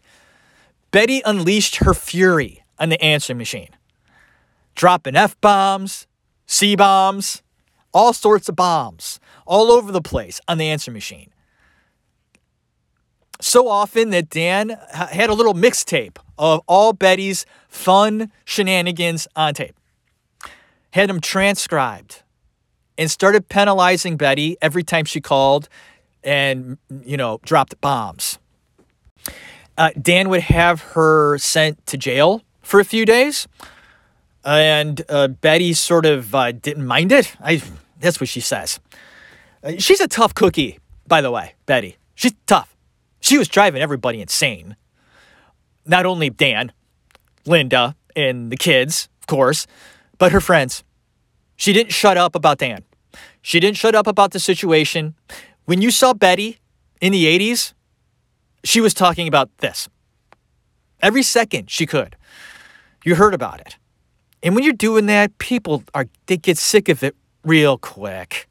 Betty 0.91 1.21
unleashed 1.25 1.77
her 1.77 1.93
fury 1.93 2.63
on 2.77 2.89
the 2.89 3.01
answering 3.01 3.37
machine, 3.37 3.69
dropping 4.75 5.15
F 5.15 5.39
bombs, 5.41 6.05
C 6.45 6.75
bombs, 6.75 7.41
all 7.93 8.13
sorts 8.13 8.49
of 8.49 8.55
bombs 8.55 9.19
all 9.45 9.71
over 9.71 9.91
the 9.91 10.01
place 10.01 10.39
on 10.47 10.57
the 10.57 10.67
answering 10.67 10.93
machine. 10.93 11.29
So 13.41 13.67
often 13.67 14.09
that 14.11 14.29
Dan 14.29 14.77
had 14.91 15.29
a 15.29 15.33
little 15.33 15.53
mixtape 15.53 16.17
of 16.37 16.61
all 16.67 16.93
Betty's 16.93 17.45
fun 17.67 18.31
shenanigans 18.45 19.27
on 19.35 19.53
tape, 19.53 19.75
had 20.93 21.09
them 21.09 21.19
transcribed, 21.19 22.21
and 22.99 23.09
started 23.09 23.49
penalizing 23.49 24.15
Betty 24.15 24.57
every 24.61 24.83
time 24.83 25.05
she 25.05 25.19
called 25.19 25.67
and, 26.23 26.77
you 27.03 27.17
know, 27.17 27.39
dropped 27.43 27.81
bombs. 27.81 28.37
Uh, 29.75 29.89
Dan 29.99 30.29
would 30.29 30.41
have 30.41 30.81
her 30.93 31.39
sent 31.39 31.83
to 31.87 31.97
jail 31.97 32.43
for 32.61 32.79
a 32.79 32.85
few 32.85 33.05
days, 33.05 33.47
and 34.45 35.01
uh, 35.09 35.29
Betty 35.29 35.73
sort 35.73 36.05
of 36.05 36.35
uh, 36.35 36.51
didn't 36.51 36.85
mind 36.85 37.11
it. 37.11 37.35
I, 37.41 37.59
that's 37.99 38.19
what 38.19 38.29
she 38.29 38.39
says. 38.39 38.79
Uh, 39.63 39.73
she's 39.79 39.99
a 39.99 40.07
tough 40.07 40.35
cookie, 40.35 40.77
by 41.07 41.21
the 41.21 41.31
way, 41.31 41.55
Betty. 41.65 41.97
She's 42.13 42.33
tough. 42.45 42.75
She 43.19 43.39
was 43.39 43.47
driving 43.47 43.81
everybody 43.81 44.21
insane. 44.21 44.75
Not 45.87 46.05
only 46.05 46.29
Dan, 46.29 46.71
Linda, 47.47 47.95
and 48.15 48.51
the 48.51 48.57
kids, 48.57 49.09
of 49.21 49.25
course, 49.27 49.65
but 50.23 50.31
her 50.31 50.39
friends. 50.39 50.85
She 51.57 51.73
didn't 51.73 51.91
shut 51.91 52.15
up 52.15 52.33
about 52.33 52.59
Dan. 52.59 52.85
She 53.41 53.59
didn't 53.59 53.75
shut 53.75 53.93
up 53.93 54.07
about 54.07 54.31
the 54.31 54.39
situation. 54.39 55.15
When 55.65 55.81
you 55.81 55.91
saw 55.91 56.13
Betty 56.13 56.59
in 57.01 57.11
the 57.11 57.25
80s, 57.25 57.73
she 58.63 58.79
was 58.79 58.93
talking 58.93 59.27
about 59.27 59.49
this. 59.57 59.89
Every 61.01 61.23
second 61.23 61.69
she 61.69 61.85
could. 61.85 62.15
You 63.03 63.15
heard 63.15 63.33
about 63.33 63.59
it. 63.59 63.75
And 64.41 64.55
when 64.55 64.63
you're 64.63 64.71
doing 64.71 65.07
that, 65.07 65.37
people 65.39 65.83
are 65.93 66.07
they 66.27 66.37
get 66.37 66.57
sick 66.57 66.87
of 66.87 67.03
it 67.03 67.17
real 67.43 67.77
quick. 67.77 68.47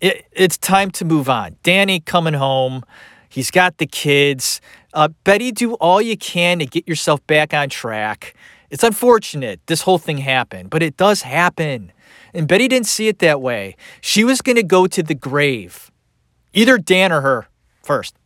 it, 0.00 0.24
it's 0.32 0.56
time 0.56 0.90
to 0.92 1.04
move 1.04 1.28
on. 1.28 1.56
Danny 1.62 2.00
coming 2.00 2.32
home. 2.32 2.82
He's 3.28 3.50
got 3.50 3.76
the 3.76 3.86
kids. 3.86 4.62
Uh, 4.94 5.08
Betty, 5.24 5.52
do 5.52 5.74
all 5.74 6.00
you 6.00 6.16
can 6.16 6.58
to 6.60 6.64
get 6.64 6.88
yourself 6.88 7.20
back 7.26 7.52
on 7.52 7.68
track. 7.68 8.34
It's 8.70 8.82
unfortunate 8.82 9.60
this 9.66 9.82
whole 9.82 9.98
thing 9.98 10.18
happened, 10.18 10.70
but 10.70 10.82
it 10.82 10.96
does 10.96 11.22
happen. 11.22 11.92
And 12.34 12.48
Betty 12.48 12.68
didn't 12.68 12.86
see 12.86 13.08
it 13.08 13.18
that 13.20 13.40
way. 13.40 13.76
She 14.00 14.24
was 14.24 14.42
going 14.42 14.56
to 14.56 14.62
go 14.62 14.86
to 14.86 15.02
the 15.02 15.14
grave, 15.14 15.90
either 16.52 16.78
Dan 16.78 17.12
or 17.12 17.20
her 17.20 17.48
first. 17.82 18.16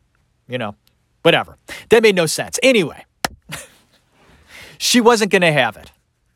You 0.49 0.59
know, 0.59 0.74
whatever. 1.22 1.57
That 1.91 2.03
made 2.03 2.16
no 2.16 2.26
sense. 2.26 2.59
Anyway, 2.62 3.05
she 4.78 5.01
wasn't 5.01 5.30
going 5.30 5.43
to 5.43 5.53
have 5.53 5.76
it. 5.76 5.93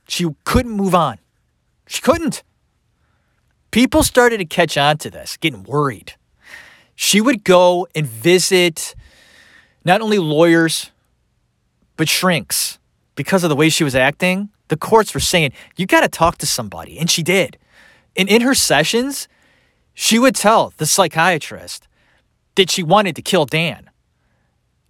She 0.06 0.28
couldn't 0.44 0.72
move 0.72 0.94
on. 0.94 1.18
She 1.86 2.00
couldn't. 2.00 2.42
People 3.70 4.04
started 4.04 4.38
to 4.38 4.44
catch 4.44 4.78
on 4.78 4.98
to 4.98 5.10
this, 5.10 5.36
getting 5.36 5.64
worried. 5.64 6.14
She 6.94 7.20
would 7.20 7.42
go 7.42 7.88
and 7.94 8.06
visit 8.06 8.94
not 9.84 10.00
only 10.00 10.18
lawyers, 10.18 10.92
but 11.96 12.08
shrinks. 12.08 12.78
Because 13.14 13.44
of 13.44 13.50
the 13.50 13.56
way 13.56 13.68
she 13.68 13.84
was 13.84 13.94
acting, 13.94 14.50
the 14.68 14.76
courts 14.76 15.14
were 15.14 15.20
saying, 15.20 15.52
you 15.76 15.86
got 15.86 16.00
to 16.00 16.08
talk 16.08 16.38
to 16.38 16.46
somebody. 16.46 16.98
And 16.98 17.10
she 17.10 17.22
did. 17.22 17.58
And 18.16 18.28
in 18.28 18.42
her 18.42 18.54
sessions, 18.54 19.28
she 19.92 20.18
would 20.18 20.34
tell 20.34 20.72
the 20.76 20.86
psychiatrist 20.86 21.86
that 22.56 22.70
she 22.70 22.82
wanted 22.82 23.16
to 23.16 23.22
kill 23.22 23.46
Dan. 23.46 23.90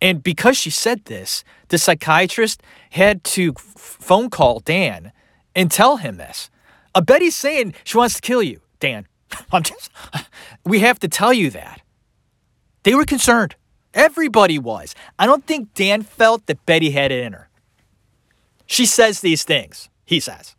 And 0.01 0.23
because 0.23 0.57
she 0.57 0.71
said 0.71 1.05
this, 1.07 1.45
the 1.69 1.79
psychiatrist 1.79 2.63
had 2.91 3.25
to 3.25 3.55
f- 3.57 3.63
phone 4.01 4.29
call 4.31 4.61
Dan 4.61 5.13
and 5.55 5.71
tell 5.71 5.99
him 5.99 6.17
this. 6.17 6.51
Uh, 6.95 7.01
Betty's 7.01 7.37
saying 7.37 7.75
she 7.85 7.97
wants 7.97 8.15
to 8.17 8.21
kill 8.21 8.43
you, 8.43 8.61
Dan. 8.81 9.07
I'm 9.53 9.63
just, 9.63 9.91
we 10.65 10.81
have 10.81 10.99
to 11.01 11.09
tell 11.09 11.33
you 11.33 11.51
that. 11.51 11.81
They 12.83 12.95
were 12.95 13.05
concerned. 13.05 13.57
Everybody 13.95 14.59
was. 14.59 14.95
I 15.19 15.27
don't 15.27 15.47
think 15.47 15.73
Dan 15.75 16.03
felt 16.03 16.47
that 16.47 16.67
Betty 16.67 16.91
had 16.91 17.13
it 17.13 17.25
in 17.25 17.33
her. 17.33 17.49
She 18.67 18.87
says 18.87 19.21
these 19.21 19.45
things, 19.45 19.89
he 20.05 20.21
says, 20.21 20.57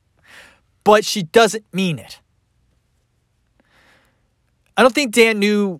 but 0.84 1.04
she 1.04 1.24
doesn't 1.24 1.66
mean 1.74 2.00
it. 2.00 2.20
I 4.78 4.82
don't 4.82 4.94
think 4.94 5.14
Dan 5.14 5.40
knew 5.40 5.80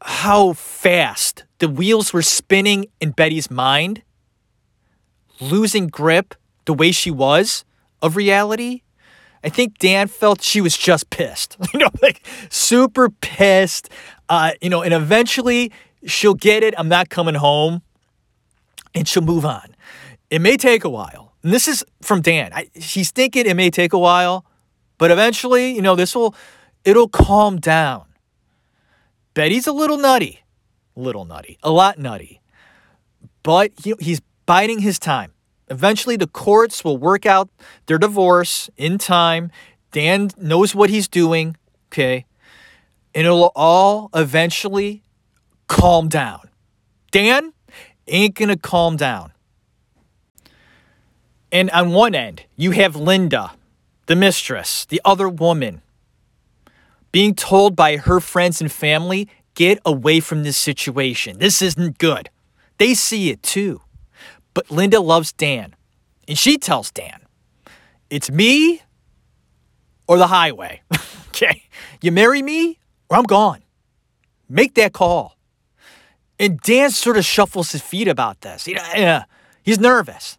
how 0.00 0.52
fast 0.52 1.44
the 1.58 1.68
wheels 1.68 2.12
were 2.12 2.22
spinning 2.22 2.86
in 3.00 3.10
Betty's 3.10 3.50
mind, 3.50 4.02
losing 5.40 5.88
grip 5.88 6.34
the 6.64 6.74
way 6.74 6.92
she 6.92 7.10
was 7.10 7.64
of 8.00 8.16
reality. 8.16 8.82
I 9.42 9.48
think 9.48 9.78
Dan 9.78 10.08
felt 10.08 10.42
she 10.42 10.60
was 10.60 10.76
just 10.76 11.10
pissed, 11.10 11.56
you 11.72 11.80
know, 11.80 11.90
like 12.02 12.24
super 12.48 13.10
pissed. 13.10 13.88
Uh, 14.28 14.52
you 14.60 14.70
know, 14.70 14.82
and 14.82 14.92
eventually 14.92 15.72
she'll 16.06 16.34
get 16.34 16.62
it. 16.62 16.74
I'm 16.78 16.88
not 16.88 17.08
coming 17.08 17.34
home, 17.34 17.82
and 18.94 19.06
she'll 19.06 19.22
move 19.22 19.44
on. 19.44 19.74
It 20.30 20.40
may 20.40 20.56
take 20.56 20.84
a 20.84 20.90
while. 20.90 21.25
And 21.46 21.52
this 21.52 21.68
is 21.68 21.84
from 22.02 22.22
Dan. 22.22 22.50
I, 22.52 22.68
he's 22.74 23.12
thinking 23.12 23.46
it 23.46 23.54
may 23.54 23.70
take 23.70 23.92
a 23.92 23.98
while, 24.00 24.44
but 24.98 25.12
eventually, 25.12 25.76
you 25.76 25.80
know, 25.80 25.94
this 25.94 26.12
will 26.12 26.34
it'll 26.84 27.06
calm 27.06 27.60
down. 27.60 28.06
Betty's 29.32 29.68
a 29.68 29.72
little 29.72 29.96
nutty, 29.96 30.42
little 30.96 31.24
nutty, 31.24 31.56
a 31.62 31.70
lot 31.70 32.00
nutty, 32.00 32.40
but 33.44 33.70
he, 33.80 33.94
he's 34.00 34.20
biding 34.44 34.80
his 34.80 34.98
time. 34.98 35.34
Eventually, 35.68 36.16
the 36.16 36.26
courts 36.26 36.82
will 36.82 36.98
work 36.98 37.26
out 37.26 37.48
their 37.86 37.98
divorce 37.98 38.68
in 38.76 38.98
time. 38.98 39.52
Dan 39.92 40.30
knows 40.36 40.74
what 40.74 40.90
he's 40.90 41.06
doing, 41.06 41.56
okay? 41.92 42.26
And 43.14 43.24
it'll 43.24 43.52
all 43.54 44.10
eventually 44.16 45.04
calm 45.68 46.08
down. 46.08 46.50
Dan 47.12 47.52
ain't 48.08 48.34
gonna 48.34 48.56
calm 48.56 48.96
down. 48.96 49.30
And 51.52 51.70
on 51.70 51.90
one 51.90 52.14
end, 52.14 52.44
you 52.56 52.72
have 52.72 52.96
Linda, 52.96 53.52
the 54.06 54.16
mistress, 54.16 54.84
the 54.84 55.00
other 55.04 55.28
woman, 55.28 55.82
being 57.12 57.34
told 57.34 57.76
by 57.76 57.96
her 57.96 58.20
friends 58.20 58.60
and 58.60 58.70
family, 58.70 59.28
get 59.54 59.78
away 59.84 60.20
from 60.20 60.42
this 60.42 60.56
situation. 60.56 61.38
This 61.38 61.62
isn't 61.62 61.98
good. 61.98 62.30
They 62.78 62.94
see 62.94 63.30
it 63.30 63.42
too. 63.42 63.80
But 64.54 64.70
Linda 64.70 65.00
loves 65.00 65.32
Dan. 65.32 65.74
And 66.28 66.36
she 66.36 66.58
tells 66.58 66.90
Dan, 66.90 67.20
it's 68.10 68.30
me 68.30 68.82
or 70.06 70.18
the 70.18 70.26
highway. 70.26 70.82
okay. 71.28 71.62
You 72.00 72.12
marry 72.12 72.42
me 72.42 72.78
or 73.08 73.16
I'm 73.16 73.24
gone. 73.24 73.62
Make 74.48 74.74
that 74.74 74.92
call. 74.92 75.36
And 76.38 76.60
Dan 76.60 76.90
sort 76.90 77.16
of 77.16 77.24
shuffles 77.24 77.72
his 77.72 77.82
feet 77.82 78.08
about 78.08 78.42
this. 78.42 78.68
Yeah, 78.68 79.22
uh, 79.22 79.32
he's 79.62 79.78
nervous. 79.78 80.38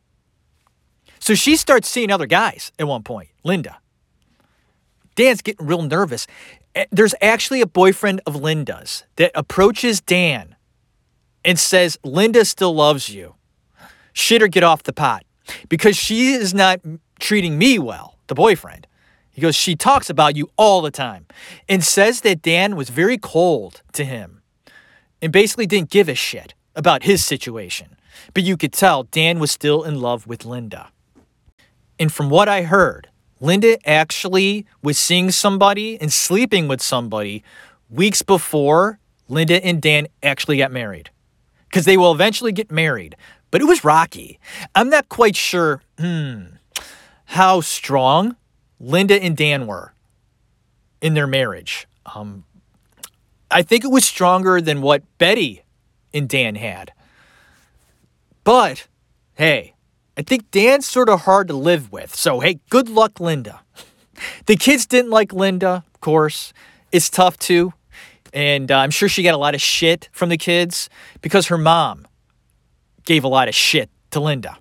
So 1.28 1.36
she 1.36 1.57
starts 1.57 1.89
seeing 1.89 2.09
other 2.09 2.25
guys 2.25 2.71
at 2.80 2.88
one 2.88 3.03
point, 3.03 3.28
Linda. 3.43 3.80
Dan's 5.15 5.41
getting 5.41 5.65
real 5.67 5.82
nervous. 5.82 6.25
Eh, 6.73 6.86
There's 6.89 7.13
actually 7.21 7.59
a 7.59 7.67
boyfriend 7.67 8.21
of 8.25 8.38
Linda's 8.38 9.03
that 9.17 9.32
approaches 9.36 9.99
Dan 9.99 10.55
and 11.43 11.59
says, 11.59 11.97
Linda 12.01 12.45
still 12.45 12.73
loves 12.73 13.09
you. 13.09 13.36
Shit 14.13 14.41
or 14.41 14.47
get 14.47 14.63
off 14.63 14.84
the 14.84 14.93
pot. 14.93 15.25
Because 15.67 15.97
she 15.97 16.32
is 16.32 16.53
not 16.53 16.80
treating 17.19 17.57
me 17.57 17.78
well, 17.78 18.17
the 18.28 18.34
boyfriend. 18.34 18.88
He 19.30 19.41
goes, 19.41 19.53
She 19.53 19.75
talks 19.75 20.09
about 20.09 20.38
you 20.38 20.49
all 20.55 20.82
the 20.82 20.91
time 20.91 21.25
and 21.67 21.84
says 21.84 22.21
that 22.21 22.41
Dan 22.41 22.78
was 22.78 22.88
very 22.88 23.17
cold 23.17 23.82
to 23.91 24.05
him 24.05 24.43
and 25.21 25.34
basically 25.34 25.67
didn't 25.67 25.89
give 25.89 26.07
a 26.07 26.15
shit 26.15 26.53
about 26.73 27.03
his 27.03 27.25
situation. 27.25 27.97
But 28.34 28.43
you 28.43 28.55
could 28.55 28.71
tell 28.71 29.03
Dan 29.03 29.39
was 29.39 29.51
still 29.51 29.84
in 29.84 29.99
love 29.99 30.25
with 30.25 30.45
Linda. 30.45 30.88
And 31.99 32.11
from 32.11 32.29
what 32.29 32.47
I 32.47 32.63
heard, 32.63 33.09
Linda 33.39 33.77
actually 33.87 34.65
was 34.81 34.97
seeing 34.97 35.31
somebody 35.31 35.99
and 36.01 36.11
sleeping 36.11 36.67
with 36.67 36.81
somebody 36.81 37.43
weeks 37.89 38.21
before 38.21 38.99
Linda 39.27 39.63
and 39.63 39.81
Dan 39.81 40.07
actually 40.23 40.57
got 40.57 40.71
married. 40.71 41.09
Because 41.69 41.85
they 41.85 41.97
will 41.97 42.11
eventually 42.11 42.51
get 42.51 42.71
married. 42.71 43.15
But 43.51 43.61
it 43.61 43.65
was 43.65 43.83
rocky. 43.83 44.39
I'm 44.73 44.89
not 44.89 45.09
quite 45.09 45.35
sure 45.35 45.81
hmm, 45.99 46.43
how 47.25 47.61
strong 47.61 48.35
Linda 48.79 49.21
and 49.21 49.35
Dan 49.35 49.67
were 49.67 49.93
in 51.01 51.13
their 51.13 51.27
marriage. 51.27 51.87
Um, 52.05 52.45
I 53.49 53.61
think 53.61 53.83
it 53.83 53.91
was 53.91 54.05
stronger 54.05 54.61
than 54.61 54.81
what 54.81 55.03
Betty 55.17 55.63
and 56.13 56.27
Dan 56.27 56.55
had. 56.55 56.91
But 58.43 58.87
hey, 59.35 59.73
I 60.18 60.24
think 60.24 60.49
Dan's 60.49 60.88
sort 60.88 61.09
of 61.09 61.22
hard 61.22 61.47
to 61.49 61.53
live 61.53 61.91
with. 61.91 62.15
So 62.15 62.39
hey, 62.39 62.59
good 62.70 62.89
luck, 62.89 63.20
Linda. 63.20 63.61
The 64.47 64.55
kids 64.55 64.88
didn't 64.88 65.11
like 65.11 65.32
Linda, 65.32 65.84
of 65.93 66.01
course. 66.01 66.53
It's 66.91 67.09
tough 67.09 67.38
too. 67.38 67.74
And 68.34 68.72
uh, 68.72 68.80
I'm 68.80 68.89
sure 68.89 69.07
she 69.07 69.22
got 69.22 69.36
a 69.36 69.38
lot 69.38 69.53
of 69.53 69.61
shit 69.61 70.09
from 70.11 70.30
the 70.30 70.38
kids 70.38 70.89
because 71.22 71.47
her 71.47 71.57
mom 71.57 72.07
gave 73.05 73.24
a 73.24 73.28
lot 73.28 73.47
of 73.47 73.55
shit 73.55 73.89
to 74.11 74.20
Linda. 74.20 74.57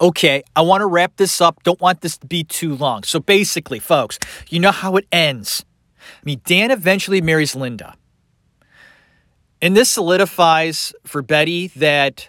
Okay, 0.00 0.42
I 0.54 0.62
want 0.62 0.82
to 0.82 0.86
wrap 0.86 1.16
this 1.16 1.40
up. 1.40 1.62
Don't 1.62 1.80
want 1.80 2.00
this 2.00 2.18
to 2.18 2.26
be 2.26 2.44
too 2.44 2.74
long. 2.74 3.04
So 3.04 3.20
basically, 3.20 3.78
folks, 3.78 4.18
you 4.48 4.58
know 4.60 4.70
how 4.70 4.96
it 4.96 5.06
ends. 5.12 5.64
I 5.98 6.24
mean, 6.24 6.40
Dan 6.44 6.70
eventually 6.70 7.20
marries 7.20 7.54
Linda. 7.54 7.94
And 9.60 9.76
this 9.76 9.88
solidifies 9.88 10.92
for 11.04 11.22
Betty 11.22 11.68
that 11.76 12.28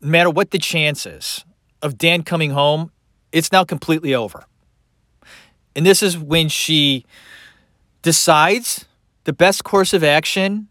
no 0.00 0.08
matter 0.08 0.30
what 0.30 0.50
the 0.50 0.58
chances 0.58 1.44
of 1.82 1.98
Dan 1.98 2.22
coming 2.22 2.50
home, 2.50 2.90
it's 3.32 3.52
now 3.52 3.64
completely 3.64 4.14
over. 4.14 4.44
And 5.74 5.84
this 5.84 6.02
is 6.02 6.16
when 6.16 6.48
she 6.48 7.04
decides 8.02 8.86
the 9.24 9.32
best 9.32 9.64
course 9.64 9.92
of 9.92 10.04
action 10.04 10.68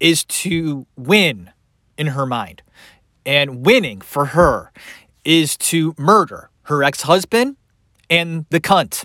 is 0.00 0.24
to 0.24 0.86
win 0.96 1.50
in 1.96 2.08
her 2.08 2.26
mind. 2.26 2.62
And 3.24 3.64
winning 3.64 4.00
for 4.00 4.26
her 4.26 4.72
is 5.24 5.56
to 5.56 5.94
murder 5.98 6.50
her 6.62 6.84
ex 6.84 7.02
husband 7.02 7.56
and 8.08 8.46
the 8.50 8.60
cunt. 8.60 9.04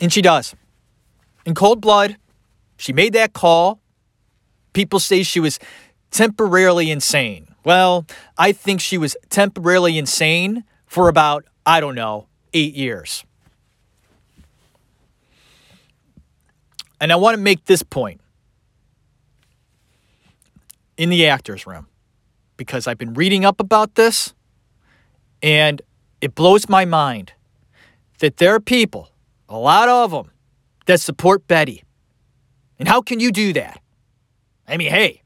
And 0.00 0.12
she 0.12 0.22
does. 0.22 0.54
In 1.44 1.54
cold 1.54 1.80
blood, 1.80 2.16
she 2.76 2.92
made 2.92 3.12
that 3.12 3.32
call. 3.32 3.80
People 4.72 5.00
say 5.00 5.22
she 5.22 5.40
was 5.40 5.58
temporarily 6.10 6.90
insane. 6.90 7.51
Well, 7.64 8.06
I 8.38 8.52
think 8.52 8.80
she 8.80 8.98
was 8.98 9.16
temporarily 9.30 9.98
insane 9.98 10.64
for 10.86 11.08
about, 11.08 11.44
I 11.64 11.80
don't 11.80 11.94
know, 11.94 12.26
eight 12.52 12.74
years. 12.74 13.24
And 17.00 17.12
I 17.12 17.16
want 17.16 17.36
to 17.36 17.42
make 17.42 17.64
this 17.64 17.82
point 17.82 18.20
in 20.96 21.10
the 21.10 21.26
actor's 21.26 21.66
room 21.66 21.86
because 22.56 22.86
I've 22.86 22.98
been 22.98 23.14
reading 23.14 23.44
up 23.44 23.60
about 23.60 23.94
this 23.94 24.34
and 25.42 25.82
it 26.20 26.34
blows 26.34 26.68
my 26.68 26.84
mind 26.84 27.32
that 28.20 28.36
there 28.36 28.54
are 28.54 28.60
people, 28.60 29.10
a 29.48 29.58
lot 29.58 29.88
of 29.88 30.12
them, 30.12 30.30
that 30.86 31.00
support 31.00 31.46
Betty 31.48 31.82
And 32.78 32.88
how 32.88 33.00
can 33.00 33.20
you 33.20 33.30
do 33.32 33.52
that? 33.52 33.80
I 34.66 34.76
mean, 34.76 34.90
hey, 34.90 35.21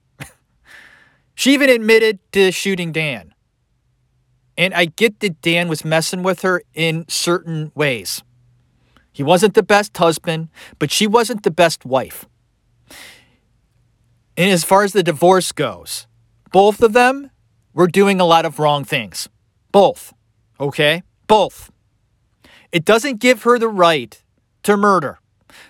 she 1.36 1.54
even 1.54 1.70
admitted 1.70 2.18
to 2.32 2.50
shooting 2.50 2.90
Dan. 2.90 3.32
And 4.58 4.74
I 4.74 4.86
get 4.86 5.20
that 5.20 5.42
Dan 5.42 5.68
was 5.68 5.84
messing 5.84 6.22
with 6.22 6.42
her 6.42 6.62
in 6.74 7.04
certain 7.08 7.70
ways. 7.74 8.22
He 9.12 9.22
wasn't 9.22 9.54
the 9.54 9.62
best 9.62 9.96
husband, 9.96 10.48
but 10.78 10.90
she 10.90 11.06
wasn't 11.06 11.42
the 11.42 11.50
best 11.50 11.84
wife. 11.84 12.26
And 14.36 14.50
as 14.50 14.64
far 14.64 14.82
as 14.82 14.92
the 14.92 15.02
divorce 15.02 15.52
goes, 15.52 16.06
both 16.52 16.82
of 16.82 16.94
them 16.94 17.30
were 17.74 17.86
doing 17.86 18.18
a 18.18 18.24
lot 18.24 18.46
of 18.46 18.58
wrong 18.58 18.84
things. 18.84 19.28
Both. 19.72 20.14
Okay? 20.58 21.02
Both. 21.26 21.70
It 22.72 22.84
doesn't 22.84 23.20
give 23.20 23.42
her 23.42 23.58
the 23.58 23.68
right 23.68 24.22
to 24.62 24.76
murder. 24.76 25.20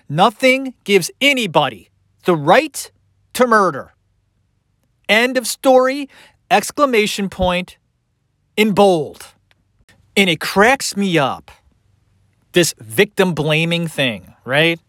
Nothing 0.09 0.73
gives 0.85 1.11
anybody 1.19 1.89
the 2.23 2.35
right 2.35 2.91
to 3.33 3.47
murder. 3.47 3.93
End 5.09 5.37
of 5.37 5.47
story, 5.47 6.09
exclamation 6.51 7.29
point 7.29 7.77
in 8.55 8.73
bold. 8.73 9.25
And 10.15 10.29
it 10.29 10.39
cracks 10.39 10.97
me 10.97 11.17
up, 11.17 11.51
this 12.53 12.73
victim 12.79 13.33
blaming 13.33 13.87
thing, 13.87 14.33
right? 14.45 14.79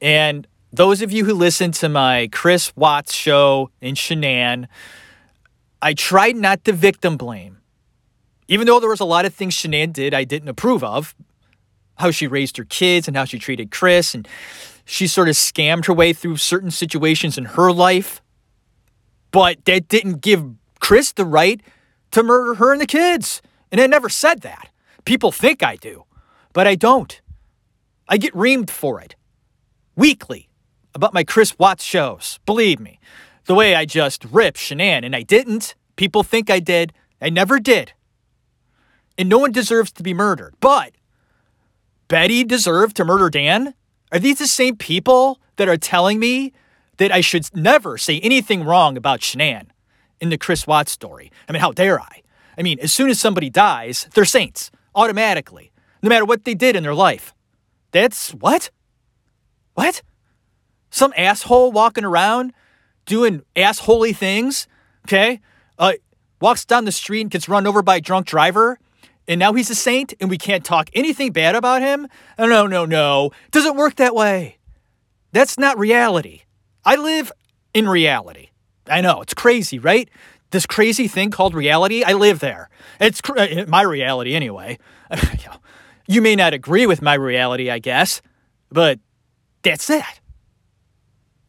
And 0.00 0.46
those 0.72 1.02
of 1.02 1.12
you 1.12 1.24
who 1.24 1.34
listen 1.34 1.72
to 1.72 1.88
my 1.88 2.28
Chris 2.32 2.74
Watts 2.76 3.14
show 3.14 3.70
in 3.80 3.94
Shanann, 3.94 4.66
I 5.80 5.94
tried 5.94 6.36
not 6.36 6.64
to 6.64 6.72
victim 6.72 7.16
blame. 7.16 7.58
Even 8.48 8.66
though 8.66 8.80
there 8.80 8.90
was 8.90 9.00
a 9.00 9.04
lot 9.04 9.24
of 9.24 9.34
things 9.34 9.54
Shanann 9.54 9.92
did 9.92 10.14
I 10.14 10.24
didn't 10.24 10.48
approve 10.48 10.84
of, 10.84 11.14
how 11.96 12.10
she 12.10 12.26
raised 12.26 12.56
her 12.56 12.64
kids 12.64 13.08
and 13.08 13.16
how 13.16 13.24
she 13.24 13.38
treated 13.38 13.70
Chris, 13.70 14.14
and 14.14 14.28
she 14.84 15.06
sort 15.06 15.28
of 15.28 15.34
scammed 15.34 15.86
her 15.86 15.94
way 15.94 16.12
through 16.12 16.36
certain 16.36 16.70
situations 16.70 17.38
in 17.38 17.44
her 17.44 17.72
life. 17.72 18.20
But 19.36 19.66
that 19.66 19.88
didn't 19.88 20.22
give 20.22 20.46
Chris 20.80 21.12
the 21.12 21.26
right 21.26 21.60
to 22.12 22.22
murder 22.22 22.54
her 22.54 22.72
and 22.72 22.80
the 22.80 22.86
kids. 22.86 23.42
And 23.70 23.78
I 23.78 23.86
never 23.86 24.08
said 24.08 24.40
that. 24.40 24.70
People 25.04 25.30
think 25.30 25.62
I 25.62 25.76
do, 25.76 26.04
but 26.54 26.66
I 26.66 26.74
don't. 26.74 27.20
I 28.08 28.16
get 28.16 28.32
reamed 28.32 28.70
for 28.70 28.98
it 28.98 29.14
weekly 29.94 30.48
about 30.94 31.12
my 31.12 31.22
Chris 31.22 31.58
Watts 31.58 31.84
shows. 31.84 32.40
Believe 32.46 32.80
me, 32.80 32.98
the 33.44 33.54
way 33.54 33.74
I 33.74 33.84
just 33.84 34.24
rip 34.24 34.54
Shanann, 34.54 35.04
and 35.04 35.14
I 35.14 35.20
didn't. 35.20 35.74
People 35.96 36.22
think 36.22 36.48
I 36.48 36.58
did. 36.58 36.94
I 37.20 37.28
never 37.28 37.60
did. 37.60 37.92
And 39.18 39.28
no 39.28 39.36
one 39.36 39.52
deserves 39.52 39.92
to 39.92 40.02
be 40.02 40.14
murdered. 40.14 40.54
But 40.60 40.92
Betty 42.08 42.42
deserved 42.42 42.96
to 42.96 43.04
murder 43.04 43.28
Dan? 43.28 43.74
Are 44.12 44.18
these 44.18 44.38
the 44.38 44.46
same 44.46 44.76
people 44.76 45.38
that 45.56 45.68
are 45.68 45.76
telling 45.76 46.18
me 46.18 46.54
that 46.98 47.12
I 47.12 47.20
should 47.20 47.54
never 47.54 47.98
say 47.98 48.20
anything 48.20 48.64
wrong 48.64 48.96
about 48.96 49.20
Shanann 49.20 49.66
in 50.20 50.30
the 50.30 50.38
Chris 50.38 50.66
Watts 50.66 50.92
story? 50.92 51.30
I 51.48 51.52
mean, 51.52 51.60
how 51.60 51.72
dare 51.72 52.00
I? 52.00 52.22
I 52.58 52.62
mean, 52.62 52.78
as 52.80 52.92
soon 52.92 53.10
as 53.10 53.20
somebody 53.20 53.50
dies, 53.50 54.08
they're 54.14 54.24
saints 54.24 54.70
automatically, 54.94 55.72
no 56.02 56.08
matter 56.08 56.24
what 56.24 56.44
they 56.44 56.54
did 56.54 56.74
in 56.74 56.82
their 56.82 56.94
life. 56.94 57.34
That's 57.92 58.32
what? 58.32 58.70
What? 59.74 60.02
Some 60.90 61.12
asshole 61.16 61.72
walking 61.72 62.04
around 62.04 62.52
doing 63.04 63.42
assholey 63.54 64.16
things, 64.16 64.66
okay? 65.06 65.40
Uh, 65.78 65.92
walks 66.40 66.64
down 66.64 66.84
the 66.84 66.92
street 66.92 67.22
and 67.22 67.30
gets 67.30 67.48
run 67.48 67.66
over 67.66 67.82
by 67.82 67.96
a 67.96 68.00
drunk 68.00 68.26
driver, 68.26 68.78
and 69.28 69.38
now 69.38 69.52
he's 69.52 69.70
a 69.70 69.74
saint 69.74 70.14
and 70.20 70.30
we 70.30 70.38
can't 70.38 70.64
talk 70.64 70.88
anything 70.94 71.32
bad 71.32 71.54
about 71.54 71.82
him? 71.82 72.08
No, 72.38 72.66
no, 72.66 72.84
no. 72.84 73.32
Doesn't 73.50 73.76
work 73.76 73.96
that 73.96 74.14
way. 74.14 74.58
That's 75.32 75.58
not 75.58 75.78
reality. 75.78 76.42
I 76.86 76.94
live 76.94 77.32
in 77.74 77.88
reality. 77.88 78.50
I 78.88 79.00
know, 79.00 79.20
it's 79.20 79.34
crazy, 79.34 79.80
right? 79.80 80.08
This 80.52 80.64
crazy 80.64 81.08
thing 81.08 81.30
called 81.32 81.52
reality, 81.52 82.04
I 82.04 82.12
live 82.12 82.38
there. 82.38 82.70
It's 83.00 83.20
cr- 83.20 83.38
uh, 83.38 83.64
my 83.66 83.82
reality 83.82 84.34
anyway. 84.34 84.78
you 86.06 86.22
may 86.22 86.36
not 86.36 86.54
agree 86.54 86.86
with 86.86 87.02
my 87.02 87.14
reality, 87.14 87.68
I 87.68 87.80
guess, 87.80 88.22
but 88.70 89.00
that's 89.62 89.90
it. 89.90 90.04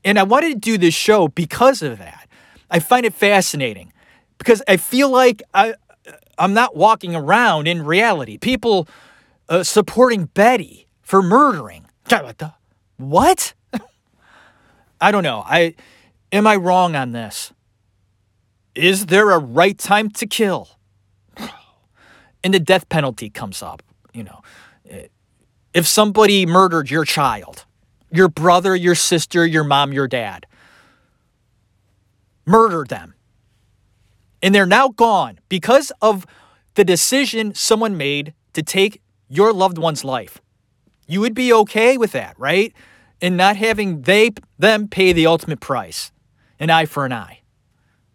And 0.04 0.18
I 0.18 0.24
wanted 0.24 0.54
to 0.54 0.60
do 0.60 0.78
this 0.80 0.96
show 0.96 1.28
because 1.28 1.84
of 1.84 2.00
that. 2.00 2.28
I 2.72 2.80
find 2.80 3.06
it 3.06 3.14
fascinating 3.14 3.94
because 4.40 4.64
I 4.68 4.78
feel 4.78 5.10
like 5.10 5.44
I, 5.54 5.76
I'm 6.40 6.54
not 6.54 6.76
walking 6.76 7.16
around 7.16 7.68
in 7.68 7.84
reality. 7.84 8.38
People 8.40 8.88
uh, 9.50 9.64
supporting 9.64 10.26
Betty 10.26 10.88
for 11.02 11.22
murdering. 11.22 11.86
What? 12.98 13.54
I 15.00 15.12
don't 15.12 15.24
know. 15.24 15.43
I 15.45 15.76
am 16.32 16.48
I 16.48 16.56
wrong 16.56 16.95
on 16.95 17.12
this? 17.12 17.54
Is 18.76 19.08
there 19.08 19.32
a 19.32 19.39
right 19.39 19.78
time 19.78 20.10
to 20.12 20.28
kill? 20.28 20.70
And 22.43 22.54
the 22.54 22.60
death 22.60 22.88
penalty 22.88 23.30
comes 23.30 23.62
up. 23.64 23.82
You 24.14 24.24
know, 24.24 24.41
eh, 24.89 25.08
if 25.74 25.86
somebody 25.86 26.45
murdered 26.45 26.89
your 26.89 27.04
child, 27.04 27.66
your 28.12 28.30
brother, 28.30 28.76
your 28.76 28.95
sister, 28.95 29.45
your 29.45 29.64
mom, 29.64 29.91
your 29.91 30.08
dad, 30.08 30.45
murdered 32.45 32.88
them, 32.89 33.16
and 34.41 34.54
they're 34.54 34.68
now 34.68 34.89
gone 34.89 35.39
because 35.50 35.91
of 36.02 36.26
the 36.76 36.86
decision 36.86 37.54
someone 37.54 37.98
made 37.98 38.34
to 38.54 38.62
take 38.62 39.02
your 39.28 39.52
loved 39.52 39.78
one's 39.78 40.04
life. 40.06 40.39
You 41.08 41.22
would 41.22 41.34
be 41.34 41.52
okay 41.52 41.98
with 41.98 42.12
that, 42.12 42.36
right? 42.38 42.74
And 43.22 43.36
not 43.36 43.55
having 43.55 44.01
they 44.01 44.32
them 44.59 44.88
pay 44.88 45.11
the 45.11 45.26
ultimate 45.26 45.59
price, 45.59 46.11
an 46.59 46.70
eye 46.70 46.86
for 46.86 47.05
an 47.05 47.13
eye. 47.13 47.41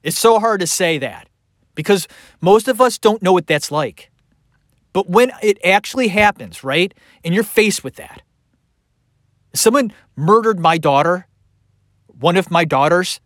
It's 0.03 0.19
so 0.19 0.39
hard 0.39 0.61
to 0.61 0.67
say 0.67 0.99
that 0.99 1.29
because 1.75 2.07
most 2.41 2.69
of 2.69 2.81
us 2.81 2.99
don't 2.99 3.23
know 3.23 3.33
what 3.33 3.47
that's 3.47 3.71
like. 3.71 4.11
But 4.93 5.09
when 5.09 5.33
it 5.43 5.59
actually 5.65 6.09
happens, 6.09 6.63
right? 6.63 6.93
And 7.25 7.35
you're 7.35 7.45
faced 7.45 7.83
with 7.83 7.97
that. 7.97 8.23
Someone 9.55 9.93
murdered 10.17 10.61
my 10.61 10.79
daughter, 10.79 11.27
one 12.07 12.37
of 12.37 12.51
my 12.51 12.65
daughters, 12.65 13.21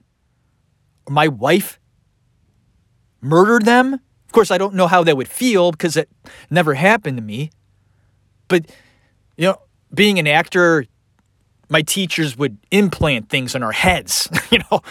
my 1.08 1.28
wife, 1.28 1.78
murdered 3.20 3.64
them. 3.64 3.94
Of 3.94 4.32
course, 4.32 4.50
I 4.50 4.58
don't 4.58 4.74
know 4.74 4.86
how 4.86 5.04
that 5.04 5.16
would 5.16 5.28
feel 5.28 5.70
because 5.70 5.96
it 5.96 6.08
never 6.50 6.74
happened 6.74 7.16
to 7.16 7.22
me. 7.22 7.50
But, 8.48 8.70
you 9.36 9.46
know, 9.46 9.56
being 9.92 10.18
an 10.18 10.26
actor, 10.26 10.84
my 11.68 11.82
teachers 11.82 12.36
would 12.36 12.58
implant 12.70 13.28
things 13.28 13.54
in 13.54 13.62
our 13.62 13.72
heads, 13.72 14.28
you 14.50 14.58
know, 14.70 14.82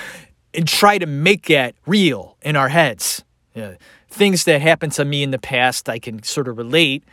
and 0.53 0.67
try 0.67 0.97
to 0.97 1.05
make 1.05 1.47
that 1.47 1.75
real 1.85 2.37
in 2.41 2.55
our 2.55 2.69
heads. 2.69 3.23
Yeah. 3.53 3.75
Things 4.09 4.45
that 4.45 4.61
happened 4.61 4.93
to 4.93 5.05
me 5.05 5.23
in 5.23 5.31
the 5.31 5.39
past, 5.39 5.89
I 5.89 5.99
can 5.99 6.23
sort 6.23 6.47
of 6.47 6.57
relate, 6.57 7.03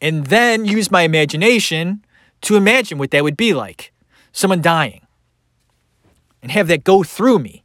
and 0.00 0.26
then 0.26 0.64
use 0.64 0.90
my 0.90 1.02
imagination 1.02 2.04
to 2.42 2.56
imagine 2.56 2.98
what 2.98 3.10
that 3.12 3.24
would 3.24 3.36
be 3.36 3.54
like 3.54 3.90
someone 4.32 4.60
dying 4.60 5.06
and 6.42 6.50
have 6.50 6.66
that 6.66 6.84
go 6.84 7.02
through 7.02 7.38
me. 7.38 7.64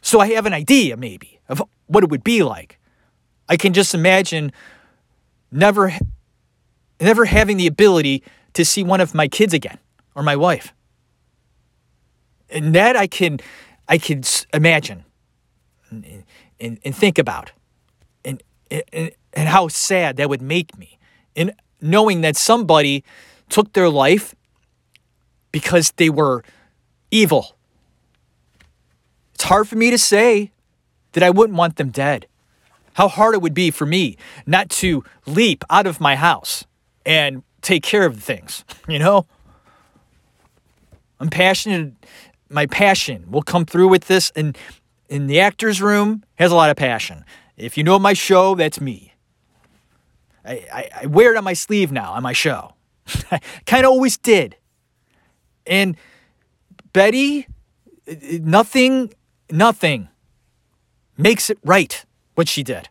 So 0.00 0.20
I 0.20 0.28
have 0.32 0.46
an 0.46 0.54
idea, 0.54 0.96
maybe, 0.96 1.40
of 1.48 1.62
what 1.86 2.04
it 2.04 2.10
would 2.10 2.24
be 2.24 2.42
like. 2.42 2.78
I 3.48 3.56
can 3.56 3.72
just 3.72 3.92
imagine 3.92 4.52
never, 5.50 5.92
never 7.00 7.24
having 7.26 7.56
the 7.56 7.66
ability 7.66 8.22
to 8.54 8.64
see 8.64 8.82
one 8.82 9.00
of 9.00 9.14
my 9.14 9.28
kids 9.28 9.54
again 9.54 9.78
or 10.14 10.22
my 10.22 10.36
wife. 10.36 10.72
And 12.48 12.74
that 12.74 12.96
I 12.96 13.06
can, 13.06 13.40
I 13.88 13.98
can 13.98 14.22
imagine 14.52 15.04
and, 15.90 16.24
and, 16.58 16.78
and 16.84 16.94
think 16.94 17.18
about 17.18 17.52
and, 18.24 18.42
and, 18.70 19.12
and 19.32 19.48
how 19.48 19.68
sad 19.68 20.16
that 20.16 20.28
would 20.28 20.42
make 20.42 20.76
me. 20.76 20.98
And 21.36 21.52
knowing 21.80 22.20
that 22.22 22.36
somebody 22.36 23.04
took 23.48 23.72
their 23.72 23.88
life 23.88 24.34
because 25.52 25.92
they 25.96 26.10
were 26.10 26.42
evil. 27.10 27.56
It's 29.34 29.44
hard 29.44 29.68
for 29.68 29.76
me 29.76 29.90
to 29.90 29.98
say 29.98 30.52
that 31.12 31.22
I 31.22 31.30
wouldn't 31.30 31.58
want 31.58 31.76
them 31.76 31.90
dead. 31.90 32.26
How 32.94 33.08
hard 33.08 33.34
it 33.34 33.42
would 33.42 33.54
be 33.54 33.70
for 33.70 33.86
me 33.86 34.16
not 34.46 34.68
to 34.70 35.04
leap 35.26 35.64
out 35.70 35.86
of 35.86 36.00
my 36.00 36.16
house 36.16 36.64
and 37.06 37.42
take 37.62 37.82
care 37.82 38.04
of 38.04 38.14
the 38.14 38.20
things, 38.20 38.64
you 38.88 38.98
know? 38.98 39.26
I'm 41.18 41.28
passionate. 41.28 41.94
My 42.48 42.66
passion 42.66 43.30
will 43.30 43.42
come 43.42 43.66
through 43.66 43.88
with 43.88 44.06
this. 44.06 44.32
And 44.34 44.56
in 45.08 45.26
the 45.26 45.40
actor's 45.40 45.82
room, 45.82 46.24
has 46.36 46.50
a 46.50 46.54
lot 46.54 46.70
of 46.70 46.76
passion. 46.76 47.24
If 47.56 47.76
you 47.76 47.84
know 47.84 47.98
my 47.98 48.14
show, 48.14 48.54
that's 48.54 48.80
me. 48.80 49.14
I, 50.44 50.66
I, 50.72 50.90
I 51.02 51.06
wear 51.06 51.34
it 51.34 51.36
on 51.36 51.44
my 51.44 51.52
sleeve 51.52 51.92
now 51.92 52.12
on 52.12 52.22
my 52.22 52.32
show. 52.32 52.74
I 53.30 53.40
kind 53.66 53.84
of 53.84 53.90
always 53.90 54.16
did. 54.16 54.56
And 55.66 55.96
Betty, 56.92 57.46
nothing, 58.06 59.12
nothing 59.50 60.08
makes 61.18 61.50
it 61.50 61.58
right 61.62 62.04
what 62.34 62.48
she 62.48 62.62
did. 62.62 62.88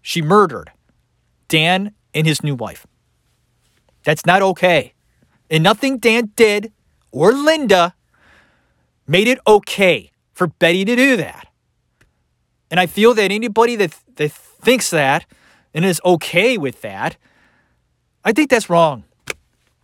She 0.00 0.22
murdered 0.22 0.72
Dan 1.48 1.92
and 2.14 2.26
his 2.26 2.42
new 2.42 2.54
wife. 2.54 2.86
That's 4.06 4.24
not 4.24 4.40
okay. 4.40 4.94
And 5.50 5.64
nothing 5.64 5.98
Dan 5.98 6.30
did 6.36 6.72
or 7.10 7.32
Linda 7.32 7.94
made 9.08 9.26
it 9.26 9.40
okay 9.48 10.12
for 10.32 10.46
Betty 10.46 10.84
to 10.84 10.94
do 10.94 11.16
that. 11.16 11.48
And 12.70 12.78
I 12.78 12.86
feel 12.86 13.14
that 13.14 13.32
anybody 13.32 13.74
that, 13.74 13.98
that 14.14 14.30
thinks 14.30 14.90
that 14.90 15.26
and 15.74 15.84
is 15.84 16.00
okay 16.04 16.56
with 16.56 16.82
that, 16.82 17.16
I 18.24 18.30
think 18.30 18.48
that's 18.48 18.70
wrong. 18.70 19.02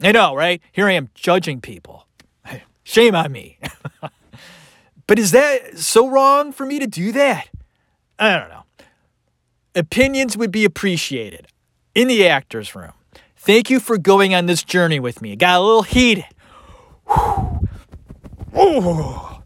I 0.01 0.13
know, 0.13 0.37
right? 0.37 0.63
Here 0.71 0.87
I 0.87 0.93
am 0.93 1.09
judging 1.15 1.61
people. 1.61 2.07
Shame 2.85 3.17
on 3.17 3.33
me. 3.33 3.59
but 5.09 5.19
is 5.19 5.33
that 5.33 5.79
so 5.79 6.09
wrong 6.09 6.53
for 6.53 6.65
me 6.65 6.79
to 6.79 6.87
do 6.87 7.11
that? 7.11 7.49
I 8.21 8.39
don't 8.39 8.51
know. 8.51 8.63
Opinions 9.75 10.37
would 10.37 10.53
be 10.53 10.65
appreciated 10.65 11.49
in 11.93 12.07
the 12.07 12.29
actor's 12.29 12.77
room. 12.77 12.93
Thank 13.45 13.71
you 13.71 13.81
for 13.81 13.99
going 13.99 14.37
on 14.37 14.47
this 14.47 14.63
journey 14.63 15.01
with 15.01 15.21
me. 15.21 15.35
Got 15.35 15.59
a 15.59 15.63
little 15.65 15.83
heated. 15.83 16.27
Whew. 17.09 17.69
Ooh. 18.57 19.43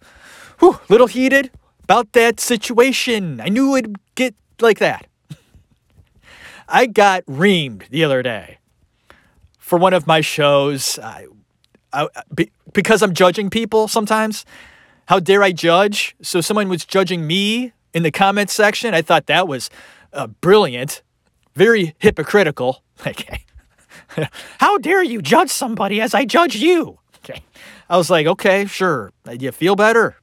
Whew. 0.58 0.80
Little 0.90 1.06
heated 1.06 1.50
about 1.82 2.12
that 2.12 2.38
situation. 2.38 3.40
I 3.40 3.48
knew 3.48 3.74
it'd 3.74 3.96
get 4.14 4.34
like 4.60 4.80
that. 4.80 5.06
I 6.68 6.84
got 6.84 7.24
reamed 7.24 7.88
the 7.88 8.04
other 8.04 8.22
day 8.22 8.58
for 9.58 9.78
one 9.78 9.94
of 9.94 10.06
my 10.06 10.20
shows. 10.20 10.98
I, 10.98 11.28
I, 11.90 12.08
be, 12.34 12.52
because 12.74 13.00
I'm 13.00 13.14
judging 13.14 13.48
people 13.48 13.88
sometimes. 13.88 14.44
How 15.06 15.20
dare 15.20 15.42
I 15.42 15.52
judge? 15.52 16.14
So 16.20 16.42
someone 16.42 16.68
was 16.68 16.84
judging 16.84 17.26
me 17.26 17.72
in 17.94 18.02
the 18.02 18.10
comments 18.10 18.52
section. 18.52 18.92
I 18.92 19.00
thought 19.00 19.24
that 19.28 19.48
was 19.48 19.70
uh, 20.12 20.26
brilliant, 20.26 21.00
very 21.54 21.94
hypocritical. 21.98 22.82
Okay. 23.06 23.45
How 24.58 24.78
dare 24.78 25.02
you 25.02 25.22
judge 25.22 25.50
somebody 25.50 26.00
as 26.00 26.14
I 26.14 26.24
judge 26.24 26.56
you? 26.56 26.98
Okay. 27.18 27.42
I 27.88 27.96
was 27.96 28.10
like, 28.10 28.26
okay, 28.26 28.66
sure. 28.66 29.12
You 29.30 29.52
feel 29.52 29.76
better? 29.76 30.16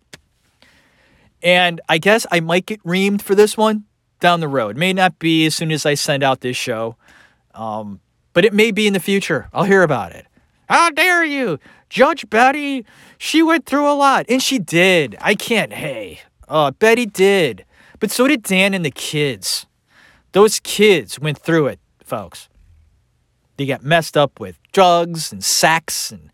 And 1.41 1.81
I 1.89 1.97
guess 1.97 2.25
I 2.31 2.39
might 2.39 2.65
get 2.65 2.81
reamed 2.83 3.21
for 3.21 3.35
this 3.35 3.57
one 3.57 3.85
down 4.19 4.39
the 4.39 4.47
road. 4.47 4.77
May 4.77 4.93
not 4.93 5.19
be 5.19 5.45
as 5.45 5.55
soon 5.55 5.71
as 5.71 5.85
I 5.85 5.93
send 5.95 6.23
out 6.23 6.39
this 6.41 6.55
show, 6.55 6.95
um, 7.53 7.99
but 8.31 8.45
it 8.45 8.53
may 8.53 8.71
be 8.71 8.87
in 8.87 8.93
the 8.93 8.99
future. 8.99 9.49
I'll 9.53 9.65
hear 9.65 9.83
about 9.83 10.13
it. 10.13 10.25
How 10.69 10.89
dare 10.89 11.25
you? 11.25 11.59
Judge 11.89 12.27
Betty, 12.29 12.85
she 13.17 13.43
went 13.43 13.65
through 13.65 13.87
a 13.87 13.93
lot. 13.93 14.25
And 14.29 14.41
she 14.41 14.57
did. 14.57 15.17
I 15.21 15.35
can't, 15.35 15.73
hey. 15.73 16.21
Uh, 16.47 16.71
Betty 16.71 17.05
did. 17.05 17.65
But 17.99 18.09
so 18.11 18.27
did 18.27 18.43
Dan 18.43 18.73
and 18.73 18.83
the 18.83 18.91
kids. 18.91 19.65
Those 20.31 20.59
kids 20.59 21.19
went 21.19 21.37
through 21.37 21.67
it, 21.67 21.79
folks. 22.03 22.49
They 23.57 23.65
get 23.65 23.83
messed 23.83 24.17
up 24.17 24.39
with 24.39 24.57
drugs 24.71 25.31
and 25.31 25.43
sex 25.43 26.11
and 26.11 26.31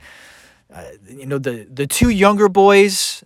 uh, 0.74 0.84
you 1.08 1.26
know 1.26 1.38
the 1.38 1.68
the 1.70 1.88
two 1.88 2.10
younger 2.10 2.48
boys 2.48 3.24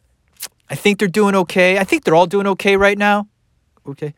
I 0.70 0.76
think 0.76 0.98
they're 0.98 1.08
doing 1.08 1.36
okay. 1.36 1.78
I 1.78 1.84
think 1.84 2.04
they're 2.04 2.16
all 2.16 2.26
doing 2.26 2.48
okay 2.48 2.78
right 2.78 2.98
now. 2.98 3.28
Okay. 3.86 4.14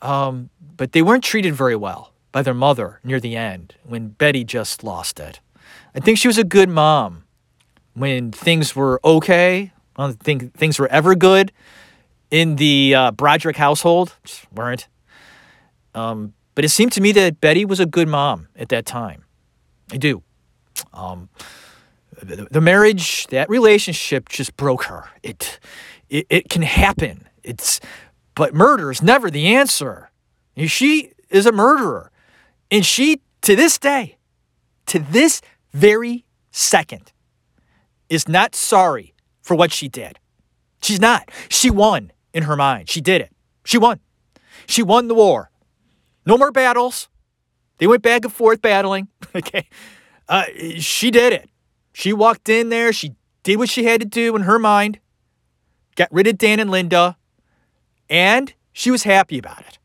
Um, 0.00 0.48
but 0.76 0.92
they 0.92 1.02
weren't 1.02 1.22
treated 1.22 1.54
very 1.54 1.76
well 1.76 2.12
by 2.32 2.42
their 2.42 2.54
mother 2.54 2.98
near 3.04 3.20
the 3.20 3.36
end 3.36 3.74
when 3.84 4.08
Betty 4.08 4.42
just 4.42 4.82
lost 4.82 5.20
it. 5.20 5.40
I 5.94 6.00
think 6.00 6.18
she 6.18 6.28
was 6.28 6.38
a 6.38 6.44
good 6.44 6.68
mom 6.68 7.24
when 7.94 8.32
things 8.32 8.74
were 8.74 9.00
okay. 9.04 9.72
I 9.96 10.06
don't 10.06 10.18
think 10.18 10.54
things 10.54 10.78
were 10.78 10.88
ever 10.88 11.14
good 11.14 11.52
in 12.30 12.56
the 12.56 12.94
uh, 12.94 13.10
Broderick 13.10 13.56
household. 13.56 14.16
Just 14.24 14.50
weren't. 14.50 14.88
Um, 15.94 16.32
but 16.54 16.64
it 16.64 16.68
seemed 16.68 16.92
to 16.92 17.00
me 17.00 17.12
that 17.12 17.40
Betty 17.40 17.64
was 17.64 17.80
a 17.80 17.86
good 17.86 18.08
mom 18.08 18.48
at 18.56 18.68
that 18.68 18.86
time. 18.86 19.24
I 19.90 19.96
do. 19.96 20.22
Um, 20.92 21.28
the, 22.22 22.60
marriage, 22.60 23.26
that 23.28 23.48
relationship 23.48 24.28
just 24.28 24.56
broke 24.56 24.84
her. 24.84 25.08
It, 25.22 25.58
it, 26.08 26.26
it 26.30 26.48
can 26.48 26.62
happen. 26.62 27.28
It's, 27.42 27.80
but 28.34 28.54
murder 28.54 28.90
is 28.90 29.02
never 29.02 29.30
the 29.30 29.54
answer. 29.54 30.10
She 30.56 31.12
is 31.30 31.46
a 31.46 31.52
murderer. 31.52 32.10
And 32.70 32.86
she, 32.86 33.20
to 33.42 33.56
this 33.56 33.78
day, 33.78 34.18
to 34.86 34.98
this 34.98 35.40
very 35.72 36.24
second, 36.50 37.12
is 38.08 38.28
not 38.28 38.54
sorry 38.54 39.14
for 39.40 39.54
what 39.54 39.72
she 39.72 39.88
did. 39.88 40.18
She's 40.82 41.00
not. 41.00 41.30
She 41.48 41.70
won 41.70 42.12
in 42.32 42.44
her 42.44 42.56
mind. 42.56 42.88
She 42.88 43.00
did 43.00 43.20
it. 43.20 43.32
She 43.64 43.78
won. 43.78 44.00
She 44.66 44.82
won 44.82 45.08
the 45.08 45.14
war. 45.14 45.50
No 46.24 46.38
more 46.38 46.52
battles. 46.52 47.08
They 47.78 47.86
went 47.86 48.02
back 48.02 48.24
and 48.24 48.32
forth 48.32 48.62
battling. 48.62 49.08
okay. 49.34 49.68
Uh, 50.28 50.44
she 50.78 51.10
did 51.10 51.32
it. 51.32 51.50
She 51.92 52.12
walked 52.12 52.48
in 52.48 52.68
there. 52.68 52.92
She 52.92 53.14
did 53.42 53.58
what 53.58 53.68
she 53.68 53.84
had 53.84 54.00
to 54.00 54.06
do 54.06 54.34
in 54.36 54.42
her 54.42 54.58
mind, 54.58 55.00
got 55.96 56.08
rid 56.12 56.26
of 56.26 56.38
Dan 56.38 56.60
and 56.60 56.70
Linda, 56.70 57.16
and 58.08 58.54
she 58.72 58.90
was 58.90 59.02
happy 59.02 59.38
about 59.38 59.60
it. 59.60 59.78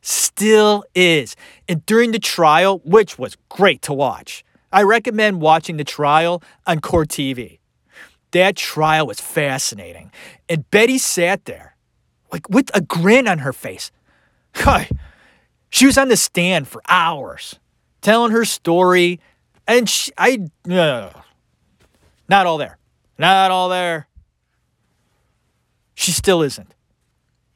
Still 0.00 0.84
is. 0.94 1.36
And 1.68 1.84
during 1.86 2.12
the 2.12 2.18
trial, 2.18 2.80
which 2.84 3.18
was 3.18 3.36
great 3.48 3.82
to 3.82 3.92
watch, 3.92 4.44
I 4.72 4.82
recommend 4.82 5.40
watching 5.40 5.76
the 5.76 5.84
trial 5.84 6.42
on 6.66 6.80
Court 6.80 7.08
TV. 7.08 7.58
That 8.32 8.56
trial 8.56 9.06
was 9.06 9.20
fascinating. 9.20 10.12
And 10.48 10.68
Betty 10.70 10.98
sat 10.98 11.44
there, 11.44 11.76
like 12.32 12.48
with 12.48 12.70
a 12.74 12.80
grin 12.80 13.26
on 13.28 13.38
her 13.38 13.52
face. 13.52 13.90
Hi. 14.56 14.88
She 15.70 15.86
was 15.86 15.98
on 15.98 16.08
the 16.08 16.16
stand 16.16 16.68
for 16.68 16.82
hours, 16.88 17.58
telling 18.00 18.32
her 18.32 18.44
story, 18.44 19.20
and 19.66 19.88
she, 19.88 20.12
I, 20.16 20.46
uh, 20.70 21.10
not 22.28 22.46
all 22.46 22.58
there, 22.58 22.78
not 23.18 23.50
all 23.50 23.68
there. 23.68 24.08
She 25.94 26.12
still 26.12 26.42
isn't. 26.42 26.74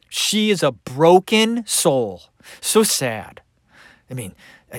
She 0.09 0.51
is 0.51 0.63
a 0.63 0.73
broken 0.73 1.65
soul. 1.67 2.23
So 2.61 2.83
sad. 2.83 3.43
I 4.11 4.15
mean, 4.15 4.35
uh, 4.73 4.79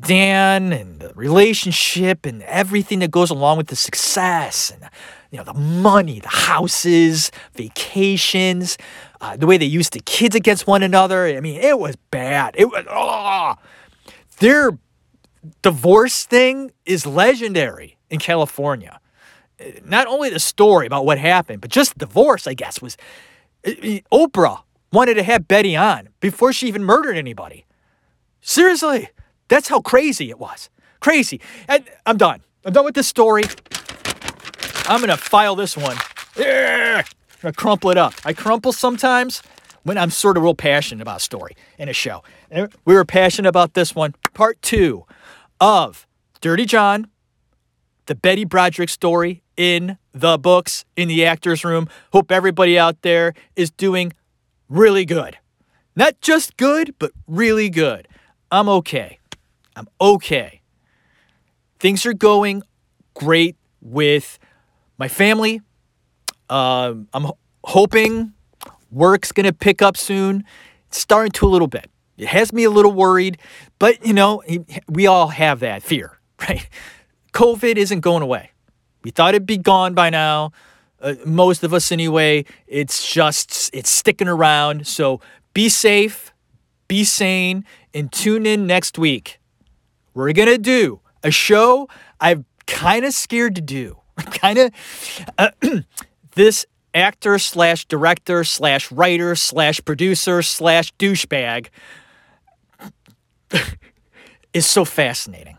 Dan 0.00 0.72
and 0.72 1.00
the 1.00 1.12
relationship 1.14 2.26
and 2.26 2.42
everything 2.42 2.98
that 2.98 3.10
goes 3.10 3.30
along 3.30 3.58
with 3.58 3.68
the 3.68 3.76
success 3.76 4.70
and 4.70 4.88
you 5.30 5.38
know 5.38 5.44
the 5.44 5.54
money, 5.54 6.20
the 6.20 6.28
houses, 6.28 7.30
vacations, 7.54 8.78
uh, 9.20 9.36
the 9.36 9.46
way 9.46 9.56
they 9.56 9.66
used 9.66 9.92
the 9.92 10.00
kids 10.00 10.34
against 10.34 10.66
one 10.66 10.82
another. 10.82 11.26
I 11.26 11.40
mean, 11.40 11.60
it 11.60 11.78
was 11.78 11.96
bad. 12.10 12.54
It 12.58 12.66
was 12.66 12.84
oh, 12.90 13.54
their 14.38 14.78
divorce 15.62 16.24
thing 16.24 16.72
is 16.84 17.06
legendary 17.06 17.96
in 18.10 18.18
California. 18.18 19.00
Not 19.84 20.06
only 20.06 20.28
the 20.28 20.40
story 20.40 20.86
about 20.86 21.06
what 21.06 21.18
happened, 21.18 21.60
but 21.60 21.70
just 21.70 21.96
divorce. 21.96 22.46
I 22.46 22.54
guess 22.54 22.82
was 22.82 22.96
Oprah 23.64 24.62
wanted 24.92 25.14
to 25.14 25.22
have 25.22 25.48
Betty 25.48 25.76
on 25.76 26.10
before 26.20 26.52
she 26.52 26.68
even 26.68 26.84
murdered 26.84 27.16
anybody. 27.16 27.64
Seriously, 28.40 29.08
that's 29.48 29.68
how 29.68 29.80
crazy 29.80 30.30
it 30.30 30.38
was. 30.38 30.70
Crazy. 31.00 31.40
And 31.68 31.84
I'm 32.04 32.16
done. 32.16 32.42
I'm 32.64 32.72
done 32.72 32.84
with 32.84 32.94
this 32.94 33.08
story. 33.08 33.44
I'm 34.86 35.00
gonna 35.00 35.16
file 35.16 35.56
this 35.56 35.76
one. 35.76 35.96
Yeah. 36.36 37.02
I'm 37.42 37.52
crumple 37.52 37.90
it 37.90 37.98
up. 37.98 38.14
I 38.24 38.32
crumple 38.32 38.72
sometimes 38.72 39.42
when 39.82 39.96
I'm 39.96 40.10
sort 40.10 40.36
of 40.36 40.42
real 40.42 40.54
passionate 40.54 41.02
about 41.02 41.18
a 41.18 41.20
story 41.20 41.56
in 41.78 41.88
a 41.88 41.92
show. 41.92 42.24
And 42.50 42.72
we 42.84 42.94
were 42.94 43.04
passionate 43.04 43.48
about 43.48 43.74
this 43.74 43.94
one. 43.94 44.14
Part 44.34 44.60
two 44.62 45.04
of 45.60 46.06
Dirty 46.40 46.64
John, 46.64 47.08
the 48.06 48.14
Betty 48.14 48.44
Broderick 48.44 48.88
story 48.88 49.42
in 49.56 49.98
the 50.12 50.38
books, 50.38 50.84
in 50.96 51.08
the 51.08 51.24
actor's 51.24 51.64
room. 51.64 51.88
Hope 52.12 52.32
everybody 52.32 52.78
out 52.78 53.02
there 53.02 53.34
is 53.54 53.70
doing 53.70 54.12
really 54.68 55.04
good. 55.04 55.38
Not 55.94 56.20
just 56.20 56.56
good, 56.56 56.94
but 56.98 57.12
really 57.26 57.70
good. 57.70 58.08
I'm 58.50 58.68
okay. 58.68 59.18
I'm 59.74 59.88
okay. 60.00 60.62
Things 61.78 62.06
are 62.06 62.14
going 62.14 62.62
great 63.14 63.56
with 63.80 64.38
my 64.98 65.08
family. 65.08 65.60
Um, 66.48 67.08
I'm 67.12 67.24
ho- 67.24 67.38
hoping 67.64 68.32
work's 68.90 69.32
going 69.32 69.44
to 69.46 69.52
pick 69.52 69.82
up 69.82 69.96
soon. 69.96 70.44
It's 70.88 70.98
starting 70.98 71.32
to 71.32 71.46
a 71.46 71.48
little 71.50 71.68
bit. 71.68 71.90
It 72.16 72.28
has 72.28 72.52
me 72.52 72.64
a 72.64 72.70
little 72.70 72.92
worried, 72.92 73.38
but 73.78 74.04
you 74.06 74.12
know, 74.12 74.42
we 74.88 75.06
all 75.06 75.28
have 75.28 75.60
that 75.60 75.82
fear, 75.82 76.18
right? 76.48 76.68
COVID 77.32 77.76
isn't 77.76 78.00
going 78.00 78.22
away. 78.22 78.52
We 79.04 79.10
thought 79.10 79.34
it'd 79.34 79.46
be 79.46 79.58
gone 79.58 79.94
by 79.94 80.10
now. 80.10 80.52
Uh, 81.00 81.14
most 81.26 81.62
of 81.62 81.74
us, 81.74 81.92
anyway. 81.92 82.44
It's 82.66 83.12
just, 83.12 83.70
it's 83.74 83.90
sticking 83.90 84.28
around. 84.28 84.86
So 84.86 85.20
be 85.52 85.68
safe, 85.68 86.32
be 86.88 87.04
sane, 87.04 87.64
and 87.92 88.10
tune 88.10 88.46
in 88.46 88.66
next 88.66 88.98
week. 88.98 89.38
We're 90.14 90.32
to 90.32 90.58
do 90.58 91.00
a 91.22 91.30
show 91.30 91.88
I'm 92.20 92.46
kind 92.66 93.04
of 93.04 93.12
scared 93.12 93.54
to 93.56 93.60
do. 93.60 93.98
kind 94.16 94.58
of, 94.58 94.72
uh, 95.36 95.50
this 96.36 96.64
actor 96.94 97.38
slash 97.38 97.84
director 97.86 98.44
slash 98.44 98.92
writer 98.92 99.34
slash 99.34 99.84
producer 99.84 100.42
slash 100.42 100.94
douchebag 100.94 101.68
is 104.54 104.66
so 104.66 104.84
fascinating. 104.84 105.56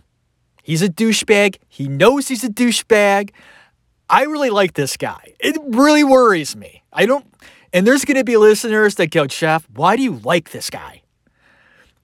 He's 0.64 0.82
a 0.82 0.90
douchebag. 0.90 1.58
He 1.68 1.88
knows 1.88 2.28
he's 2.28 2.44
a 2.44 2.50
douchebag. 2.50 3.32
I 4.10 4.24
really 4.24 4.50
like 4.50 4.74
this 4.74 4.98
guy. 4.98 5.34
It 5.40 5.58
really 5.64 6.04
worries 6.04 6.56
me. 6.56 6.84
I 6.94 7.06
don't, 7.06 7.26
and 7.74 7.86
there's 7.86 8.06
going 8.06 8.18
to 8.18 8.24
be 8.24 8.38
listeners 8.38 8.96
that 8.96 9.12
go, 9.12 9.28
Jeff, 9.28 9.68
why 9.74 9.96
do 9.96 10.04
you 10.04 10.14
like 10.14 10.52
this 10.52 10.70
guy? 10.70 11.02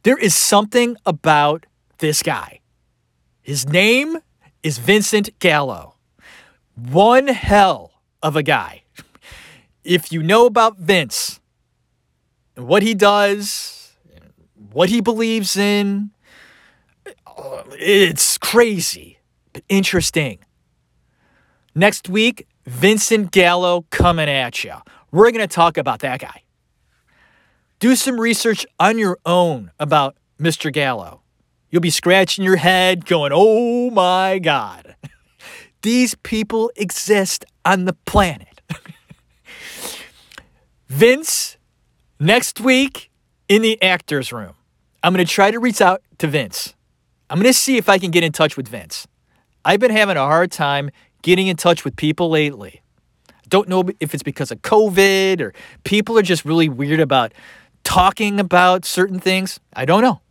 There 0.03 0.17
is 0.17 0.35
something 0.35 0.97
about 1.05 1.65
this 1.99 2.21
guy. 2.21 2.59
His 3.41 3.67
name 3.67 4.17
is 4.63 4.77
Vincent 4.77 5.37
Gallo. 5.39 5.95
One 6.75 7.27
hell 7.27 7.92
of 8.23 8.35
a 8.35 8.41
guy. 8.41 8.83
If 9.83 10.11
you 10.11 10.23
know 10.23 10.45
about 10.45 10.77
Vince 10.77 11.41
and 12.55 12.65
what 12.67 12.81
he 12.81 12.95
does, 12.95 13.91
what 14.71 14.89
he 14.89 15.01
believes 15.01 15.57
in, 15.57 16.11
uh, 17.27 17.63
it's 17.73 18.37
crazy, 18.37 19.19
but 19.51 19.63
interesting. 19.67 20.39
Next 21.75 22.07
week, 22.07 22.47
Vincent 22.65 23.31
Gallo 23.31 23.85
coming 23.89 24.29
at 24.29 24.63
you. 24.63 24.73
We're 25.11 25.31
going 25.31 25.47
to 25.47 25.53
talk 25.53 25.77
about 25.77 25.99
that 25.99 26.21
guy. 26.21 26.43
Do 27.79 27.95
some 27.95 28.19
research 28.19 28.65
on 28.79 28.97
your 28.97 29.17
own 29.25 29.71
about 29.79 30.15
Mr. 30.39 30.71
Gallo. 30.71 31.21
You'll 31.69 31.81
be 31.81 31.89
scratching 31.89 32.45
your 32.45 32.55
head 32.55 33.05
going, 33.05 33.31
oh 33.33 33.89
my 33.89 34.39
God. 34.39 34.95
These 35.83 36.15
people 36.15 36.71
exist 36.77 37.43
on 37.65 37.85
the 37.85 37.93
planet. 38.05 38.61
Vince, 40.87 41.57
next 42.19 42.61
week 42.61 43.11
in 43.49 43.61
the 43.61 43.81
actor's 43.81 44.31
room, 44.31 44.53
I'm 45.03 45.13
going 45.13 45.25
to 45.25 45.31
try 45.31 45.51
to 45.51 45.59
reach 45.59 45.81
out 45.81 46.01
to 46.19 46.27
Vince. 46.27 46.73
I'm 47.29 47.37
going 47.37 47.51
to 47.51 47.57
see 47.57 47.77
if 47.77 47.89
I 47.89 47.97
can 47.97 48.11
get 48.11 48.23
in 48.23 48.31
touch 48.31 48.55
with 48.55 48.69
Vince. 48.69 49.07
I've 49.65 49.79
been 49.79 49.91
having 49.91 50.15
a 50.15 50.21
hard 50.21 50.51
time 50.51 50.89
getting 51.21 51.47
in 51.47 51.57
touch 51.57 51.83
with 51.83 51.97
people 51.97 52.29
lately. 52.29 52.81
Don't 53.49 53.67
know 53.67 53.83
if 53.99 54.13
it's 54.13 54.23
because 54.23 54.51
of 54.51 54.61
COVID 54.61 55.41
or 55.41 55.53
people 55.83 56.17
are 56.17 56.23
just 56.23 56.45
really 56.45 56.69
weird 56.69 57.01
about 57.01 57.33
talking 57.83 58.39
about 58.39 58.85
certain 58.85 59.19
things. 59.19 59.59
I 59.73 59.83
don't 59.83 60.01
know. 60.01 60.21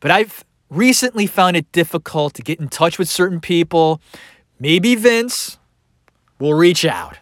But 0.00 0.10
I've 0.10 0.44
recently 0.68 1.26
found 1.26 1.56
it 1.56 1.70
difficult 1.72 2.34
to 2.34 2.42
get 2.42 2.60
in 2.60 2.68
touch 2.68 2.98
with 2.98 3.08
certain 3.08 3.40
people. 3.40 4.00
Maybe 4.60 4.94
Vince 4.94 5.58
will 6.38 6.54
reach 6.54 6.84
out. 6.84 7.18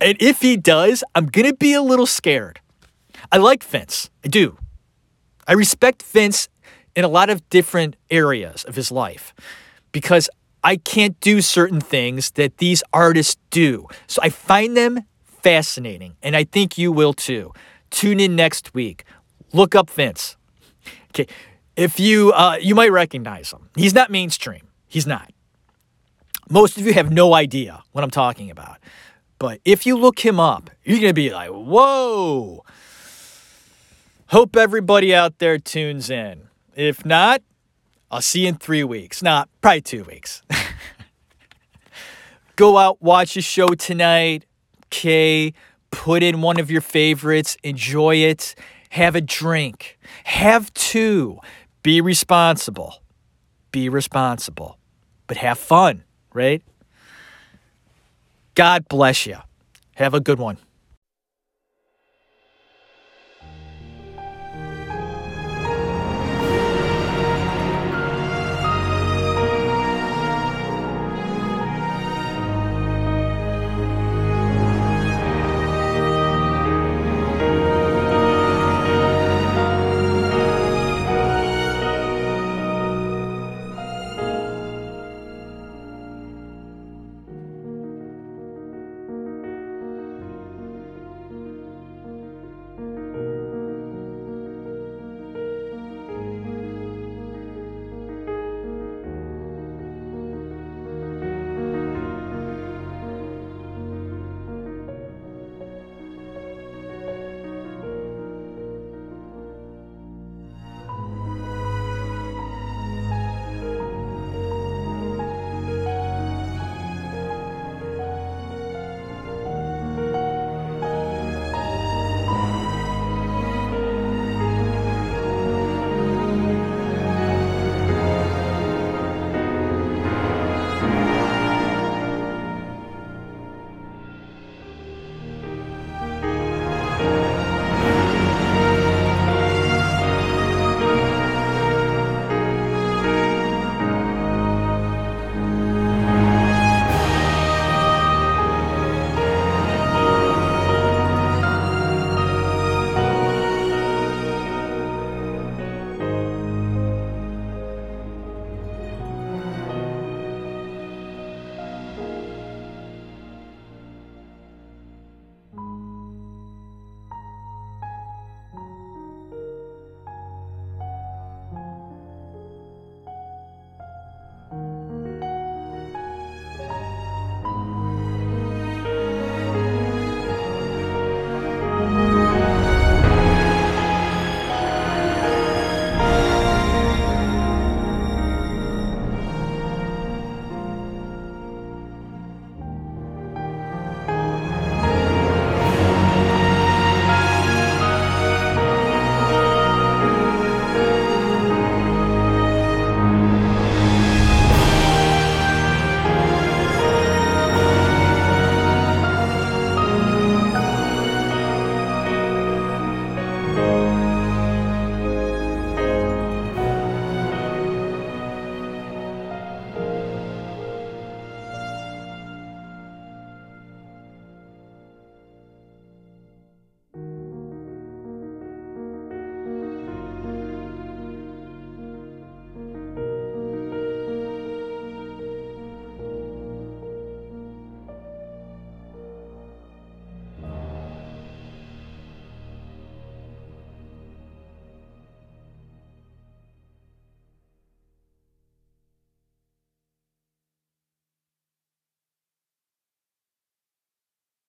and 0.00 0.16
if 0.20 0.40
he 0.40 0.56
does, 0.56 1.04
I'm 1.14 1.26
going 1.26 1.46
to 1.46 1.54
be 1.54 1.72
a 1.72 1.82
little 1.82 2.06
scared. 2.06 2.60
I 3.30 3.36
like 3.36 3.62
Vince. 3.62 4.10
I 4.24 4.28
do. 4.28 4.58
I 5.46 5.52
respect 5.52 6.02
Vince 6.02 6.48
in 6.96 7.04
a 7.04 7.08
lot 7.08 7.30
of 7.30 7.48
different 7.50 7.94
areas 8.10 8.64
of 8.64 8.74
his 8.74 8.90
life 8.90 9.32
because 9.92 10.28
I 10.64 10.76
can't 10.76 11.18
do 11.20 11.40
certain 11.40 11.80
things 11.80 12.32
that 12.32 12.58
these 12.58 12.82
artists 12.92 13.36
do. 13.50 13.86
So 14.08 14.20
I 14.22 14.30
find 14.30 14.76
them 14.76 15.04
fascinating, 15.24 16.16
and 16.22 16.34
I 16.34 16.44
think 16.44 16.76
you 16.76 16.90
will 16.90 17.12
too. 17.12 17.52
Tune 17.90 18.18
in 18.18 18.34
next 18.34 18.74
week. 18.74 19.04
Look 19.52 19.74
up 19.74 19.88
Vince. 19.88 20.36
Okay, 21.10 21.26
if 21.76 22.00
you 22.00 22.32
uh, 22.32 22.58
you 22.60 22.74
might 22.74 22.92
recognize 22.92 23.52
him. 23.52 23.70
He's 23.76 23.94
not 23.94 24.10
mainstream. 24.10 24.68
He's 24.88 25.06
not. 25.06 25.30
Most 26.50 26.78
of 26.78 26.86
you 26.86 26.94
have 26.94 27.12
no 27.12 27.34
idea 27.34 27.82
what 27.92 28.04
I'm 28.04 28.10
talking 28.10 28.50
about. 28.50 28.78
But 29.38 29.60
if 29.64 29.86
you 29.86 29.96
look 29.96 30.20
him 30.20 30.40
up, 30.40 30.70
you're 30.84 31.00
gonna 31.00 31.12
be 31.12 31.30
like, 31.30 31.50
"Whoa!" 31.50 32.64
Hope 34.28 34.56
everybody 34.56 35.14
out 35.14 35.38
there 35.38 35.58
tunes 35.58 36.10
in. 36.10 36.48
If 36.74 37.04
not, 37.04 37.42
I'll 38.10 38.22
see 38.22 38.42
you 38.42 38.48
in 38.48 38.56
three 38.56 38.84
weeks. 38.84 39.22
Not 39.22 39.48
probably 39.60 39.80
two 39.80 40.04
weeks. 40.04 40.42
Go 42.56 42.76
out, 42.76 43.00
watch 43.00 43.36
a 43.36 43.42
show 43.42 43.68
tonight. 43.68 44.44
Okay. 44.86 45.52
Put 45.90 46.22
in 46.22 46.42
one 46.42 46.58
of 46.58 46.70
your 46.70 46.80
favorites. 46.80 47.56
Enjoy 47.62 48.16
it. 48.16 48.54
Have 48.90 49.14
a 49.14 49.20
drink. 49.20 49.98
Have 50.24 50.72
two. 50.74 51.38
Be 51.82 52.00
responsible. 52.00 53.02
Be 53.70 53.88
responsible. 53.88 54.78
But 55.26 55.38
have 55.38 55.58
fun, 55.58 56.04
right? 56.32 56.62
God 58.54 58.88
bless 58.88 59.26
you. 59.26 59.36
Have 59.94 60.14
a 60.14 60.20
good 60.20 60.38
one. 60.38 60.58